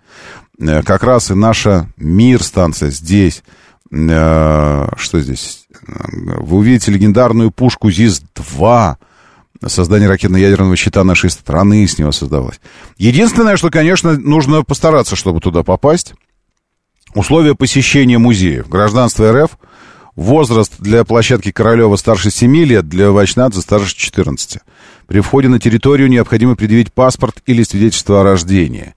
[0.61, 3.43] Э, Как раз и наша МИР-станция здесь.
[3.91, 5.67] Э, Что здесь?
[5.87, 8.97] Вы увидите легендарную пушку ЗИС-2.
[9.69, 12.61] Создание ракетно-ядерного щита нашей страны с него создавалось.
[12.99, 16.15] Единственное, что, конечно, нужно постараться, чтобы туда попасть.
[17.15, 18.69] Условия посещения музеев.
[18.69, 19.59] Гражданство РФ.
[20.17, 24.61] Возраст для площадки Королева старше 7 лет, для Вачнадзе старше 14.
[25.07, 28.95] При входе на территорию необходимо предъявить паспорт или свидетельство о рождении.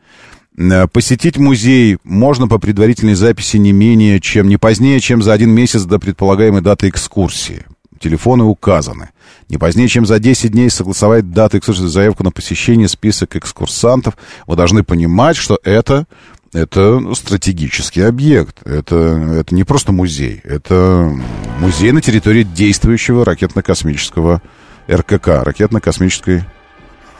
[0.57, 5.51] Э, Посетить музей можно по предварительной записи не менее, чем не позднее, чем за один
[5.51, 7.65] месяц до предполагаемой даты экскурсии.
[7.99, 9.09] Телефоны указаны.
[9.49, 14.15] Не позднее, чем за 10 дней согласовать дату экскурсии, заявку на посещение, список экскурсантов.
[14.45, 16.05] Вы должны понимать, что это,
[16.53, 18.65] это стратегический объект.
[18.65, 20.41] Это, это не просто музей.
[20.43, 21.13] Это
[21.59, 24.41] музей на территории действующего ракетно-космического
[24.89, 26.43] РКК, ракетно-космической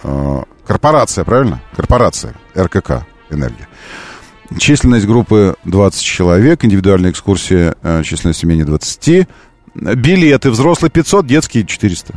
[0.04, 1.62] э, корпорация, правильно?
[1.76, 3.68] Корпорация РКК «Энергия».
[4.58, 9.28] Численность группы 20 человек, индивидуальная экскурсия э, численностью менее 20.
[9.80, 12.14] Билеты взрослые 500, детские 400.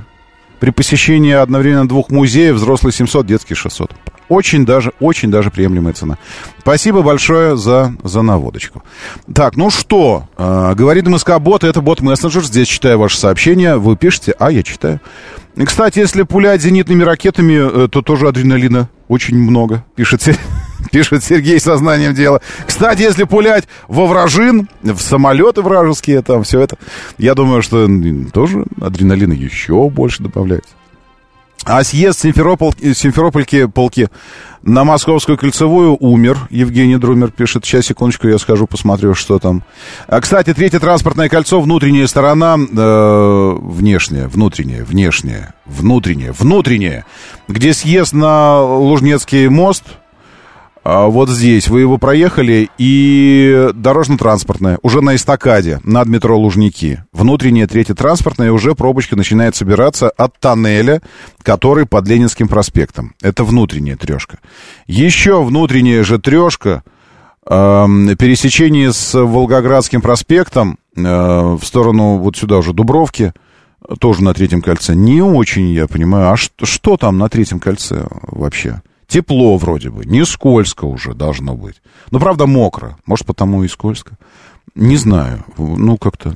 [0.59, 3.93] При посещении одновременно двух музеев взрослые 700, детские 600.
[4.29, 6.17] Очень даже, очень даже приемлемая цена.
[6.61, 8.85] Спасибо большое за, за наводочку.
[9.35, 12.45] Так, ну что, э, говорит МСК Бот, это бот-мессенджер.
[12.45, 15.01] Здесь читаю ваши сообщения, вы пишете, а я читаю.
[15.57, 20.37] И, кстати, если пулять зенитными ракетами, э, то тоже адреналина очень много, пишет, Се-
[20.93, 22.41] пишет Сергей сознанием дела.
[22.67, 26.77] Кстати, если пулять во вражин, в самолеты вражеские, там все это,
[27.19, 27.89] я думаю, что
[28.33, 30.71] тоже адреналина еще больше добавляется.
[31.65, 34.09] А съезд Симферопол, Симферопольки полки
[34.63, 36.39] на Московскую кольцевую умер.
[36.49, 37.67] Евгений Друмер пишет.
[37.67, 39.63] Сейчас, секундочку, я схожу, посмотрю, что там.
[40.07, 47.05] А, кстати, третье транспортное кольцо, внутренняя сторона, э, внешняя, внутренняя, внешняя, внутренняя, внутренняя,
[47.47, 49.85] где съезд на Лужнецкий мост,
[50.85, 57.05] вот здесь вы его проехали, и дорожно-транспортная, уже на эстакаде, над метро Лужники.
[57.13, 61.03] Внутренняя третья транспортная, уже пробочка начинает собираться от тоннеля,
[61.43, 63.15] который под Ленинским проспектом.
[63.21, 64.39] Это внутренняя трешка.
[64.87, 66.83] Еще внутренняя же трешка,
[67.47, 73.35] эм, пересечение с Волгоградским проспектом э, в сторону вот сюда уже Дубровки,
[73.99, 74.95] тоже на третьем кольце.
[74.95, 78.83] Не очень я понимаю, а что, что там на третьем кольце вообще?
[79.11, 81.83] Тепло вроде бы, не скользко уже должно быть.
[82.13, 82.97] Но, правда, мокро.
[83.07, 84.17] Может, потому и скользко.
[84.77, 85.45] Не знаю.
[85.59, 86.35] Ну, как-то...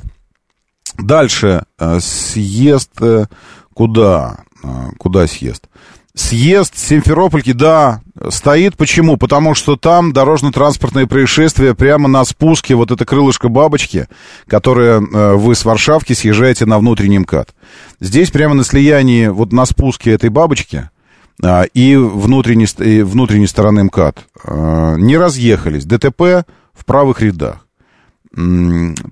[0.98, 1.62] Дальше.
[1.78, 3.26] э, Съезд э,
[3.74, 4.38] куда?
[4.64, 5.68] Э, Куда съезд?
[6.16, 8.00] Съезд Симферопольки, да,
[8.30, 8.76] стоит.
[8.76, 9.16] Почему?
[9.18, 14.08] Потому что там дорожно-транспортное происшествие прямо на спуске, вот это крылышко бабочки,
[14.48, 17.54] которое вы с Варшавки съезжаете на внутренний МКАД.
[18.00, 20.88] Здесь прямо на слиянии, вот на спуске этой бабочки,
[21.74, 25.84] и внутренней, и внутренней стороны МКАД а, не разъехались.
[25.84, 27.64] ДТП в правых рядах.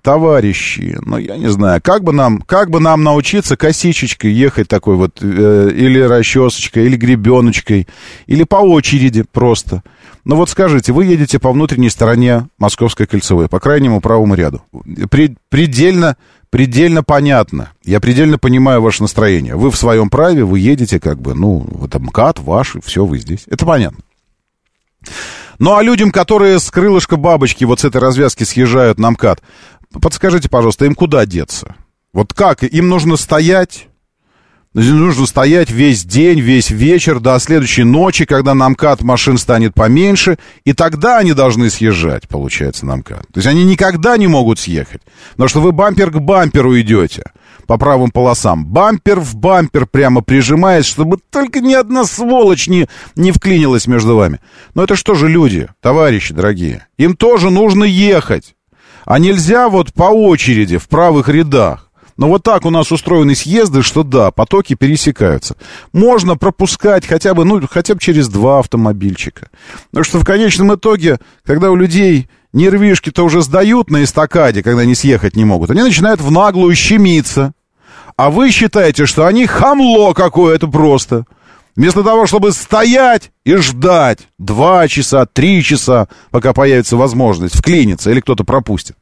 [0.02, 4.96] Товарищи, ну я не знаю, как бы нам, как бы нам научиться косичечкой ехать такой
[4.96, 7.86] вот, э, или расчесочкой, или гребеночкой,
[8.26, 9.84] или по очереди просто.
[10.24, 14.62] Ну вот скажите, вы едете по внутренней стороне Московской кольцевой, по крайнему правому ряду.
[15.08, 16.16] При- предельно,
[16.52, 17.72] предельно понятно.
[17.82, 19.56] Я предельно понимаю ваше настроение.
[19.56, 23.18] Вы в своем праве, вы едете как бы, ну, вот МКАД ваш, и все, вы
[23.18, 23.44] здесь.
[23.46, 24.04] Это понятно.
[25.58, 29.42] Ну, а людям, которые с крылышка бабочки вот с этой развязки съезжают на МКАД,
[30.02, 31.74] подскажите, пожалуйста, им куда деться?
[32.12, 32.62] Вот как?
[32.64, 33.88] Им нужно стоять,
[34.74, 40.38] нужно стоять весь день, весь вечер до следующей ночи, когда на МКАД машин станет поменьше,
[40.64, 43.26] и тогда они должны съезжать, получается, на МКАД.
[43.32, 45.02] То есть они никогда не могут съехать,
[45.32, 47.24] потому что вы бампер к бамперу идете
[47.66, 48.66] по правым полосам.
[48.66, 54.40] Бампер в бампер прямо прижимаясь, чтобы только ни одна сволочь не, не вклинилась между вами.
[54.74, 56.86] Но это что же люди, товарищи дорогие?
[56.96, 58.54] Им тоже нужно ехать.
[59.04, 61.91] А нельзя вот по очереди в правых рядах.
[62.16, 65.56] Но вот так у нас устроены съезды, что да, потоки пересекаются.
[65.92, 69.48] Можно пропускать хотя бы, ну, хотя бы через два автомобильчика.
[69.90, 74.94] Потому что в конечном итоге, когда у людей нервишки-то уже сдают на эстакаде, когда они
[74.94, 77.52] съехать не могут, они начинают в наглую щемиться.
[78.16, 81.24] А вы считаете, что они хамло какое-то просто.
[81.74, 88.20] Вместо того, чтобы стоять и ждать два часа, три часа, пока появится возможность вклиниться или
[88.20, 88.96] кто-то пропустит,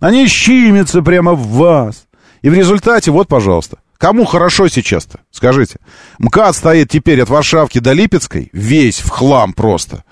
[0.00, 2.05] они щемятся прямо в вас.
[2.46, 5.18] И в результате, вот, пожалуйста, кому хорошо сейчас-то?
[5.32, 5.80] Скажите.
[6.20, 10.04] МКАД стоит теперь от Варшавки до Липецкой, весь в хлам просто.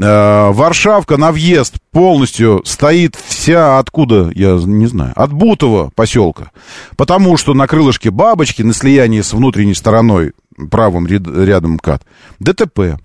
[0.00, 6.50] Э, Варшавка на въезд полностью стоит вся откуда, я не знаю, от Бутова поселка.
[6.96, 10.32] Потому что на крылышке бабочки, на слиянии с внутренней стороной,
[10.70, 12.04] правым ряд- рядом МКАД,
[12.38, 12.98] ДТП.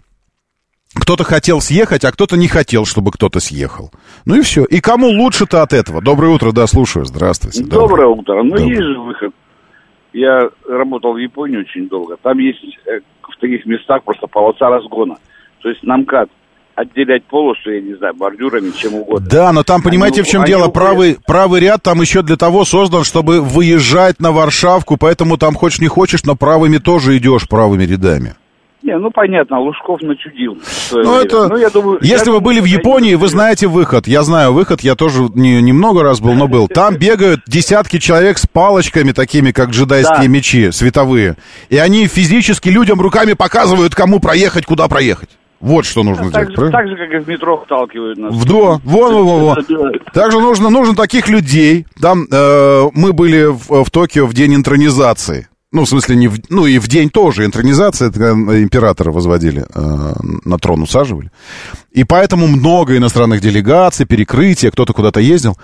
[0.93, 3.91] Кто-то хотел съехать, а кто-то не хотел, чтобы кто-то съехал.
[4.25, 4.65] Ну и все.
[4.65, 6.01] И кому лучше-то от этого?
[6.01, 7.05] Доброе утро, да, слушаю.
[7.05, 7.63] Здравствуйте.
[7.63, 8.43] Доброе утро.
[8.43, 8.67] Ну, Доброе.
[8.67, 9.31] есть же выход.
[10.13, 12.17] Я работал в Японии очень долго.
[12.21, 15.15] Там есть э, в таких местах просто полоса разгона.
[15.61, 16.29] То есть на МКАД
[16.75, 19.25] отделять полосу, я не знаю, бордюрами, чем угодно.
[19.29, 20.61] Да, но там, понимаете, Они- в чем дело?
[20.67, 20.73] уходят.
[20.73, 25.79] Правый, правый ряд там еще для того создан, чтобы выезжать на Варшавку, поэтому там хочешь
[25.79, 28.35] не хочешь, но правыми тоже идешь правыми рядами.
[28.83, 30.57] Не, ну понятно, Лужков начудил.
[30.91, 31.47] Ну, это...
[31.47, 34.07] Ну, я думаю, Если я вы думаю, были в Японии, вы знаете выход.
[34.07, 36.67] Я знаю выход, я тоже не, немного раз был, но был.
[36.67, 40.27] Там бегают десятки человек с палочками, такими как джедайские Да.
[40.27, 41.35] мечи световые.
[41.69, 45.29] И они физически людям руками показывают, кому проехать, куда проехать.
[45.59, 46.77] Вот что нужно так, делать, же, правильно?
[46.79, 48.33] так же, как и в метро вталкивают нас.
[48.33, 49.99] Вдо, вон, вон, вон, вон.
[50.11, 51.85] Также нужно, нужно таких людей.
[52.01, 55.49] Там э, мы были в, в Токио в день интронизации.
[55.73, 59.65] Ну, в смысле, не в, ну и в день тоже интронизация, это когда императора возводили,
[59.73, 60.13] э,
[60.43, 61.31] на трон усаживали.
[61.93, 65.57] И поэтому много иностранных делегаций, перекрытия, кто-то куда-то ездил.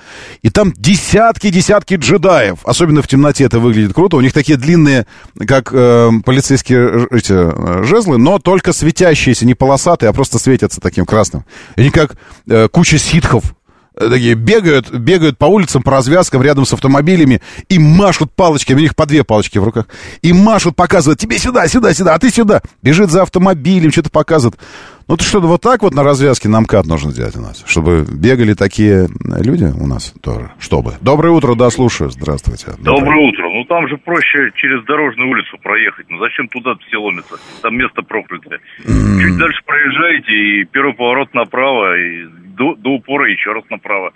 [0.44, 2.60] И там десятки-десятки джедаев.
[2.64, 4.16] Особенно в темноте это выглядит круто.
[4.16, 5.08] У них такие длинные,
[5.46, 11.06] как э, полицейские эти, э, жезлы, но только светящиеся, не полосатые, а просто светятся таким
[11.06, 11.44] красным.
[11.76, 12.16] Они как
[12.48, 13.57] э, куча ситхов э,
[13.98, 18.96] такие бегают, бегают по улицам, по развязкам рядом с автомобилями и машут палочками, у них
[18.96, 19.88] по две палочки в руках,
[20.22, 22.62] и машут, показывают, тебе сюда, сюда, сюда, а ты сюда.
[22.82, 24.60] Бежит за автомобилем, что-то показывает.
[25.08, 28.06] Ну, то что-то вот так вот на развязке нам МКАД нужно сделать у нас, чтобы
[28.12, 29.08] бегали такие
[29.40, 30.96] люди у нас тоже, чтобы.
[31.00, 32.74] Доброе утро, да, слушаю, здравствуйте.
[32.80, 33.50] Доброе утро.
[33.50, 36.08] Ну там же проще через дорожную улицу проехать.
[36.10, 37.36] Ну зачем туда все ломится?
[37.62, 38.60] Там место проклятое.
[38.84, 42.26] Чуть дальше проезжаете, и первый поворот направо, и
[42.58, 44.12] до, до упора еще раз направо.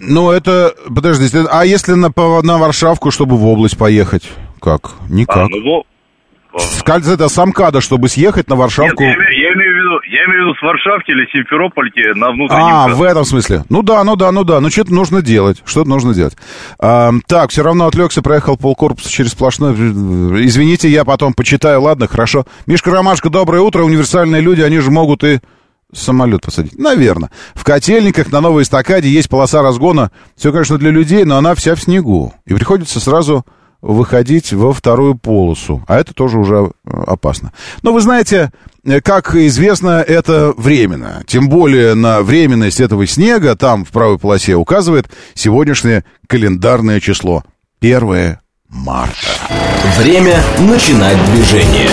[0.00, 2.10] Ну, это, подождите, а если на,
[2.42, 4.30] на Варшавку, чтобы в область поехать?
[4.60, 4.92] Как?
[5.10, 5.36] Никак.
[5.36, 5.84] А, ну,
[6.58, 9.02] Скальз это с Амкада, чтобы съехать на Нет, Варшавку.
[9.02, 9.73] я, имею- я имею
[10.14, 12.62] я имею в виду с Варшавки или Симферопольки на внутреннем.
[12.62, 13.64] А, в этом смысле.
[13.68, 14.60] Ну да, ну да, ну да.
[14.60, 15.60] Ну что-то нужно делать.
[15.64, 16.36] Что-то нужно делать.
[16.78, 19.74] А, так, все равно отвлекся, проехал полкорпуса через сплошной.
[19.74, 21.82] Извините, я потом почитаю.
[21.82, 22.46] Ладно, хорошо.
[22.66, 23.82] Мишка Ромашка, доброе утро.
[23.82, 25.40] Универсальные люди, они же могут и
[25.92, 26.78] самолет посадить.
[26.78, 27.30] Наверное.
[27.54, 30.10] В котельниках на новой эстакаде есть полоса разгона.
[30.36, 32.32] Все, конечно, для людей, но она вся в снегу.
[32.46, 33.44] И приходится сразу
[33.84, 35.84] выходить во вторую полосу.
[35.86, 37.52] А это тоже уже э, опасно.
[37.82, 38.50] Но вы знаете,
[38.82, 41.22] э, как известно, это временно.
[41.26, 47.44] Тем более на временность этого снега там в правой полосе указывает сегодняшнее календарное число.
[47.80, 48.38] 1
[48.70, 49.14] марта.
[49.98, 51.90] Время начинать движение.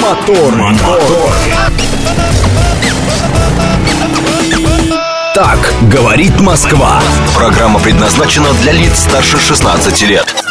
[0.00, 1.32] Мотор, мотор.
[5.34, 7.02] Так говорит Москва.
[7.34, 10.47] Программа предназначена для лиц старше 16 лет.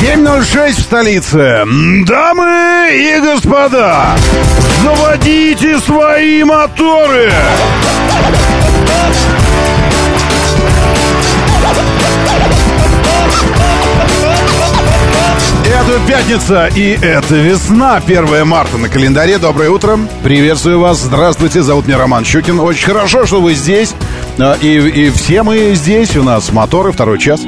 [0.00, 1.64] 7.06 в столице.
[2.06, 4.14] Дамы и господа,
[4.84, 7.32] заводите свои моторы.
[15.66, 19.38] Это пятница и это весна, 1 марта на календаре.
[19.38, 19.98] Доброе утро.
[20.22, 20.98] Приветствую вас.
[20.98, 21.62] Здравствуйте.
[21.62, 22.60] Зовут меня Роман Щукин.
[22.60, 23.94] Очень хорошо, что вы здесь.
[24.38, 26.16] А, И, и все мы здесь.
[26.16, 27.40] У нас моторы, второй час.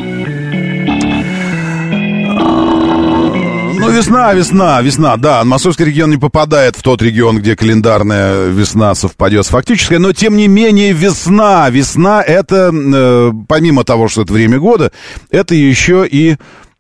[4.01, 5.45] Весна, весна, весна, да.
[5.45, 10.37] Московский регион не попадает в тот регион, где календарная весна совпадет с фактической, но тем
[10.37, 11.69] не менее весна.
[11.69, 14.91] Весна это, э, помимо того, что это время года,
[15.31, 16.37] это еще и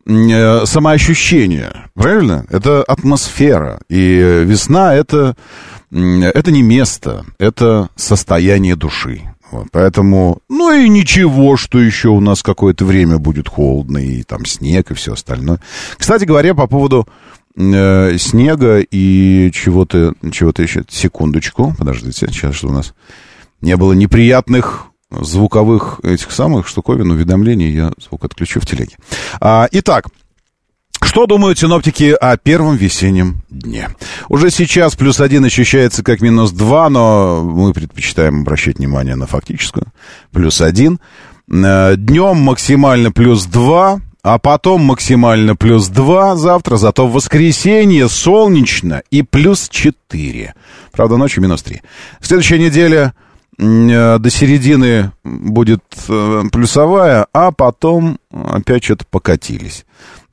[0.06, 2.46] э, самоощущение, правильно?
[2.48, 3.80] Это атмосфера.
[3.90, 5.36] И весна это,
[5.90, 9.29] это не место, это состояние души.
[9.50, 14.44] Вот, поэтому, ну и ничего, что еще у нас какое-то время будет холодно, и там
[14.44, 15.58] снег, и все остальное.
[15.96, 17.08] Кстати говоря, по поводу
[17.56, 20.84] э, снега и чего-то чего еще.
[20.88, 22.94] Секундочку, подождите, сейчас, что у нас
[23.60, 28.96] не было неприятных звуковых этих самых штуковин, уведомлений я звук отключу в телеге.
[29.40, 30.06] А, итак,
[31.02, 33.88] что думают синоптики о первом весеннем дне?
[34.28, 39.86] Уже сейчас плюс один ощущается как минус два, но мы предпочитаем обращать внимание на фактическую.
[40.32, 41.00] Плюс один.
[41.50, 49.02] Э, Днем максимально плюс два, а потом максимально плюс два завтра, зато в воскресенье солнечно
[49.10, 50.54] и плюс четыре.
[50.92, 51.80] Правда, ночью минус три.
[52.20, 53.14] Следующая неделя
[53.58, 59.84] э, до середины будет э, плюсовая, а потом опять что-то покатились.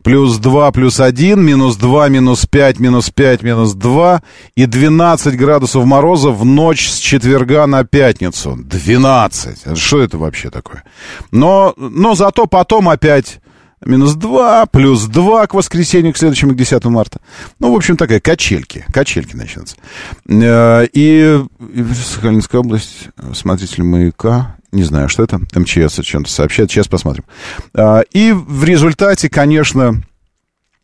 [0.04, 4.22] Плюс 2, плюс 1, минус 2, минус 5, минус 5, минус 2
[4.56, 8.56] и 12 градусов мороза в ночь с четверга на пятницу.
[8.58, 9.78] 12.
[9.78, 10.84] Что это вообще такое?
[11.32, 13.41] Но, но зато потом опять
[13.86, 17.20] минус 2, плюс 2 к воскресенью, к следующему, к 10 марта.
[17.60, 18.86] Ну, в общем, такая качельки.
[18.93, 19.76] Качельки начнутся.
[20.30, 21.43] Э, И
[22.14, 27.25] Сахалинская область, смотритель маяка, не знаю, что это, МЧС о чем-то сообщает, сейчас посмотрим.
[27.73, 30.01] А, И в результате, конечно,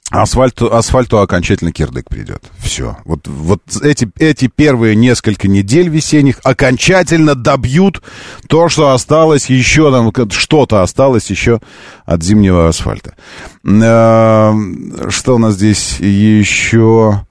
[0.10, 2.44] асфальту, асфальту окончательно кирдык придет.
[2.58, 2.98] Все.
[3.06, 8.02] Вот, вот эти, эти первые несколько недель весенних окончательно добьют
[8.48, 11.62] то, что осталось еще, там, что-то осталось еще
[12.06, 13.14] от зимнего асфальта.
[13.66, 14.54] А,
[15.10, 17.26] Что у нас здесь еще?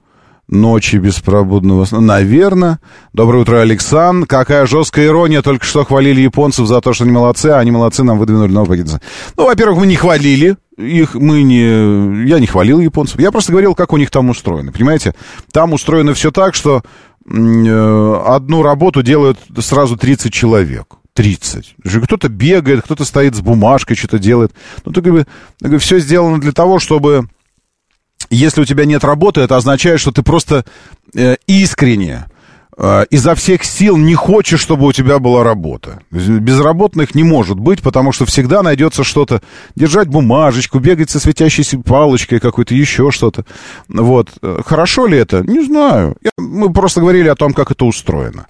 [0.53, 1.99] Ночи беспробудного сна.
[1.99, 2.79] Наверное.
[3.11, 4.27] Доброе утро, Александр.
[4.27, 5.41] Какая жесткая ирония.
[5.41, 8.77] Только что хвалили японцев за то, что они молодцы, а они молодцы, нам выдвинули новый
[8.77, 9.01] пакет.
[9.35, 12.27] Ну, во-первых, мы не хвалили их, мы не...
[12.27, 13.19] Я не хвалил японцев.
[13.19, 14.71] Я просто говорил, как у них там устроено.
[14.71, 15.15] Понимаете?
[15.51, 16.83] Там устроено все так, что
[17.27, 20.85] э, одну работу делают сразу 30 человек.
[21.15, 21.77] 30.
[22.03, 24.51] Кто-то бегает, кто-то стоит с бумажкой, что-то делает.
[24.85, 27.27] Ну, то, как бы, все сделано для того, чтобы
[28.33, 30.65] если у тебя нет работы, это означает, что ты просто
[31.13, 32.25] э, искренне
[32.77, 36.01] э, изо всех сил не хочешь, чтобы у тебя была работа.
[36.11, 39.41] Безработных не может быть, потому что всегда найдется что-то.
[39.75, 43.45] Держать бумажечку, бегать со светящейся палочкой какой-то, еще что-то.
[43.87, 44.29] Вот.
[44.65, 45.43] Хорошо ли это?
[45.45, 46.15] Не знаю.
[46.21, 48.47] Я, мы просто говорили о том, как это устроено,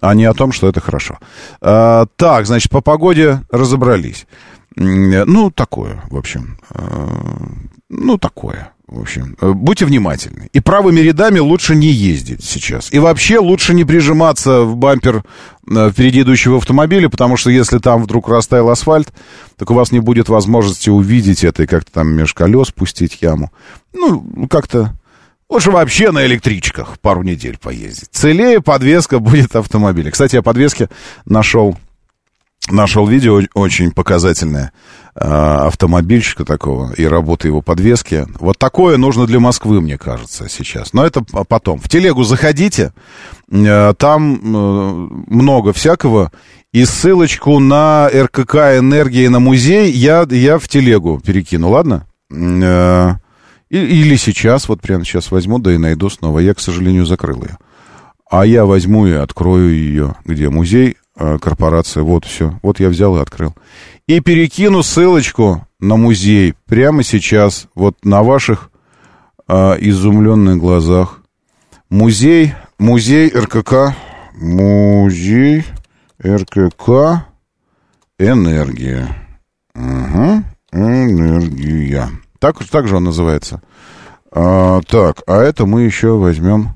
[0.00, 1.18] а не о том, что это хорошо.
[1.60, 4.26] А, так, значит, по погоде разобрались.
[4.76, 6.58] Ну, такое, в общем.
[6.70, 7.08] А,
[7.88, 8.72] ну, такое.
[8.92, 10.50] В общем, э, будьте внимательны.
[10.52, 12.92] И правыми рядами лучше не ездить сейчас.
[12.92, 15.24] И вообще лучше не прижиматься в бампер
[15.66, 19.10] э, впереди идущего автомобиля, потому что если там вдруг растаял асфальт,
[19.56, 23.50] так у вас не будет возможности увидеть это и как-то там меж колес пустить яму.
[23.94, 24.92] Ну, как-то...
[25.48, 28.10] Лучше вообще на электричках пару недель поездить.
[28.12, 30.10] Целее подвеска будет автомобиля.
[30.10, 30.90] Кстати, я подвески
[31.24, 31.78] нашел
[32.70, 34.72] нашел видео очень показательное
[35.14, 38.26] э, автомобильщика такого и работы его подвески.
[38.38, 40.92] Вот такое нужно для Москвы, мне кажется, сейчас.
[40.92, 41.78] Но это потом.
[41.78, 42.92] В телегу заходите,
[43.50, 46.30] э, там э, много всякого.
[46.72, 52.06] И ссылочку на РКК «Энергия» и на музей я, я в телегу перекину, ладно?
[52.30, 53.16] Э,
[53.68, 56.38] или сейчас, вот прямо сейчас возьму, да и найду снова.
[56.38, 57.58] Я, к сожалению, закрыл ее.
[58.30, 60.14] А я возьму и открою ее.
[60.24, 60.96] Где музей?
[61.16, 62.02] Корпорация.
[62.02, 62.58] Вот все.
[62.62, 63.54] Вот я взял и открыл.
[64.06, 68.70] И перекину ссылочку на музей прямо сейчас, вот на ваших
[69.46, 71.18] а, изумленных глазах.
[71.90, 73.94] Музей, музей РКК,
[74.34, 75.64] музей
[76.24, 77.26] РКК
[78.18, 79.08] энергия.
[79.74, 82.08] Угу, энергия.
[82.38, 83.60] Так, так же он называется.
[84.30, 86.74] А, так, а это мы еще возьмем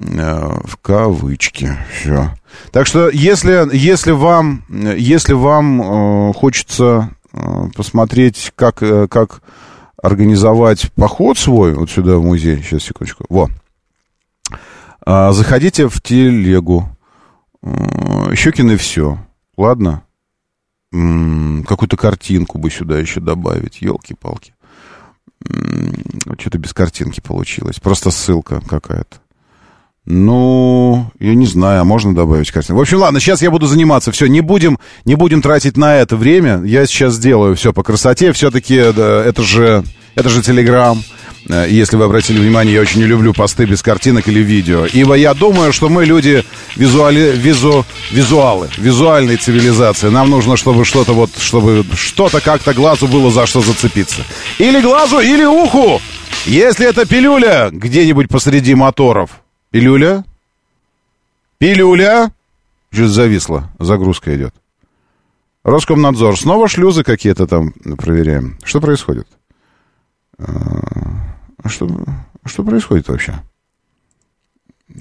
[0.00, 1.76] в кавычки.
[1.92, 2.30] Все.
[2.70, 9.42] Так что, если, если вам, если вам э, хочется э, посмотреть, как, э, как
[10.00, 13.48] организовать поход свой вот сюда в музей, сейчас, секундочку, во,
[15.04, 16.88] э, заходите в телегу,
[17.62, 19.18] э, Щекины все,
[19.56, 20.02] ладно?
[20.90, 24.54] Какую-то картинку бы сюда еще добавить, елки-палки.
[26.38, 29.18] Что-то без картинки получилось, просто ссылка какая-то.
[30.10, 32.78] Ну, я не знаю, а можно добавить картину.
[32.78, 34.10] В общем, ладно, сейчас я буду заниматься.
[34.10, 36.62] Все, не будем, не будем тратить на это время.
[36.64, 38.32] Я сейчас сделаю все по красоте.
[38.32, 39.84] Все-таки да, это же,
[40.14, 41.02] это же Телеграм.
[41.50, 44.86] Э, если вы обратили внимание, я очень не люблю посты без картинок или видео.
[44.86, 46.42] Ибо я думаю, что мы люди
[46.74, 50.08] визуали, визу, визуалы, визуальной цивилизации.
[50.08, 54.22] Нам нужно, чтобы что-то вот, чтобы что-то как-то глазу было за что зацепиться.
[54.58, 56.00] Или глазу, или уху.
[56.46, 60.24] Если это пилюля где-нибудь посреди моторов, Пилюля?
[61.58, 62.32] Пилюля?
[62.90, 63.70] Что-то зависло.
[63.78, 64.54] Загрузка идет.
[65.64, 66.38] Роскомнадзор.
[66.38, 68.58] Снова шлюзы какие-то там проверяем.
[68.64, 69.28] Что происходит?
[70.38, 71.88] А что,
[72.46, 73.42] что происходит вообще?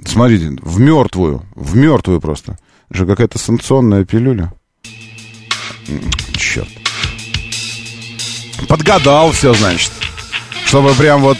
[0.05, 1.45] Смотрите, в мертвую.
[1.55, 2.57] В мертвую просто.
[2.89, 4.53] Это же какая-то санкционная пилюля.
[6.33, 6.67] Черт.
[8.67, 9.91] Подгадал все, значит.
[10.65, 11.37] Чтобы прям вот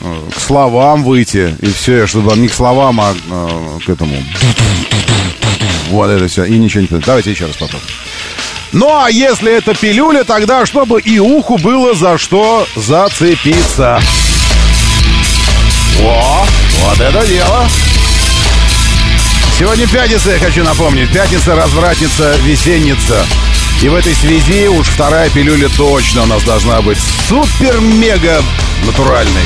[0.00, 1.56] к словам выйти.
[1.60, 4.16] И все, чтобы не к словам, а э, к этому.
[5.90, 6.44] Вот это все.
[6.44, 7.00] И ничего не...
[7.00, 7.88] Давайте еще раз попробуем.
[8.72, 14.00] Ну, а если это пилюля, тогда чтобы и уху было за что зацепиться.
[16.02, 16.46] О,
[16.82, 17.66] вот это дело.
[19.58, 21.10] Сегодня пятница, я хочу напомнить.
[21.10, 23.24] Пятница, развратница, весенница.
[23.82, 28.42] И в этой связи уж вторая пилюля точно у нас должна быть супер-мега
[28.84, 29.44] натуральной.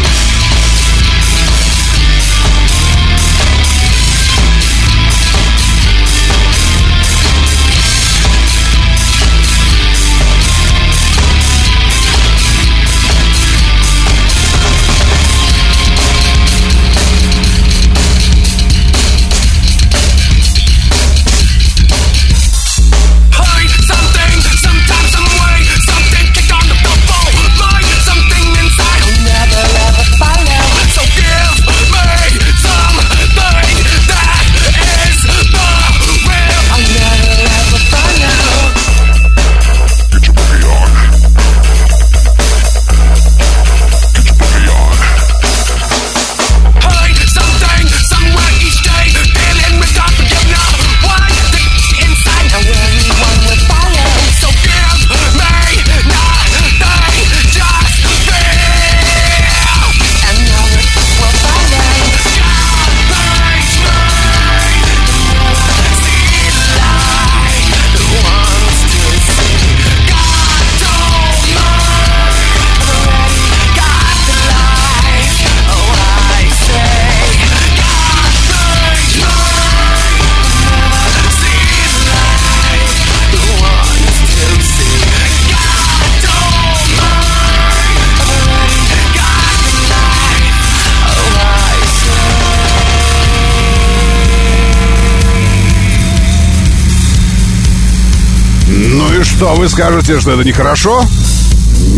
[99.40, 101.02] Что, вы скажете, что это нехорошо?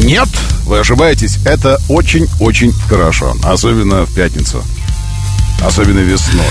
[0.05, 0.29] Нет,
[0.65, 1.39] вы ошибаетесь.
[1.45, 3.35] Это очень-очень хорошо.
[3.43, 4.63] Особенно в пятницу.
[5.61, 6.45] Особенно весной.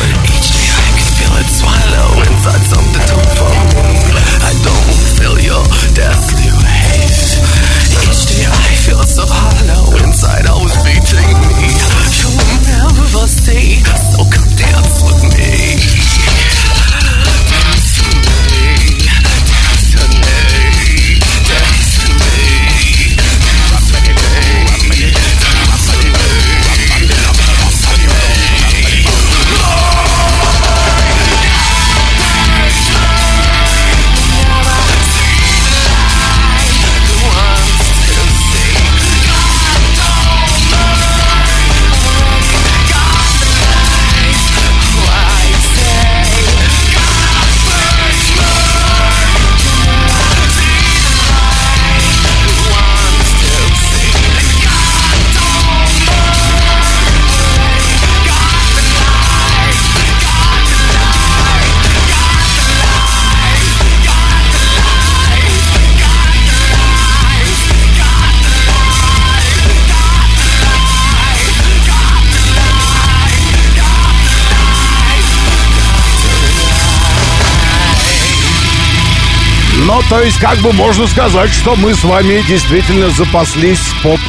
[79.93, 84.19] Ну, то есть, как бы можно сказать, что мы с вами действительно запаслись поп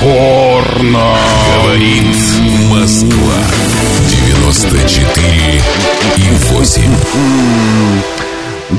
[0.00, 1.14] Корна.
[1.62, 2.16] Говорит
[2.68, 3.34] Москва.
[4.08, 5.62] 94
[6.16, 6.82] и 8.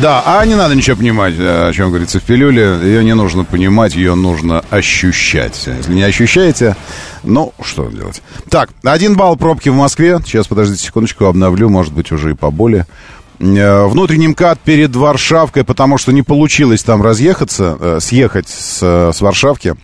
[0.01, 2.79] Да, а не надо ничего понимать, о чем говорится в пилюле.
[2.83, 5.63] Ее не нужно понимать, ее нужно ощущать.
[5.65, 6.75] Если не ощущаете,
[7.23, 8.21] ну, что делать?
[8.49, 10.19] Так, один балл пробки в Москве.
[10.25, 12.85] Сейчас, подождите секундочку, обновлю, может быть, уже и поболее.
[13.43, 19.21] Э, Внутренний МКАД перед Варшавкой, потому что не получилось там разъехаться, э, съехать с, с
[19.21, 19.75] Варшавки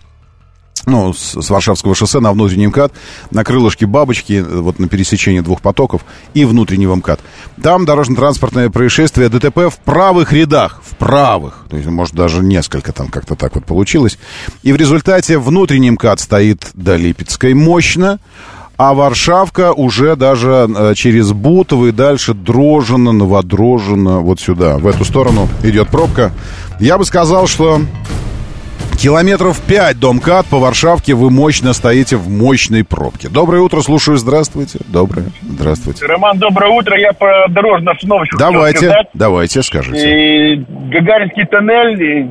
[0.86, 2.92] ну, с, с Варшавского шоссе на внутренний МКАД,
[3.30, 7.20] на крылышке бабочки, э, вот на пересечении двух потоков и внутреннего МКАД.
[7.62, 13.08] Там дорожно-транспортное происшествие ДТП в правых рядах, в правых, то есть, может, даже несколько там
[13.08, 14.18] как-то так вот получилось.
[14.62, 18.18] И в результате внутренний МКАД стоит до Липецкой мощно,
[18.82, 25.04] а Варшавка уже даже э, через Бутово и дальше Дрожжино, Новодрожжино, вот сюда, в эту
[25.04, 26.32] сторону идет пробка.
[26.80, 27.82] Я бы сказал, что
[29.00, 33.30] Километров 5 до МКАД по Варшавке вы мощно стоите в мощной пробке.
[33.30, 34.78] Доброе утро, слушаю, здравствуйте.
[34.88, 36.04] Доброе, здравствуйте.
[36.04, 36.98] Роман, доброе утро.
[37.00, 38.32] Я по дорожной обстановке.
[38.32, 39.06] хотел Давайте, сказать.
[39.14, 40.52] давайте, скажите.
[40.54, 40.56] И
[40.92, 42.30] Гагаринский тоннель,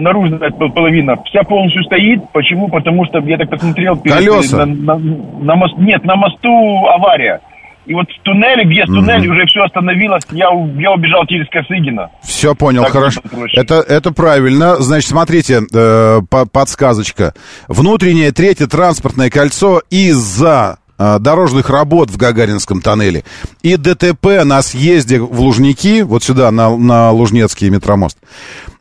[0.00, 2.20] наружная пол- половина, вся полностью стоит.
[2.32, 2.68] Почему?
[2.68, 3.96] Потому что, я так посмотрел...
[3.96, 4.66] Колеса.
[4.66, 6.48] На, на- на мост- нет, на мосту
[6.94, 7.40] авария.
[7.86, 10.22] И вот в туннеле, в туннель, уже все остановилось.
[10.30, 10.46] Я,
[10.80, 12.10] я убежал через Косыгина.
[12.22, 13.20] Все понял, Так хорошо.
[13.54, 14.76] Это, это правильно.
[14.80, 17.34] Значит, смотрите, э, по- подсказочка.
[17.68, 23.24] Внутреннее третье транспортное кольцо из-за э, дорожных работ в Гагаринском тоннеле
[23.62, 28.16] и ДТП на съезде в Лужники, вот сюда, на, на Лужнецкий метромост.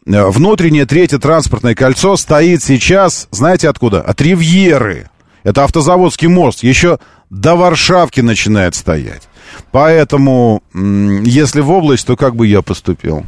[0.06, 4.02] Э, Внутреннее третье транспортное кольцо стоит сейчас, знаете откуда?
[4.02, 5.10] От Ривьеры.
[5.44, 6.64] Это автозаводский мост.
[6.64, 7.00] Еще
[7.34, 9.28] до Варшавки начинает стоять.
[9.72, 13.26] Поэтому, если в область, то как бы я поступил?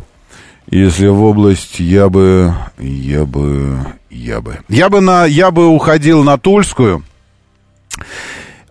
[0.70, 3.78] Если в область, я бы, я бы,
[4.10, 4.60] я бы.
[4.68, 7.04] Я бы, на, я бы уходил на Тульскую,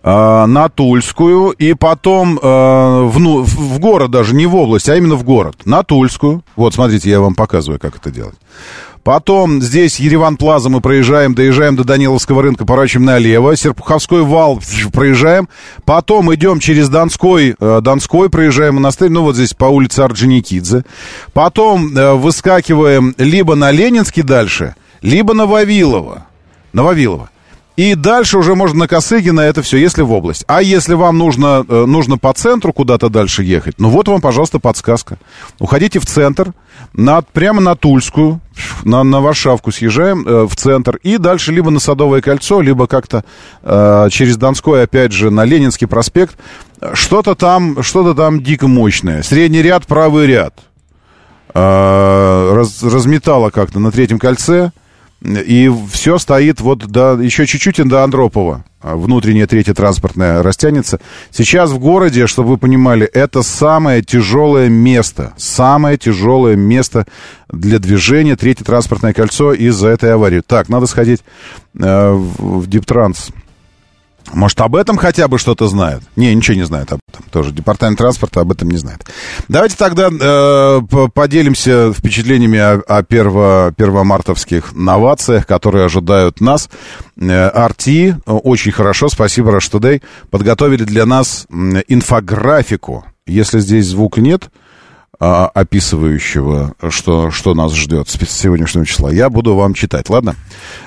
[0.03, 4.95] э, на Тульскую, и потом э, в, ну, в город даже, не в область, а
[4.95, 6.43] именно в город, на Тульскую.
[6.55, 8.35] Вот, смотрите, я вам показываю, как это делать.
[9.05, 13.55] Потом здесь Ереван Плаза мы проезжаем, доезжаем до Даниловского рынка, поворачиваем налево.
[13.55, 14.59] Серпуховской вал
[14.91, 15.47] проезжаем.
[15.85, 20.85] Потом идем через Донской, э, Донской, проезжаем монастырь, ну вот здесь по улице Орджоникидзе.
[21.33, 26.25] Потом э, выскакиваем либо на Ленинский дальше, либо на Вавилово.
[26.73, 27.29] На Вавилово.
[27.75, 30.45] И дальше уже можно на Косыгина, это все, если в область.
[30.47, 34.59] А если вам нужно, э, нужно по центру куда-то дальше ехать, ну вот вам, пожалуйста,
[34.59, 35.17] подсказка.
[35.59, 36.53] Уходите в центр,
[36.93, 38.39] на, прямо на Тульскую,
[38.85, 43.25] на, на Варшавку съезжаем э, в центр, и дальше либо на Садовое кольцо, либо как-то
[43.63, 46.37] э, через Донской, опять же, на Ленинский проспект.
[46.93, 49.21] Что-то там, что-то там дико мощное.
[49.21, 50.53] Средний ряд, правый ряд.
[51.53, 54.71] Э, раз- разметало как-то на третьем кольце.
[55.25, 58.63] И все стоит вот до, еще чуть-чуть и до Андропова.
[58.81, 60.99] А Внутреннее третье транспортное растянется.
[61.31, 65.33] Сейчас в городе, чтобы вы понимали, это самое тяжелое место.
[65.37, 67.07] Самое тяжелое место
[67.49, 68.35] для движения.
[68.35, 70.43] Третье транспортное кольцо из-за этой аварии.
[70.45, 71.21] Так, надо сходить
[71.79, 73.31] э, в, Диптранс.
[74.33, 76.01] Может, об этом хотя бы что-то знает?
[76.15, 77.23] Не, ничего не знает об этом.
[77.31, 79.05] Тоже департамент транспорта об этом не знает.
[79.47, 86.69] Давайте тогда э, по- поделимся впечатлениями о, о перво, первомартовских новациях, которые ожидают нас.
[87.17, 90.01] Э, RT, э, очень хорошо, спасибо, Rush Today,
[90.31, 91.45] подготовили для нас
[91.87, 93.05] инфографику.
[93.27, 94.49] Если здесь звука нет,
[95.19, 100.35] а, описывающего, что, что нас ждет с сегодняшнего числа, я буду вам читать, ладно?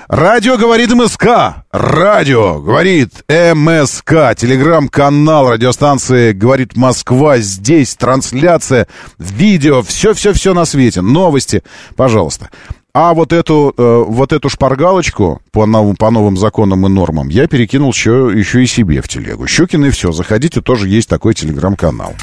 [0.08, 1.64] Радио говорит МСК.
[1.70, 4.34] Радио говорит МСК.
[4.36, 7.38] Телеграм-канал радиостанции говорит Москва.
[7.38, 8.86] Здесь трансляция,
[9.18, 11.02] видео, все-все-все на свете.
[11.02, 11.62] Новости,
[11.94, 12.48] пожалуйста.
[12.94, 17.46] А вот эту, э, вот эту шпаргалочку по новым, по новым законам и нормам я
[17.46, 19.46] перекинул еще, еще и себе в телегу.
[19.46, 20.10] Щукин и все.
[20.10, 22.14] Заходите, тоже есть такой телеграм-канал.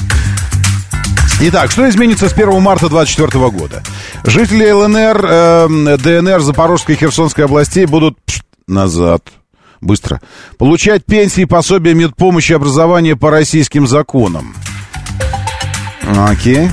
[1.38, 3.82] Итак, что изменится с 1 марта 2024 года?
[4.24, 9.22] Жители ЛНР, э, ДНР, Запорожской и Херсонской областей будут пш, назад,
[9.82, 10.22] быстро,
[10.56, 14.56] получать пенсии, пособия, медпомощи, образование по российским законам.
[16.02, 16.70] Окей.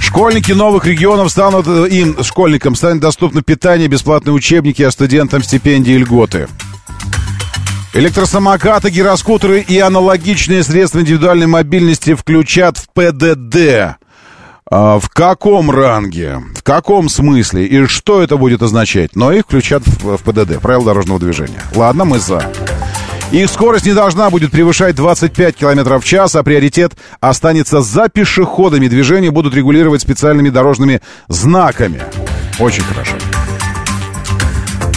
[0.00, 5.92] Школьники новых регионов станут, э, им, школьникам, станет доступно питание, бесплатные учебники, а студентам стипендии
[5.92, 6.48] и льготы.
[7.94, 13.98] Электросамокаты, гироскутеры и аналогичные средства индивидуальной мобильности включат в ПДД.
[14.70, 16.38] А, в каком ранге?
[16.56, 17.66] В каком смысле?
[17.66, 19.14] И что это будет означать?
[19.14, 21.62] Но их включат в, в ПДД, правила дорожного движения.
[21.74, 22.50] Ладно, мы за.
[23.30, 28.88] Их скорость не должна будет превышать 25 км в час, а приоритет останется за пешеходами.
[28.88, 32.00] Движение будут регулировать специальными дорожными знаками.
[32.58, 33.16] Очень хорошо.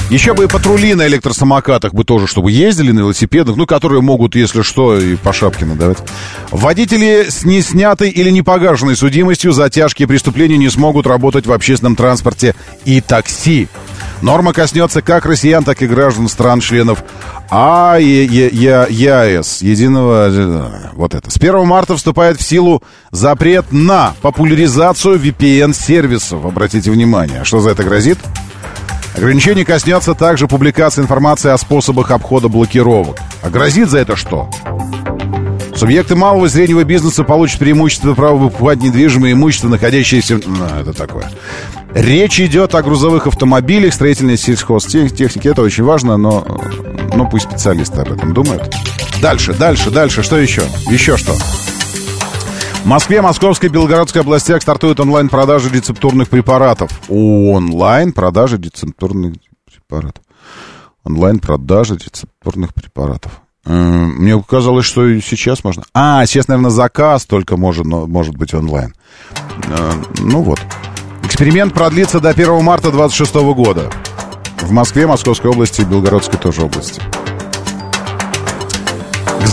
[0.10, 4.36] Еще бы и патрули на электросамокатах бы тоже, чтобы ездили на велосипедах, ну, которые могут,
[4.36, 5.98] если что, и по шапке надавать.
[6.52, 12.54] Водители с неснятой или непогашенной судимостью за тяжкие преступления не смогут работать в общественном транспорте
[12.86, 13.68] и такси.
[14.22, 17.04] Норма коснется как россиян, так и граждан стран-членов
[17.50, 20.30] А ЕАЭС, единого...
[20.30, 21.32] э, Вот это.
[21.32, 26.46] С 1 марта вступает в силу запрет на популяризацию VPN-сервисов.
[26.46, 27.44] Обратите внимание.
[27.44, 28.20] Что за это грозит?
[29.18, 33.18] Ограничение коснется также публикации информации о способах обхода блокировок.
[33.42, 34.50] А грозит за это что?
[35.76, 40.40] Субъекты малого и среднего бизнеса получат преимущество права выкупать недвижимое имущество, находящееся...
[40.46, 41.30] Ну, это такое.
[41.94, 45.50] Речь идет о грузовых автомобилях, строительной сельхозтехнике.
[45.50, 46.46] Это очень важно, но,
[47.14, 48.74] но пусть специалисты об этом думают.
[49.22, 50.24] Дальше, дальше, дальше.
[50.24, 50.64] Что еще?
[50.90, 51.34] Еще что?
[52.86, 56.92] В Москве, Московской Белгородской областях стартуют онлайн-продажи рецептурных препаратов.
[57.10, 60.24] Онлайн-продажи рецептурных препаратов.
[61.04, 63.42] Онлайн-продажи рецептурных препаратов.
[63.66, 65.82] Э, Мне казалось, что и сейчас можно.
[65.96, 68.94] А, сейчас, наверное, заказ только может, может быть онлайн.
[69.64, 70.60] Э, Ну вот.
[71.24, 73.90] Эксперимент продлится до 1 марта 26 года.
[74.62, 77.02] В Москве, Московской области и Белгородской тоже области.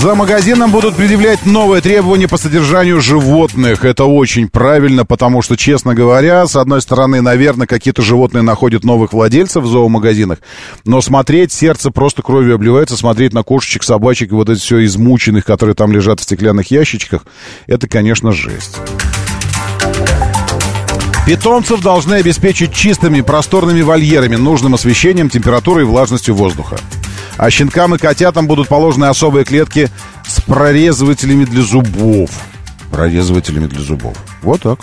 [0.03, 3.85] К зоомагазинам будут предъявлять новые требования по содержанию животных.
[3.85, 9.13] Это очень правильно, потому что, честно говоря, с одной стороны, наверное, какие-то животные находят новых
[9.13, 10.39] владельцев в зоомагазинах,
[10.85, 15.45] но смотреть, сердце просто кровью обливается, смотреть на кошечек, собачек и вот это все измученных,
[15.45, 17.25] которые там лежат в стеклянных ящичках,
[17.69, 18.79] это, конечно, жесть.
[21.29, 26.79] Питомцев должны обеспечить чистыми, просторными вольерами, нужным освещением, температурой и влажностью воздуха.
[27.43, 29.91] А щенкам и котятам будут положены особые клетки
[30.25, 32.31] с прорезывателями для зубов.
[32.93, 34.17] Прорезывателями для зубов.
[34.43, 34.79] Вот так.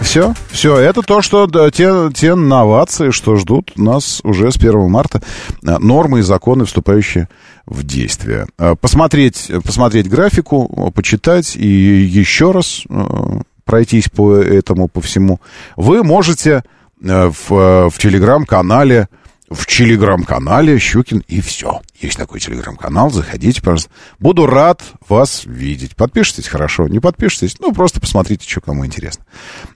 [0.00, 4.88] Все, все, это то, что да, те, те новации, что ждут нас уже с 1
[4.88, 5.22] марта,
[5.66, 7.28] а, нормы и законы, вступающие
[7.66, 8.46] в действие.
[8.56, 15.40] А, Посмотреть, посмотреть графику, почитать и еще раз а, пройтись по этому, по всему,
[15.74, 16.62] вы можете
[17.02, 19.08] э, в, в телеграм-канале
[19.50, 21.80] в телеграм-канале Щукин и все.
[22.00, 23.90] Есть такой телеграм-канал, заходите, пожалуйста.
[24.20, 25.96] Буду рад вас видеть.
[25.96, 26.86] Подпишитесь, хорошо.
[26.86, 29.24] Не подпишитесь, ну, просто посмотрите, что кому интересно.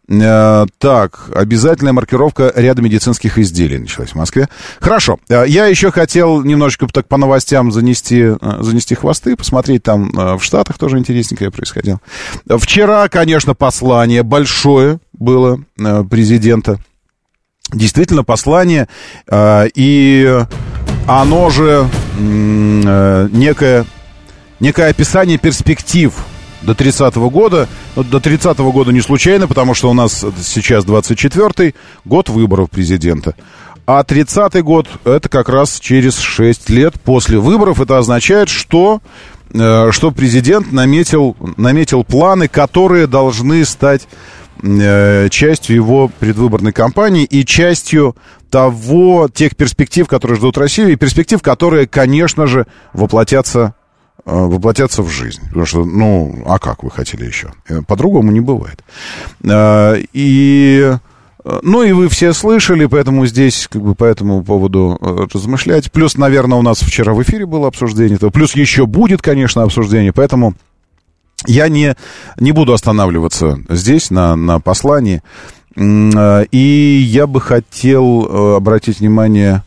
[0.09, 4.49] Э, так, обязательная маркировка ряда медицинских изделий началась в Москве.
[4.79, 5.19] Хорошо.
[5.29, 10.37] Э, я еще хотел немножечко так по новостям занести, э, занести хвосты, посмотреть там э,
[10.37, 12.01] в Штатах тоже интересненькое происходило.
[12.47, 15.61] Вчера, конечно, послание большое было
[16.09, 16.79] президента
[17.75, 18.89] действительно послание,
[19.29, 20.45] э, и
[21.07, 21.89] оно же
[22.19, 23.85] э, некое,
[24.61, 26.15] некое описание перспектив
[26.63, 27.69] до 30-го года.
[27.95, 31.75] До 30-го года не случайно, потому что у нас сейчас 24-й
[32.05, 33.35] год выборов президента.
[33.87, 37.81] А 30-й год это как раз через 6 лет после выборов.
[37.81, 39.01] Это означает, что,
[39.53, 44.09] э, что президент наметил, наметил планы, которые должны стать
[44.65, 48.17] э, частью его предвыборной кампании и частью
[48.51, 53.75] того, тех перспектив, которые ждут Россию, и перспектив, которые, конечно же, воплотятся,
[54.25, 55.43] э, воплотятся в жизнь.
[55.49, 57.53] Потому что, ну, а как вы хотели еще?
[57.69, 58.83] Э, По-другому не бывает.
[60.13, 60.97] И...
[61.63, 64.99] Ну и вы все слышали, поэтому здесь как бы по этому поводу
[65.31, 65.93] размышлять.
[65.93, 68.31] Плюс, наверное, у нас вчера в эфире было обсуждение этого.
[68.31, 70.15] Плюс еще будет, конечно, обсуждение.
[70.15, 70.55] Поэтому
[71.47, 71.97] я не,
[72.39, 75.23] не буду останавливаться здесь, на, на послании.
[75.77, 79.63] Э, И я бы хотел э, обратить внимание...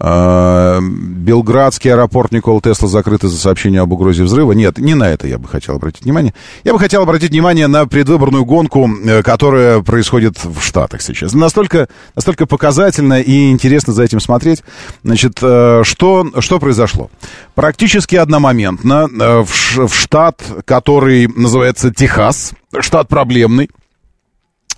[0.00, 4.52] э, Белградский аэропорт Никола Тесла закрыт из-за сообщения об угрозе взрыва.
[4.52, 6.34] Нет, не на это я бы хотел обратить внимание.
[6.64, 11.32] Я бы хотел обратить внимание на предвыборную гонку, э, которая происходит в Штатах сейчас.
[11.34, 14.62] Настолько, настолько показательно и интересно за этим смотреть.
[15.02, 17.10] Значит, э, что, что произошло?
[17.54, 23.70] Практически одномоментно э, в штат, который называется Техас, штат проблемный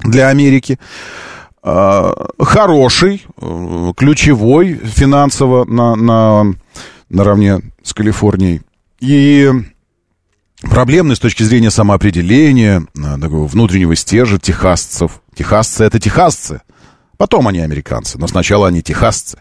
[0.04, 0.78] для Америки,
[1.62, 6.54] хороший, э, ключевой финансово на, на,
[7.08, 8.62] наравне с Калифорнией.
[9.00, 9.50] И
[10.62, 15.20] проблемный с точки зрения самоопределения, э, такого внутреннего стержа техасцев.
[15.34, 16.62] Техасцы— это техасцы.
[17.16, 19.38] Потом они американцы, но сначала они техасцы.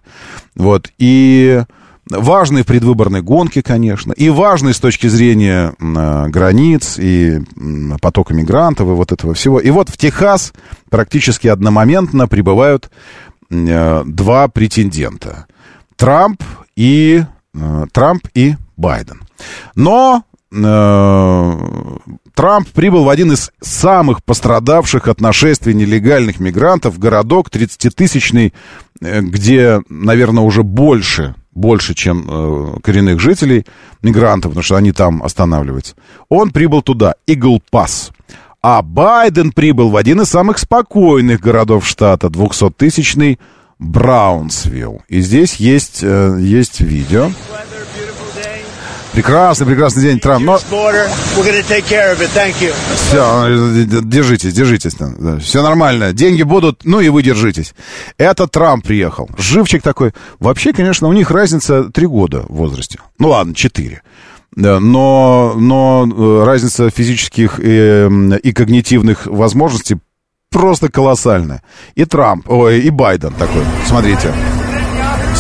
[0.55, 0.91] Вот.
[0.97, 1.63] И
[2.10, 8.34] важный в предвыборной гонке, конечно, и важный с точки зрения э, границ и м, потока
[8.34, 9.60] мигрантов и вот этого всего.
[9.60, 10.53] И вот в Техас
[10.90, 12.90] практически одномоментно прибывают
[13.49, 15.45] э, два претендента.
[15.95, 16.41] Трамп
[16.76, 17.23] и,
[17.53, 19.22] э, Трамп и Байден.
[19.76, 21.98] Но э,
[22.34, 28.53] Трамп прибыл в один из самых пострадавших от нашествия нелегальных мигрантов, городок 30-тысячный,
[29.02, 33.65] э, где, наверное, уже больше, больше, чем э, коренных жителей,
[34.01, 35.95] мигрантов, потому что они там останавливаются.
[36.30, 38.11] Он прибыл туда, Игл Пас.
[38.61, 43.39] А Байден прибыл в один из самых спокойных городов штата, 200-тысячный
[43.80, 45.01] Браунсвилл.
[45.07, 47.31] И здесь есть, э, есть видео.
[49.19, 50.45] Прекрасный, прекрасный день, Трамп.
[50.45, 51.09] Но border.
[51.35, 52.29] We're going to take care of it.
[52.33, 52.71] Thank you.
[52.95, 54.95] все, держитесь, держитесь.
[55.43, 56.13] Все нормально.
[56.13, 57.73] Деньги будут, ну и вы держитесь.
[58.17, 59.29] Это Трамп приехал.
[59.37, 60.13] Живчик такой.
[60.39, 62.99] Вообще, конечно, у них разница три года в возрасте.
[63.17, 64.03] Ну ладно, четыре.
[64.55, 69.97] Но, но э, разница физических и, м, и когнитивных возможностей
[70.49, 71.61] просто колоссальная.
[71.95, 74.33] И Трамп, ой, и Байден такой, смотрите.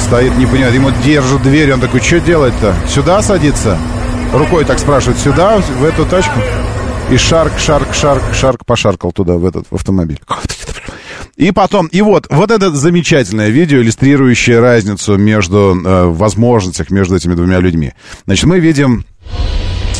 [0.09, 2.73] Стоит, не понимает, ему держит дверь, он такой, что делать-то?
[2.87, 3.77] Сюда садиться?
[4.33, 6.39] Рукой так спрашивает, сюда, в эту тачку?
[7.11, 10.19] И шарк, шарк, шарк, шарк пошаркал туда, в этот в автомобиль.
[11.35, 17.35] И потом, и вот, вот это замечательное видео, иллюстрирующее разницу между э, возможностях между этими
[17.35, 17.93] двумя людьми.
[18.25, 19.05] Значит, мы видим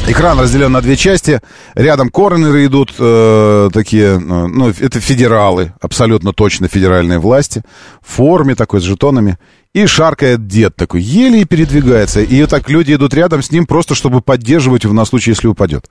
[0.09, 1.39] Экран разделен на две части.
[1.75, 7.61] Рядом коронеры идут э, такие, э, ну, это федералы, абсолютно точно федеральные власти,
[8.01, 9.37] в форме такой, с жетонами.
[9.73, 12.21] И шаркает дед такой, еле передвигается.
[12.21, 15.47] И вот так люди идут рядом с ним просто, чтобы поддерживать его на случай, если
[15.47, 15.89] упадет.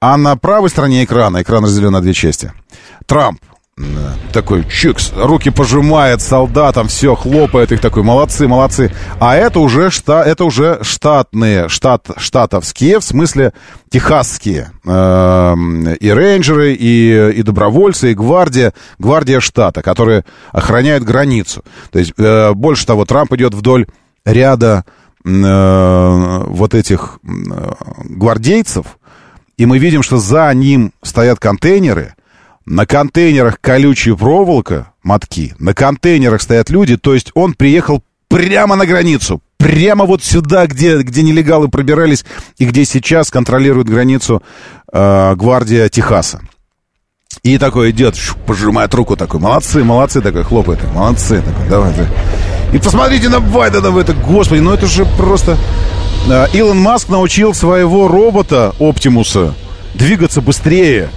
[0.00, 2.52] А на правой стороне экрана, экран разделен на две части,
[3.06, 3.40] Трамп.
[3.78, 4.16] Да.
[4.32, 8.92] Такой чикс, руки пожимает солдатам, все, хлопает их такой, молодцы, молодцы.
[9.20, 13.52] А это уже, шта, это уже штатные, штат, штатовские, в смысле
[13.88, 14.72] техасские.
[14.84, 15.54] Э,
[16.00, 21.62] и рейнджеры, и, и добровольцы, и гвардия, гвардия штата, которые охраняют границу.
[21.92, 23.86] То есть, э, больше того, Трамп идет вдоль
[24.24, 24.84] ряда
[25.24, 27.28] э, вот этих э,
[28.04, 28.86] гвардейцев,
[29.56, 32.14] и мы видим, что за ним стоят контейнеры,
[32.68, 38.86] на контейнерах колючая проволока, мотки, на контейнерах стоят люди, то есть он приехал прямо на
[38.86, 42.24] границу, прямо вот сюда, где, где нелегалы пробирались
[42.58, 44.42] и где сейчас контролирует границу
[44.92, 46.42] э, гвардия Техаса.
[47.42, 48.16] И такой идет,
[48.46, 52.10] пожимает руку такой, молодцы, молодцы, такой, хлопает, молодцы, такой, давай, давай.
[52.72, 55.56] И посмотрите на Байдена в это, господи, ну это же просто...
[56.28, 59.54] Э, Илон Маск научил своего робота Оптимуса
[59.94, 61.08] двигаться быстрее.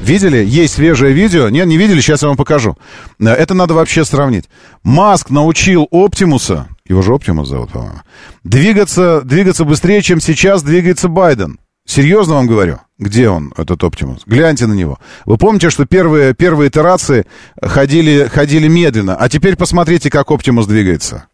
[0.00, 0.44] Видели?
[0.44, 1.48] Есть свежее видео.
[1.50, 2.76] Нет, не видели, сейчас я вам покажу.
[3.20, 4.48] Э, Это надо вообще сравнить.
[4.82, 8.00] Маск научил Оптимуса, его же Оптимус зовут, по-моему,
[8.42, 11.58] двигаться, двигаться быстрее, чем сейчас двигается Байден.
[11.86, 12.78] Серьезно вам говорю.
[12.98, 14.22] Где он, этот Оптимус?
[14.26, 14.98] Гляньте на него.
[15.24, 17.26] Вы помните, что первые, первые итерации
[17.60, 21.26] ходили, ходили медленно, а теперь посмотрите, как Оптимус двигается.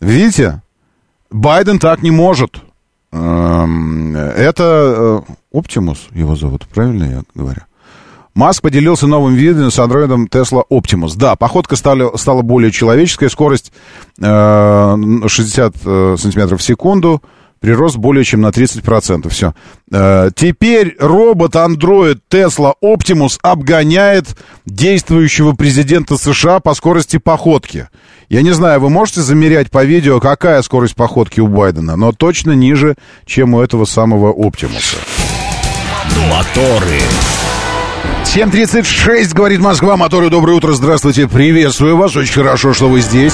[0.00, 0.62] Видите?
[1.30, 2.60] Байден так не может.
[3.12, 7.62] Эм, Это Оптимус его зовут, правильно я говорю?
[8.38, 11.14] Маск поделился новым видом с андроидом Tesla Optimus.
[11.16, 13.72] Да, походка стала, стала более человеческой, скорость
[14.20, 14.96] э,
[15.26, 17.20] 60 э, сантиметров в секунду,
[17.58, 19.28] прирост более чем на 30%.
[19.30, 19.54] Все.
[19.90, 27.88] Э, теперь робот-андроид Tesla Optimus обгоняет действующего президента США по скорости походки.
[28.28, 32.52] Я не знаю, вы можете замерять по видео, какая скорость походки у Байдена, но точно
[32.52, 32.94] ниже,
[33.26, 34.96] чем у этого самого Оптимуса.
[36.30, 37.00] Моторы.
[38.34, 39.96] 7.36, говорит Москва.
[39.96, 42.14] Моторы, доброе утро, здравствуйте, приветствую вас.
[42.14, 43.32] Очень хорошо, что вы здесь.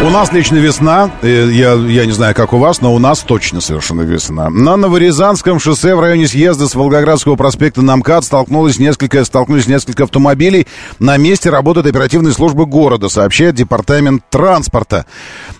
[0.00, 3.18] У нас лично весна, Э, я, я не знаю, как у вас, но у нас
[3.18, 4.48] точно совершенно весна.
[4.48, 10.04] На Новорязанском шоссе в районе съезда с Волгоградского проспекта на МКАД столкнулось несколько, столкнулись несколько
[10.04, 10.68] автомобилей.
[11.00, 15.06] На месте работают оперативные службы города, сообщает департамент транспорта.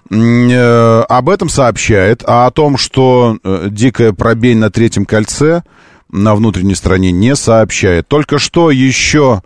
[0.09, 5.64] Э, об этом сообщает, а о том, что э, дикая пробень на третьем кольце
[6.10, 8.09] на внутренней стороне не сообщает.
[8.09, 9.43] Только что еще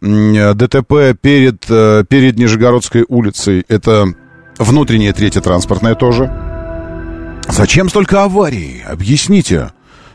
[0.00, 3.64] э, ДТП перед, э, перед Нижегородской улицей.
[3.68, 4.06] Это
[4.58, 6.30] внутренняя третья транспортная тоже.
[7.48, 8.82] Зачем столько аварий?
[8.86, 9.72] Объясните.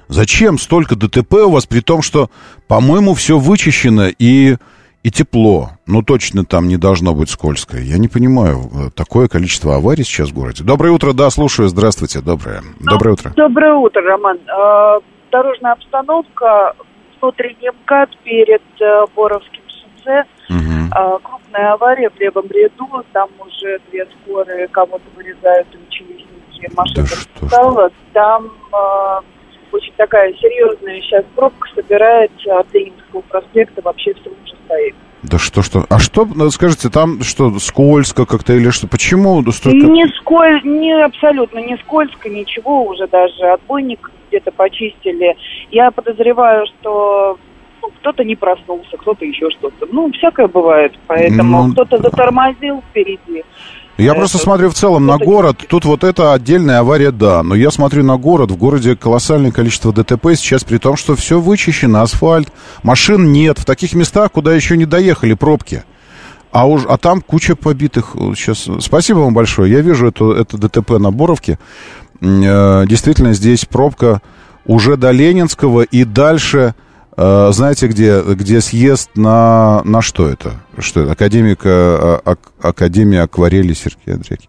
[0.07, 2.29] Зачем столько ДТП у вас, при том, что,
[2.67, 4.55] по-моему, все вычищено и,
[5.03, 5.71] и тепло.
[5.85, 7.77] Ну, точно там не должно быть скользко.
[7.77, 10.63] Я не понимаю, э, такое количество аварий сейчас в городе.
[10.63, 11.67] Доброе утро, да, слушаю.
[11.67, 12.63] Здравствуйте, доброе.
[12.79, 13.33] Доброе утро.
[13.35, 14.37] Доброе утро, Роман.
[15.31, 16.75] Дорожная обстановка,
[17.19, 20.25] внутренний МКАД перед э, Боровским шоссе.
[20.49, 26.27] Э, Крупная авария в левом ряду, там уже две скорые кого-то вырезают ученики,
[26.75, 27.07] машина
[27.47, 27.91] стала.
[28.13, 29.19] Там э,
[29.71, 34.95] очень такая серьезная сейчас пробка собирается от Ленинского проспекта, вообще все уже стоит.
[35.29, 35.85] Да что, что?
[35.89, 38.87] А что, ну, скажите, там что, скользко как-то или что?
[38.87, 39.87] Почему столько...
[39.87, 45.35] Не сколь, не абсолютно не скользко, ничего уже даже отбойник где-то почистили.
[45.69, 47.37] Я подозреваю, что
[47.81, 49.87] ну, кто-то не проснулся, кто-то еще что-то.
[49.91, 53.43] Ну, всякое бывает, поэтому Ну, кто-то затормозил впереди.
[53.97, 55.65] Я просто смотрю в целом на город.
[55.67, 57.41] Тут вот это отдельная авария, да.
[57.41, 58.51] Но я смотрю на город.
[58.51, 62.49] В городе колоссальное количество ДТП сейчас, при том, что все вычищено, асфальт,
[62.83, 63.57] машин нет.
[63.57, 65.83] В таких местах, куда еще не доехали пробки.
[66.51, 68.15] А, уж, а там куча побитых.
[68.35, 68.67] Сейчас.
[68.81, 69.71] Спасибо вам большое.
[69.71, 71.57] Я вижу это, это ДТП на Боровке.
[72.21, 74.21] Э, Действительно, здесь пробка
[74.65, 76.75] уже до Ленинского и дальше.
[77.17, 80.51] Э, Знаете, где, где съезд на, на что это?
[80.79, 81.11] Что это?
[81.13, 84.47] Академика, а- ак- Академия акварели Сергея Андреевич.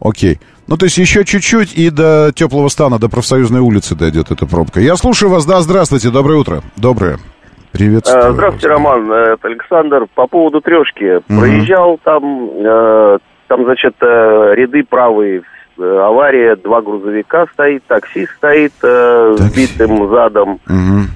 [0.00, 0.40] Окей.
[0.68, 4.80] Ну, то есть еще чуть-чуть и до теплого стана, до профсоюзной улицы дойдет эта пробка.
[4.80, 5.46] Я слушаю вас.
[5.46, 6.10] Да, здравствуйте.
[6.10, 6.62] Доброе утро.
[6.76, 7.18] Доброе.
[7.70, 8.24] Приветствую.
[8.24, 9.12] Э, Здравствуйте, Роман.
[9.12, 10.06] Э, Это Александр.
[10.14, 11.22] По поводу трешки.
[11.28, 11.38] Мгм.
[11.40, 13.18] Проезжал там, э,
[13.48, 15.42] там, значит, э, ряды правые, э,
[15.78, 20.60] авария, два грузовика стоит, такси стоит э, с битым задом.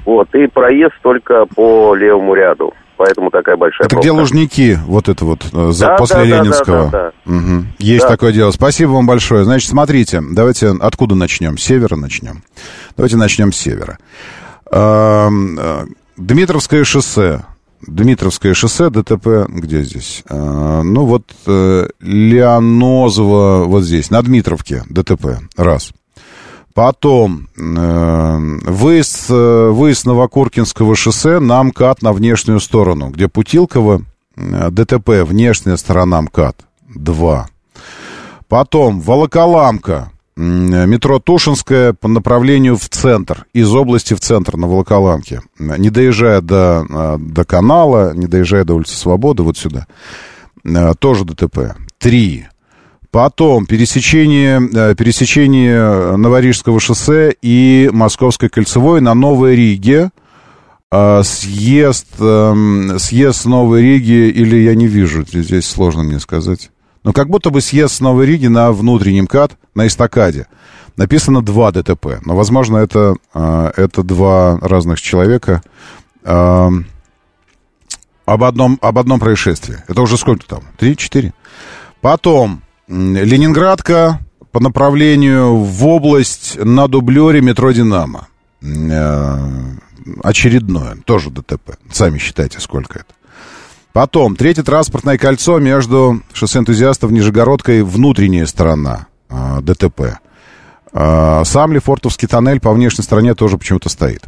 [0.04, 2.72] Вот, и проезд только по левому ряду.
[2.96, 4.08] поэтому такая большая Это пробка.
[4.10, 6.90] где Лужники, вот это вот, э, за, Да, после да, да, Ленинского.
[6.90, 7.66] да, да, Мгм.
[7.78, 8.08] Есть Да.
[8.10, 8.50] такое дело.
[8.50, 9.44] Спасибо вам большое.
[9.44, 11.56] Значит, смотрите, давайте откуда начнем?
[11.56, 12.42] С севера начнем.
[12.98, 13.96] Давайте начнем с севера.
[14.70, 15.84] Эм, э,
[16.18, 17.40] Дмитровское шоссе.
[17.86, 20.22] Дмитровское шоссе, ДТП, где здесь?
[20.28, 25.92] Э, Ну, вот э, Леонозово, вот здесь, на Дмитровке, ДТП, раз.
[26.74, 34.02] Потом э, выезд, э, выезд Новокуркинского шоссе на МКАД на внешнюю сторону, где Путилково,
[34.36, 36.56] э, ДТП, внешняя сторона МКАД,
[36.94, 37.48] два.
[38.48, 40.10] Потом Волоколамка,
[40.40, 46.84] метро Тушинская по направлению в центр, из области в центр на Волоколамке, не доезжая до,
[46.88, 49.86] э, до канала, не доезжая до улицы Свободы, вот сюда,
[50.64, 52.46] Э, тоже ДТП, три.
[53.10, 60.10] Потом пересечение, э, пересечение Новорижского шоссе и Московской кольцевой на Новой Риге.
[60.92, 66.72] Съезд, эм, съезд Новой Риги, или я не вижу, здесь сложно мне сказать.
[67.02, 70.46] Но как будто бы съезд с Новой Риги на внутреннем КАТ, на эстакаде.
[70.96, 75.62] Написано два ДТП, но, возможно, это, э, это два разных человека.
[76.24, 76.86] Эм,
[78.26, 79.78] об одном, об одном происшествии.
[79.88, 80.60] Это уже сколько там?
[80.76, 81.32] Три-четыре?
[82.02, 84.20] Потом м, Ленинградка
[84.52, 88.28] по направлению в область на дублере метро «Динамо».
[88.62, 89.38] Э,
[90.22, 91.76] Очередное, тоже ДТП.
[91.92, 93.14] Сами считайте, сколько это.
[93.92, 100.18] Потом, третье транспортное кольцо между шоссе энтузиастов Нижегородкой, внутренняя сторона э, ДТП.
[100.92, 104.22] Э, Сам Лефортовский тоннель по внешней стороне тоже почему-то стоит.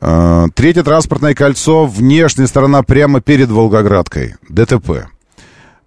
[0.00, 4.36] Э, Третье транспортное кольцо, внешняя сторона прямо перед Волгоградкой.
[4.48, 5.08] ДТП.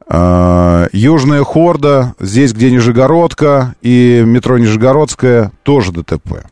[0.09, 6.45] Э, Южная Хорда, здесь, где Нижегородка и метро Нижегородская, тоже ДТП.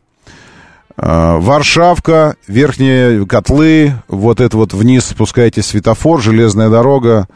[0.98, 7.26] Э, Варшавка, верхние котлы, вот это вот вниз спускаетесь светофор, железная дорога,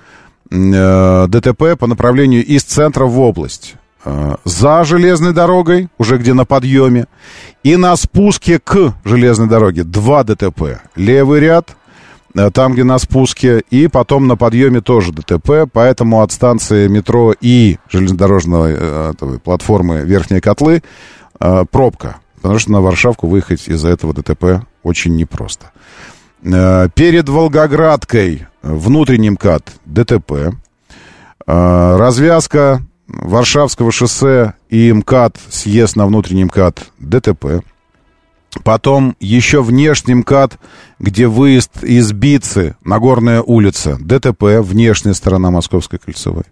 [0.51, 3.75] э, ДТП по направлению из центра в область.
[4.05, 7.07] Э, За железной дорогой, уже где на подъеме,
[7.63, 10.81] и на спуске к железной дороге два ДТП.
[10.97, 11.77] Левый ряд,
[12.55, 17.77] там, где на спуске, и потом на подъеме тоже ДТП, поэтому от станции метро и
[17.91, 20.85] железнодорожной платформы Верхние Котлы
[21.41, 25.71] пробка, потому что на Варшавку выехать из-за этого ДТП очень непросто.
[26.43, 30.33] Э, Перед Волгоградкой внутренним КАТ ДТП.
[31.47, 37.63] Э, Развязка Варшавского шоссе и МКАД, съезд на внутренний МКАД ДТП.
[38.65, 40.59] Потом еще внешний МКАД,
[40.99, 46.45] где выезд из Бицы, Нагорная улица, ДТП, внешняя сторона Московской кольцевой.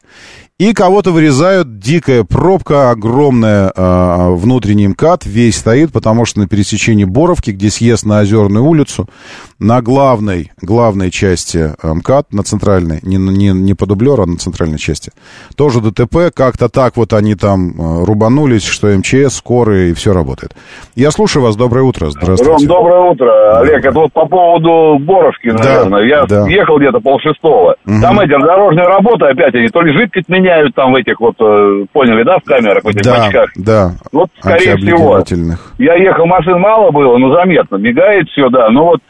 [0.59, 7.05] И кого-то вырезают, дикая пробка, огромная э, внутренний МКАД, весь стоит, потому что на пересечении
[7.05, 9.09] Боровки, где съезд на Озерную улицу,
[9.61, 14.79] на главной, главной части МКАД, на центральной, не, не, не по дублеру, а на центральной
[14.79, 15.13] части,
[15.55, 20.57] тоже ДТП, как-то так вот они там э, рубанулись, что МЧС, скорые, и все работает.
[20.97, 22.67] Я слушаю вас, доброе утро, Ром, здравствуйте.
[22.67, 23.61] доброе утро.
[23.61, 26.05] Олег, это вот по поводу Боровки, наверное.
[26.05, 26.47] Я да.
[26.49, 27.77] ехал где-то полшестого.
[27.85, 28.03] Мгм.
[28.03, 31.87] Там эти дорожные работы опять, они то ли жидкость меняют там в этих вот, э,
[31.93, 33.51] поняли, да, в камерах, в этих Да, бачках.
[33.57, 33.93] да.
[34.13, 35.23] Вот, скорее всего.
[35.79, 37.77] Я ехал, машин мало было, но заметно.
[37.77, 38.71] Мигает все, да.
[38.71, 39.01] Ну вот,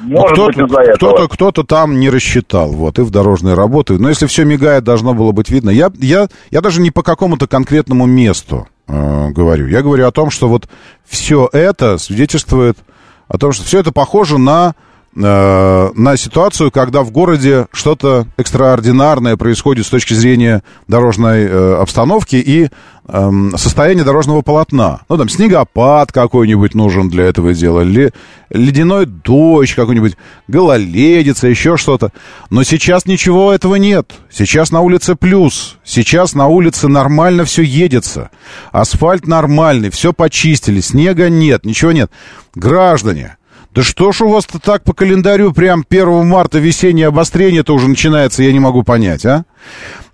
[0.00, 0.94] может быть, кто-то, из-за этого.
[0.96, 3.98] кто-то, кто-то там не рассчитал, вот, и в дорожные работы.
[3.98, 5.70] Но если все мигает, должно было быть видно.
[5.70, 9.66] Я, я, я даже не по какому-то конкретному месту э, говорю.
[9.68, 10.68] Я говорю о том, что вот
[11.04, 12.78] все это свидетельствует
[13.28, 14.74] о том, что все это похоже на,
[15.14, 22.36] э, на ситуацию, когда в городе что-то экстраординарное происходит с точки зрения дорожной э, обстановки
[22.36, 22.68] и
[23.08, 25.00] эм, состояния дорожного полотна.
[25.08, 28.12] Ну, там, снегопад какой-нибудь нужен для этого дела, ле-
[28.50, 30.16] ледяной дождь какой-нибудь,
[30.48, 32.12] гололедица, еще что-то.
[32.50, 34.12] Но сейчас ничего этого нет.
[34.30, 35.78] Сейчас на улице плюс.
[35.84, 38.30] Сейчас на улице нормально все едется.
[38.72, 42.10] Асфальт нормальный, все почистили, снега нет, ничего нет.
[42.54, 43.36] Граждане,
[43.74, 48.42] да что ж у вас-то так по календарю прям 1 марта весеннее обострение-то уже начинается,
[48.42, 49.44] я не могу понять, а?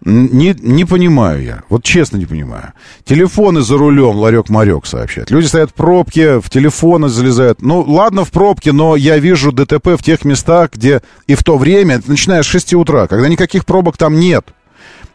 [0.04, 2.74] Не, не понимаю я, вот честно не понимаю.
[3.04, 5.30] Телефоны за рулем, ларек-марек сообщает.
[5.30, 7.62] Люди стоят в пробке, в телефоны залезают.
[7.62, 11.56] Ну, ладно в пробке, но я вижу ДТП в тех местах, где и в то
[11.56, 14.46] время, начиная с 6 утра, когда никаких пробок там нет.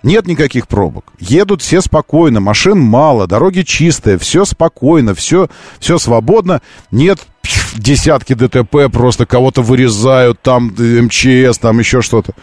[0.04, 1.14] Нет никаких пробок.
[1.20, 5.48] Едут все спокойно, машин мало, дороги чистые, все спокойно, все,
[5.80, 6.62] все свободно.
[6.90, 7.20] Нет
[7.76, 12.34] десятки ДТП, просто кого-то вырезают, там э, МЧС, там еще что-то.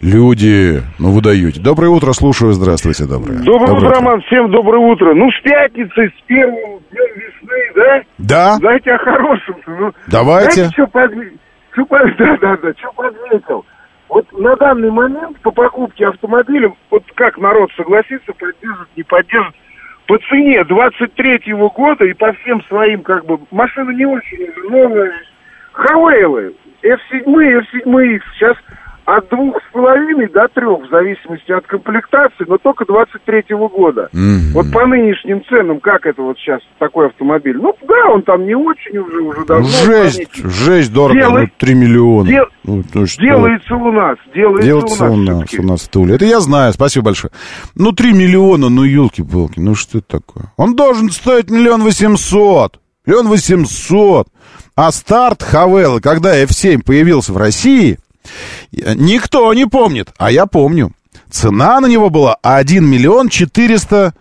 [0.00, 1.60] Люди, ну вы даете.
[1.60, 3.38] Доброе утро, слушаю, здравствуйте, доброе.
[3.38, 5.14] Доброе утро, Роман, всем доброе утро.
[5.14, 8.02] Ну, с пятницы, с первым днем весны, да?
[8.18, 8.54] Да.
[8.56, 9.56] Знаете, о хорошем.
[9.66, 10.52] Ну, Давайте.
[10.52, 11.38] Знаете, что подметил?
[11.72, 13.64] Что Да, да, да, что подметил?
[14.08, 19.54] Вот на данный момент по покупке автомобиля, вот как народ согласится, поддержит, не поддержит,
[20.06, 25.12] по цене 23-го года и по всем своим, как бы, машины не очень новые,
[25.72, 28.56] Хавейлы, F7, F7 сейчас
[29.06, 34.08] от двух с половиной до трех, в зависимости от комплектации, но только 23-го года.
[34.52, 37.56] Вот по нынешним ценам, как это вот сейчас такой автомобиль?
[37.56, 39.66] Ну, да, он там не очень уже, уже давно.
[39.66, 40.50] Жесть, сравнительно.
[40.50, 42.28] жесть дорого, Делай- ну, 3 миллиона.
[42.28, 43.22] дел- Ну, ну что?
[43.22, 45.36] Делается у нас, делается, Делается у нас.
[45.36, 45.58] всё-таки.
[45.60, 46.14] у нас в Туле.
[46.14, 47.30] Это я знаю, спасибо большое.
[47.74, 50.52] Ну, 3 миллиона, ну, елки-палки, ну что это такое?
[50.56, 52.80] Он должен стоить миллион восемьсот.
[53.06, 54.28] Миллион восемьсот.
[54.76, 57.98] А старт Хавелла, когда F7 появился в России,
[58.72, 60.92] никто не помнит, а я помню.
[61.30, 64.14] Цена на него была 1 миллион 400...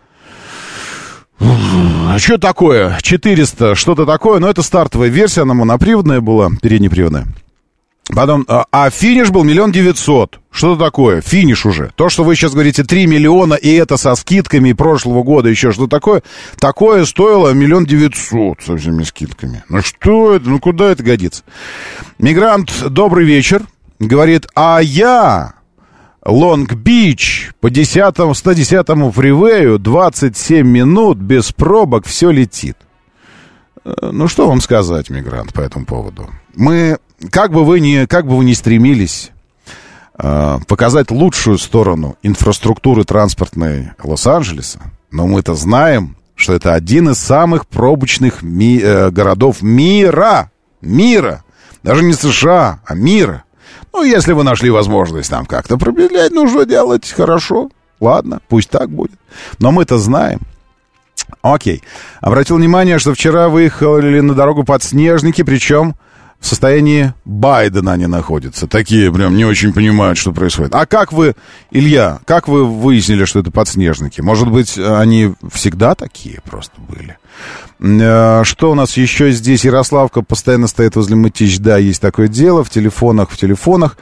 [1.39, 2.97] А что такое?
[3.01, 7.25] 400, что-то такое, но это стартовая версия, она моноприводная была, переднеприводная.
[8.07, 10.39] Потом, а, а финиш был миллион девятьсот.
[10.51, 11.21] Что это такое?
[11.21, 11.91] Финиш уже.
[11.95, 15.87] То, что вы сейчас говорите 3 миллиона, и это со скидками прошлого года еще что
[15.87, 16.21] такое,
[16.57, 19.63] такое стоило миллион девятьсот со всеми скидками.
[19.69, 20.49] Ну что это?
[20.49, 21.43] Ну куда это годится?
[22.19, 23.63] Мигрант, добрый вечер.
[24.07, 25.53] Говорит, а я
[26.25, 32.77] Лонг-Бич по 10 110 фривею 27 минут без пробок все летит.
[33.85, 36.29] Э, Ну, что вам сказать, мигрант, по этому поводу?
[36.55, 36.97] Мы,
[37.31, 39.31] как бы вы ни, как бы вы ни стремились
[40.17, 44.79] э, показать лучшую сторону инфраструктуры транспортной Лос-Анджелеса,
[45.11, 50.51] но мы-то знаем, что это один из самых пробочных ми- э, городов мира.
[50.81, 51.43] Мира.
[51.83, 53.43] Даже не США, а мира.
[53.93, 57.09] Ну, если вы нашли возможность там как-то промедлять, ну, что делать?
[57.11, 57.69] Хорошо.
[57.99, 59.19] Ладно, пусть так будет.
[59.59, 60.39] Но мы-то знаем.
[61.41, 61.83] Окей.
[62.19, 65.95] Обратил внимание, что вчера выехали на дорогу подснежники, причем
[66.43, 68.67] в состоянии Байдена они находятся.
[68.67, 70.75] Такие прям не очень понимают, что происходит.
[70.75, 71.35] А как вы,
[71.71, 74.19] Илья, как вы выяснили, что это подснежники?
[74.19, 77.17] Может быть, они всегда такие просто были?
[77.79, 79.63] Э, Что у нас еще здесь?
[79.63, 81.59] Ярославка постоянно стоит возле Мытищ.
[81.59, 82.65] Да, есть такое дело.
[82.65, 83.95] В телефонах, в телефонах.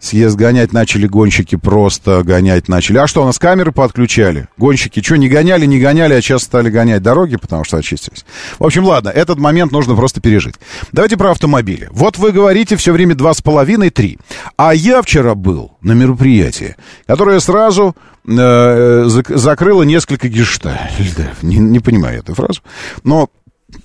[0.00, 2.98] Съезд гонять начали гонщики, просто гонять начали.
[2.98, 4.46] А что, у нас камеры подключали?
[4.56, 8.24] Гонщики что, не гоняли, не гоняли, а сейчас стали гонять дороги, потому что очистились.
[8.60, 10.54] В общем, ладно, этот момент нужно просто пережить.
[10.92, 11.88] Давайте про автомобили.
[11.90, 14.18] Вот вы говорите все время два с половиной, три.
[14.56, 16.76] А я вчера был на мероприятии,
[17.06, 21.42] которое сразу э, зак- закрыло несколько гештальтов.
[21.42, 22.60] Не, не понимаю эту фразу.
[23.02, 23.30] Но,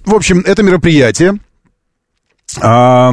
[0.06, 1.40] в общем, это мероприятие...
[2.62, 3.12] э,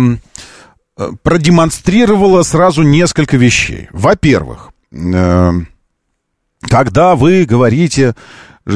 [1.22, 3.88] продемонстрировала сразу несколько вещей.
[3.92, 5.52] Во-первых, э,
[6.62, 8.14] когда вы говорите,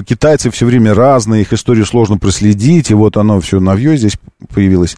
[0.06, 4.16] китайцы все время разные, их историю сложно проследить, и вот оно все новье здесь
[4.52, 4.96] появилось,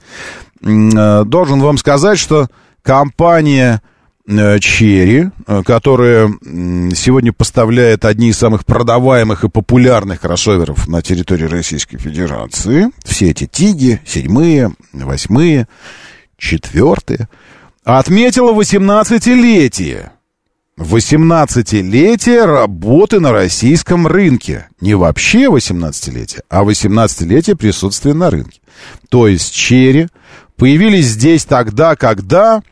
[0.63, 2.49] э, должен вам сказать, что
[2.83, 3.83] компания
[4.27, 4.59] э,
[5.47, 6.29] э, которая
[6.95, 13.47] сегодня поставляет одни из самых продаваемых и популярных кроссоверов на территории Российской Федерации, все эти
[13.47, 15.69] Тиги, седьмые, восьмые,
[16.37, 17.29] четвертые,
[17.85, 20.11] отметила 18-летие.
[20.79, 24.69] 18-летие работы на российском рынке.
[24.81, 28.61] Не вообще 18-летие, а 18-летие присутствия на рынке.
[29.09, 30.09] То есть черри
[30.57, 32.63] появились здесь тогда, когда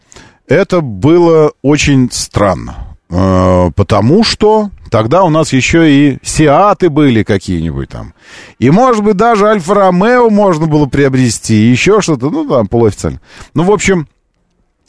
[0.47, 2.94] это было очень странно.
[3.15, 8.13] Э, Потому что тогда у нас еще и Сиаты были какие-нибудь там.
[8.59, 13.21] И, может быть, даже Альфа-Ромео можно было приобрести, еще что-то, ну, там, полуофициально.
[13.55, 14.09] Ну, в общем,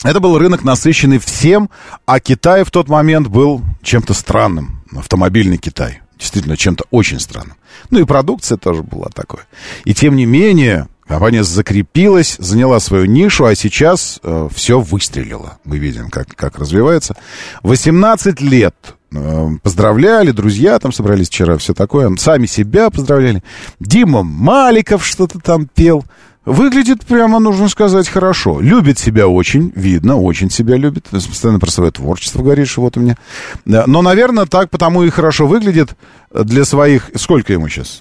[0.02, 1.70] это был рынок, насыщенный всем,
[2.04, 4.82] а Китай в тот момент был чем-то странным.
[4.96, 6.00] Автомобильный Китай.
[6.18, 7.56] Действительно, чем-то очень странным.
[7.90, 9.40] Ну и продукция тоже была такой.
[9.84, 15.58] И тем не менее, компания закрепилась, заняла свою нишу, а сейчас э, все выстрелило.
[15.64, 17.16] Мы видим, как, как развивается.
[17.62, 18.74] 18 лет
[19.12, 22.14] э, поздравляли, друзья там собрались вчера, все такое.
[22.16, 23.42] Сами себя поздравляли.
[23.80, 26.04] Дима Маликов что-то там пел.
[26.46, 28.60] Выглядит прямо, нужно сказать, хорошо.
[28.60, 31.08] Любит себя очень, видно, очень себя любит.
[31.10, 33.16] Постоянно про свое творчество говорит, что вот у меня.
[33.64, 35.96] Но, наверное, так потому и хорошо выглядит
[36.32, 37.10] для своих...
[37.16, 38.00] Сколько ему сейчас?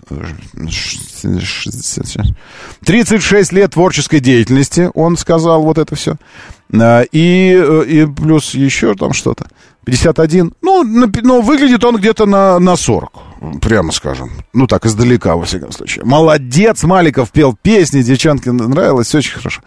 [2.86, 6.16] 36 лет творческой деятельности, он сказал вот это все.
[6.72, 9.48] И, и плюс еще там что-то.
[9.86, 10.54] 51.
[10.62, 13.12] Ну, но выглядит он где-то на, на 40,
[13.62, 14.32] прямо скажем.
[14.54, 16.06] Ну, так, издалека, во всяком случае.
[16.06, 19.62] Молодец, Маликов пел песни, девчонке нравилось, все очень хорошо.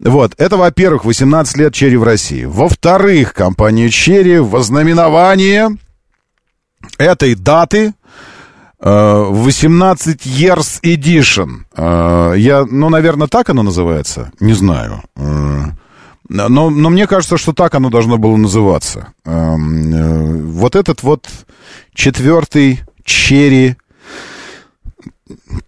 [0.00, 2.44] Вот, это, во-первых, 18 лет Черри в России.
[2.44, 5.70] Во-вторых, компания Черри в ознаменование
[6.98, 7.94] этой даты
[8.80, 11.64] э, 18 Years Edition.
[11.76, 14.30] Э, Я, ну, наверное, так оно называется.
[14.40, 15.02] Не знаю.
[15.16, 15.64] Э,
[16.28, 19.12] Но, но мне кажется, что так оно должно было называться.
[19.24, 21.26] Эм, э, Вот этот вот
[21.94, 23.76] четвертый черри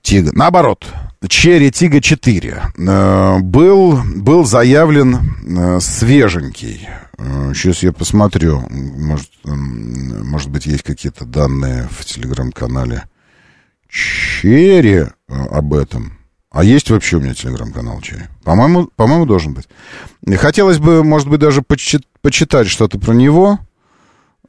[0.02, 0.30] Тига.
[0.34, 0.86] Наоборот,
[1.26, 6.88] Черри Тига 4 э, был, был заявлен э, свеженький.
[7.52, 8.62] Сейчас я посмотрю.
[8.70, 13.04] Может, может быть, есть какие-то данные в телеграм-канале
[13.88, 16.18] Черри э, об этом.
[16.50, 18.24] А есть вообще у меня телеграм-канал Черри?
[18.44, 19.68] По-моему, по-моему, должен быть.
[20.38, 23.58] Хотелось бы, может быть, даже почи- почитать что-то про него.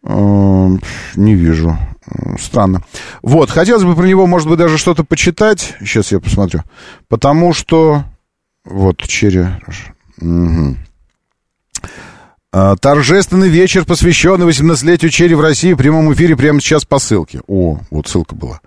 [0.04, 0.70] Э,
[1.16, 1.78] Не вижу.
[2.08, 2.84] Э, Странно.
[3.22, 5.76] Вот, хотелось бы про него, может быть, даже что-то почитать.
[5.80, 6.62] Сейчас я посмотрю.
[7.08, 8.04] Потому что...
[8.66, 9.46] Вот, Chery.
[12.52, 17.42] А, Торжественный вечер, посвященный 18-летию Chery в России в прямом эфире прямо сейчас по ссылке.
[17.48, 18.60] О, вот ссылка была.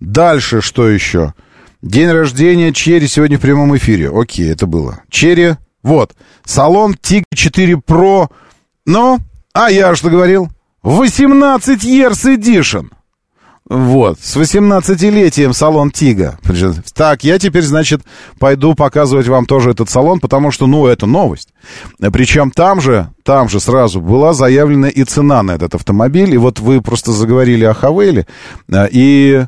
[0.00, 1.32] Дальше что еще?
[1.80, 4.10] День рождения Chery сегодня в прямом эфире.
[4.14, 5.00] Окей, это было.
[5.08, 6.12] Chery, вот.
[6.44, 8.28] Салон Tiggo 4 Pro.
[8.84, 9.18] Ну,
[9.54, 10.50] а я что говорил?
[10.82, 12.88] 18 Years Edition.
[13.70, 16.38] Вот, с 18-летием салон Tiggo.
[16.92, 18.02] Так, я теперь, значит,
[18.40, 21.50] пойду показывать вам тоже этот салон, потому что, ну, это новость.
[22.00, 26.34] Причем там же, там же сразу была заявлена и цена на этот автомобиль.
[26.34, 28.26] И вот вы просто заговорили о Хавейле,
[28.68, 29.44] э, и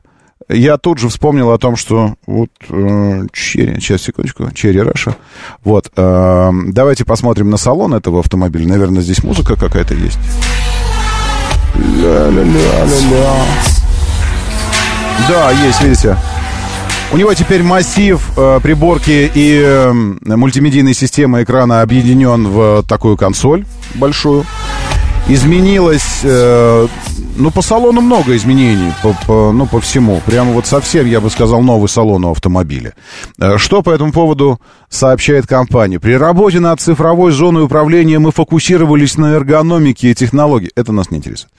[0.48, 5.16] я тут же вспомнил о том, что вот э, Chery, сейчас, секундочку, Chery Russia.
[5.64, 8.68] Вот, э, давайте посмотрим на салон этого автомобиля.
[8.68, 10.18] Наверное, здесь музыка какая-то есть.
[15.28, 16.16] Да, есть, видите.
[17.12, 23.64] У него теперь массив э, приборки и э, мультимедийной системы экрана объединен в такую консоль
[23.94, 24.44] большую.
[25.28, 26.88] Изменилось, э,
[27.36, 30.20] ну, по салону много изменений, по, по- ну, по всему.
[30.26, 32.94] Прямо вот совсем, я бы сказал, новый салон у автомобиля.
[33.38, 35.98] Э, Что по этому поводу сообщает компания?
[36.00, 40.70] При работе над цифровой зоной управления мы фокусировались на эргономике и технологии.
[40.76, 41.50] Это нас не интересует.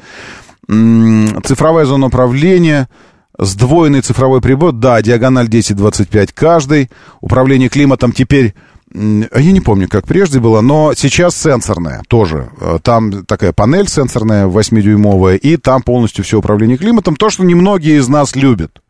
[0.67, 2.89] Цифровая зона управления,
[3.37, 6.89] сдвоенный цифровой прибор, да, диагональ 10-25 каждый.
[7.21, 8.55] Управление климатом теперь,
[8.95, 12.49] я не помню, как прежде было, но сейчас сенсорное тоже.
[12.59, 17.15] Э, Там такая панель сенсорная 8-дюймовая, и там полностью все управление климатом.
[17.15, 18.81] То, что немногие из нас любят.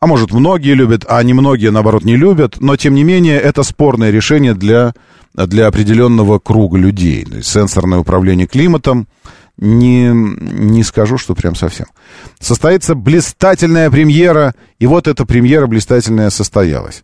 [0.00, 2.60] А может, многие любят, а немногие, наоборот, не любят.
[2.60, 4.92] Но, тем не менее, это спорное решение для,
[5.34, 7.24] для определенного круга людей.
[7.24, 9.08] То есть сенсорное управление климатом
[9.56, 11.86] не, не скажу, что прям совсем.
[12.40, 17.02] Состоится блистательная премьера, и вот эта премьера блистательная состоялась.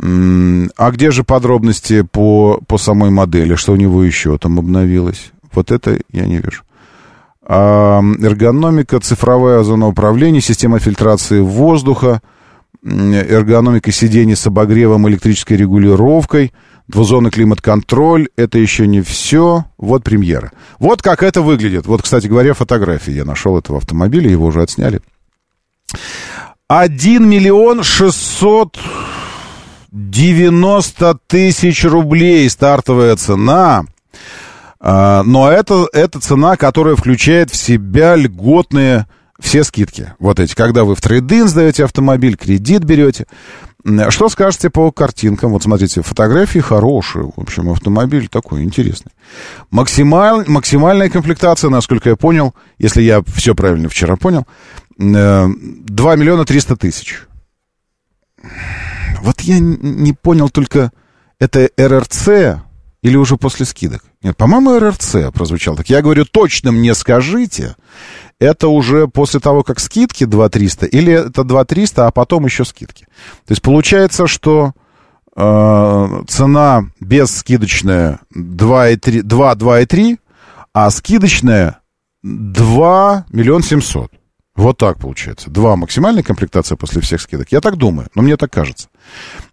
[0.00, 3.54] А где же подробности по, по самой модели?
[3.56, 5.32] Что у него еще там обновилось?
[5.52, 6.62] Вот это я не вижу.
[7.42, 12.20] А, Эргономика, цифровая зона управления, система фильтрации воздуха,
[12.84, 16.52] эргономика сидений с обогревом, электрической регулировкой,
[16.86, 18.28] двузонный климат-контроль.
[18.36, 19.64] Это еще не все.
[19.78, 20.52] Вот премьера.
[20.78, 21.86] Вот как это выглядит.
[21.86, 25.00] Вот, кстати говоря, фотографии я нашел этого автомобиля, его уже отсняли.
[26.68, 27.82] 1 миллион
[29.92, 33.84] 690 тысяч рублей стартовая цена.
[34.80, 39.06] А, Но это, это цена, которая включает в себя льготные
[39.40, 40.14] все скидки.
[40.18, 43.26] Вот эти, когда вы в трейдин сдаете автомобиль, кредит берете.
[44.10, 45.52] Что скажете по картинкам?
[45.52, 47.30] Вот смотрите, фотографии хорошие.
[47.36, 49.12] В общем, автомобиль такой интересный.
[49.70, 54.46] Максималь, максимальная комплектация, насколько я понял, если я все правильно вчера понял,
[54.98, 57.20] э, 2 миллиона 300 тысяч.
[59.22, 60.92] Вот я не понял только,
[61.38, 62.60] это РРЦ
[63.02, 64.04] или уже после скидок?
[64.22, 65.88] Нет, по-моему, РРЦ прозвучал так.
[65.88, 67.76] Я говорю, точно мне скажите,
[68.40, 73.04] это уже после того, как скидки 2300, или это 2300, а потом еще скидки.
[73.46, 74.72] То есть получается, что
[75.36, 80.18] э, цена бесскидочная 2,3, 2, 2,3,
[80.72, 81.78] а скидочная
[82.22, 84.10] 2 миллион 700.
[84.58, 85.50] Вот так получается.
[85.50, 87.52] Два максимальная комплектация после всех скидок.
[87.52, 88.88] Я так думаю, но мне так кажется.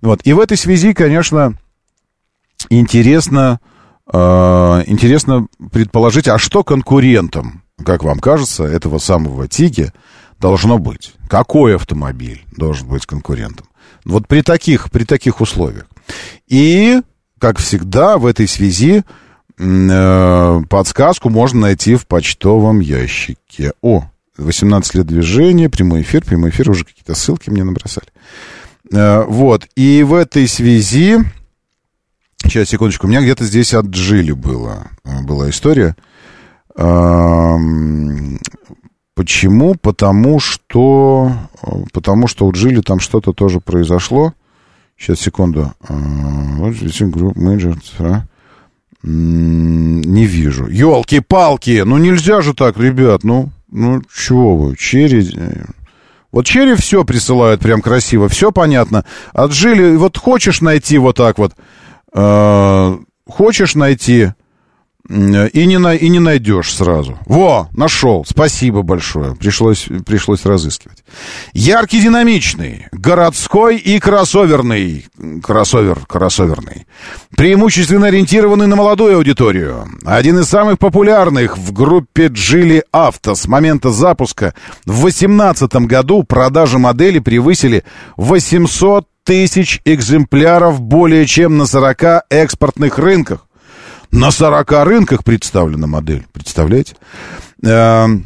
[0.01, 0.21] Вот.
[0.23, 1.53] И в этой связи, конечно,
[2.71, 3.59] интересно,
[4.11, 4.17] э,
[4.87, 9.93] интересно предположить, а что конкурентам, как вам кажется, этого самого Тиги
[10.39, 11.13] должно быть?
[11.29, 13.67] Какой автомобиль должен быть конкурентом?
[14.05, 15.85] Вот при таких, при таких условиях.
[16.47, 16.99] И,
[17.39, 19.03] как всегда, в этой связи
[19.59, 23.73] э, подсказку можно найти в почтовом ящике.
[23.83, 28.07] О, 18 лет движения, прямой эфир, прямой эфир, уже какие-то ссылки мне набросали.
[28.91, 31.17] Э, Вот, и в этой связи...
[32.43, 35.95] Сейчас, секундочку, у меня где-то здесь от Джили было, э, была история.
[39.15, 39.75] Почему?
[39.75, 41.31] Потому что...
[41.63, 44.33] э, Потому что у Джили там что-то тоже произошло.
[44.97, 45.73] Сейчас, секунду.
[45.89, 47.77] Group manager.
[47.99, 48.25] а?
[49.03, 50.67] Не вижу.
[50.67, 55.29] Елки-палки, ну нельзя же так, ребят, ну, ну чего вы, Chery...
[55.35, 55.65] э,
[56.31, 59.05] Вот Chery все присылают прям красиво, все понятно.
[59.33, 61.53] От Geely, вот хочешь найти вот так вот,
[62.13, 62.97] э,
[63.27, 64.31] хочешь найти,
[65.07, 67.19] и не, на, и не найдешь сразу.
[67.25, 71.03] Во, нашел, спасибо большое, пришлось, пришлось разыскивать.
[71.53, 75.05] Яркий, динамичный, городской и кроссоверный.
[75.43, 76.87] Кроссовер, кроссоверный.
[77.35, 79.87] Преимущественно ориентированный на молодую аудиторию.
[80.05, 84.55] Один из самых популярных в группе Geely Auto с момента запуска
[84.85, 87.83] в 2018 году продажи модели превысили
[88.17, 93.44] 800 тысяч экземпляров более чем на 40 экспортных рынках.
[94.15, 96.25] На 40 рынках представлена модель.
[96.31, 96.95] Представляете?
[97.61, 98.25] Эм,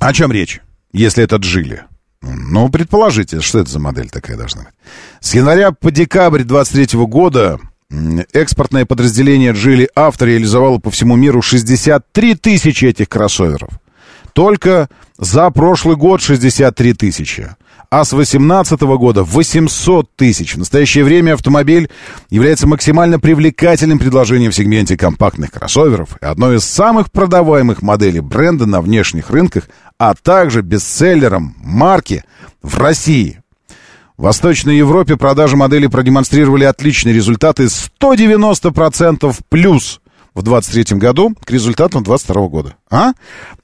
[0.00, 1.82] О чем речь, если это Джили?
[2.22, 4.72] Ну, предположите, что это за модель такая должна быть.
[5.20, 7.60] С января по декабрь 23 года
[8.32, 13.68] экспортное подразделение Джили Авто реализовало по всему миру 63 тысячи этих кроссоверов.
[14.32, 17.54] Только за прошлый год 63 тысячи.
[17.92, 20.54] А с 2018 года 800 тысяч.
[20.54, 21.90] В настоящее время автомобиль
[22.30, 28.64] является максимально привлекательным предложением в сегменте компактных кроссоверов и одной из самых продаваемых моделей бренда
[28.64, 32.24] на внешних рынках, а также бестселлером марки
[32.62, 33.42] в России.
[34.16, 40.00] В Восточной Европе продажи моделей продемонстрировали отличные результаты 190% плюс
[40.34, 42.76] в 23 году к результатам 22 года.
[42.90, 43.12] А?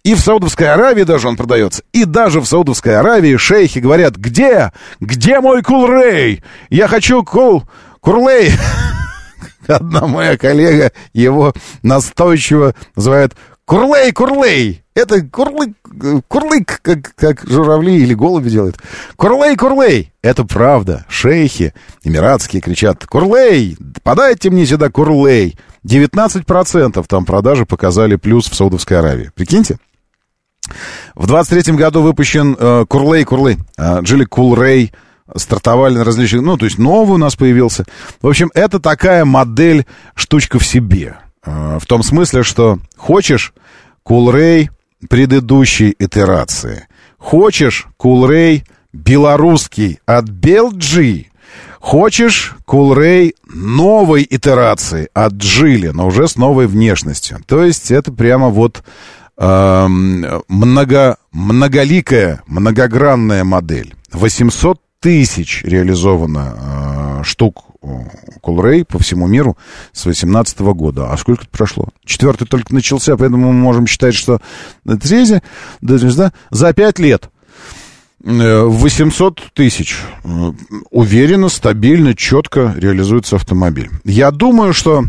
[0.05, 1.83] И в Саудовской Аравии даже он продается.
[1.93, 4.73] И даже в Саудовской Аравии шейхи говорят, где?
[5.01, 6.43] Где мой кулрей?
[6.71, 7.65] Я хочу кул...
[8.01, 8.53] Курлей.
[9.67, 13.35] Одна моя коллега его настойчиво называет
[13.69, 14.83] Курлей, Курлей.
[14.95, 15.77] Это курлык,
[16.27, 18.79] курлык, как, как журавли или голуби делают.
[19.17, 20.11] Курлей, Курлей.
[20.23, 21.05] Это правда.
[21.07, 25.59] Шейхи эмиратские кричат, Курлей, подайте мне сюда Курлей.
[25.87, 29.33] 19% там продажи показали плюс в Саудовской Аравии.
[29.35, 29.77] Прикиньте.
[31.15, 34.93] В 23 году выпущен э, Курлей, Курлей, э, Джили Кулрей,
[35.37, 37.85] стартовали на различных, ну, то есть новый у нас появился.
[38.23, 39.85] В общем, это такая модель,
[40.15, 41.19] штучка в себе.
[41.45, 43.53] Э, в том смысле, что хочешь
[44.03, 44.71] Кулрей
[45.09, 46.89] предыдущей итерации,
[47.19, 51.27] хочешь Кулрей белорусский от Белджи,
[51.81, 57.41] Хочешь Кулрей новой итерации от Джили, но уже с новой внешностью.
[57.47, 58.83] То есть это прямо вот
[59.39, 63.95] эм, много, многоликая, многогранная модель.
[64.13, 67.65] 800 тысяч реализовано э, штук
[68.41, 69.57] Кулрей по всему миру
[69.93, 71.13] с 18 года.
[71.13, 71.89] А сколько это прошло?
[72.05, 74.41] Четвертый только начался, поэтому мы можем считать, что
[74.85, 75.43] третий,
[75.81, 77.31] да, за пять лет
[78.21, 79.97] 800 тысяч.
[80.25, 80.53] Э,
[80.91, 83.91] Уверенно, стабильно, четко реализуется автомобиль.
[84.05, 85.05] Я думаю, что,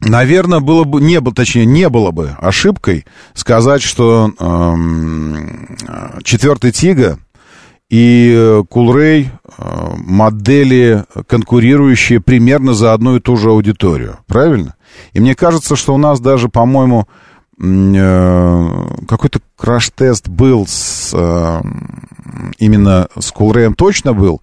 [0.00, 5.76] наверное, было бы, не было, точнее, не было бы ошибкой сказать, что эм,
[6.22, 7.18] четвертый Тига
[7.88, 14.18] и Кулрей э, модели, конкурирующие примерно за одну и ту же аудиторию.
[14.26, 14.74] Правильно?
[15.12, 17.06] И мне кажется, что у нас даже, по-моему,
[17.60, 18.68] э,
[19.08, 21.60] какой-то краш-тест был с, э,
[22.58, 24.40] именно с Кулреем точно был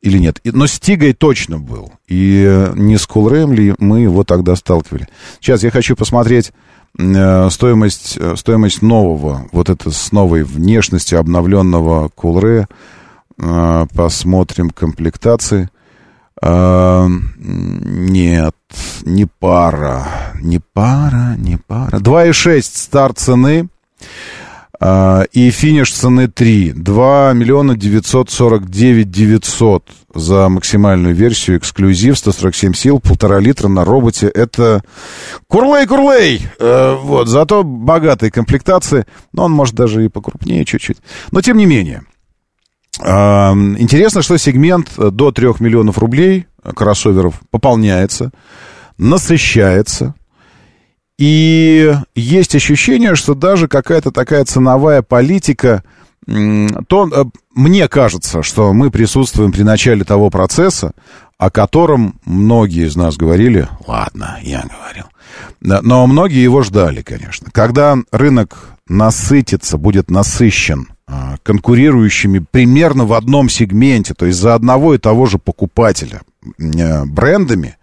[0.00, 1.92] или нет, но с Тигой точно был.
[2.08, 5.08] И э, не с Кулреем ли мы его тогда сталкивали.
[5.40, 6.52] Сейчас я хочу посмотреть
[6.98, 12.66] э, стоимость, э, стоимость нового, вот это с новой внешностью обновленного Кулре.
[12.68, 12.99] Э,
[13.94, 15.68] посмотрим комплектации.
[16.42, 17.06] Э,
[17.38, 18.54] нет,
[19.02, 20.06] не пара.
[20.40, 21.98] Не пара, не пара.
[21.98, 23.68] 2,6 старт цены.
[24.82, 26.72] А, и финиш цены 3.
[26.72, 31.58] 2 миллиона 949 900 за максимальную версию.
[31.58, 34.28] Эксклюзив 147 сил, полтора литра на роботе.
[34.28, 34.82] Это
[35.48, 36.48] курлей-курлей!
[36.58, 39.04] Э, вот, зато богатые комплектации.
[39.34, 40.96] Но он может даже и покрупнее чуть-чуть.
[41.30, 42.02] Но тем не менее.
[42.98, 48.30] Интересно, что сегмент до 3 миллионов рублей кроссоверов пополняется,
[48.98, 50.14] насыщается.
[51.18, 55.84] И есть ощущение, что даже какая-то такая ценовая политика,
[56.26, 60.92] то э, мне кажется, что мы присутствуем при начале того процесса,
[61.36, 65.06] о котором многие из нас говорили, ладно, я говорил,
[65.60, 67.48] но многие его ждали, конечно.
[67.52, 70.88] Когда рынок насытится, будет насыщен
[71.42, 76.22] конкурирующими примерно в одном сегменте, то есть за одного и того же покупателя
[76.58, 77.76] э, брендами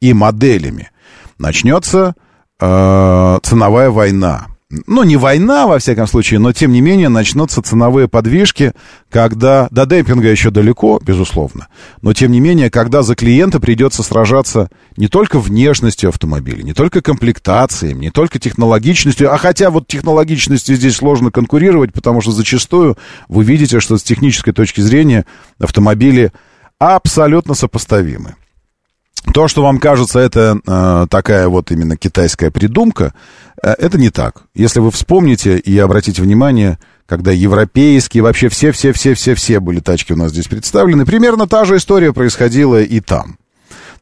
[0.00, 0.90] и моделями,
[1.38, 2.14] начнется
[2.60, 4.46] э, ценовая война.
[4.86, 8.72] Ну, не война, во всяком случае, но, тем не менее, начнутся ценовые подвижки,
[9.08, 11.66] когда до демпинга еще далеко, безусловно,
[12.02, 17.02] но, тем не менее, когда за клиента придется сражаться не только внешностью автомобиля, не только
[17.02, 22.96] комплектацией, не только технологичностью, а хотя вот технологичностью здесь сложно конкурировать, потому что зачастую
[23.28, 25.26] вы видите, что с технической точки зрения
[25.58, 26.32] автомобили
[26.78, 28.36] абсолютно сопоставимы.
[29.32, 33.12] То, что вам кажется, это э, такая вот именно китайская придумка,
[33.62, 34.44] э, это не так.
[34.54, 40.48] Если вы вспомните и обратите внимание, когда европейские, вообще все-все-все-все-все были тачки у нас здесь
[40.48, 43.36] представлены, примерно та же история происходила и там.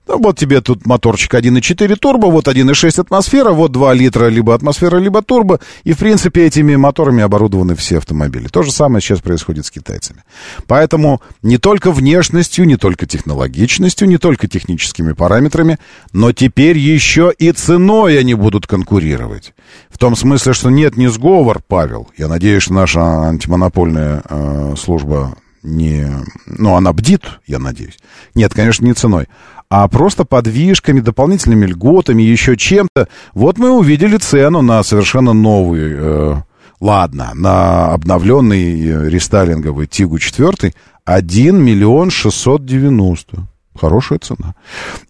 [0.08, 4.96] Ну, вот тебе тут моторчик 1.4 турбо, вот 1.6 атмосфера, вот 2 литра либо атмосфера,
[4.96, 5.60] либо турбо.
[5.84, 8.48] И, в принципе, этими моторами оборудованы все автомобили.
[8.48, 10.24] То же самое сейчас происходит с китайцами.
[10.66, 15.78] Поэтому не только внешностью, не только технологичностью, не только техническими параметрами,
[16.14, 19.52] но теперь еще и ценой они будут конкурировать.
[19.90, 22.08] В том смысле, что нет, не сговор, Павел.
[22.16, 26.08] Я надеюсь, что наша антимонопольная э, служба не...
[26.46, 27.98] Ну, она бдит, я надеюсь.
[28.34, 29.26] Нет, конечно, не ценой
[29.70, 33.08] а просто подвижками, дополнительными льготами, еще чем-то.
[33.34, 36.36] Вот мы увидели цену на совершенно новый, э,
[36.80, 40.72] ладно, на обновленный э, рестайлинговый Тигу 4
[41.04, 43.46] 1 миллион 690.
[43.78, 44.54] Хорошая цена.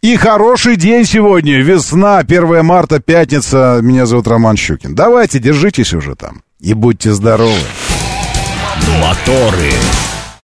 [0.02, 1.62] И хороший день сегодня.
[1.62, 3.78] Весна, 1 марта, пятница.
[3.82, 4.94] Меня зовут Роман Щукин.
[4.94, 6.42] Давайте, держитесь уже там.
[6.60, 7.54] И будьте здоровы.
[9.00, 9.72] Моторы.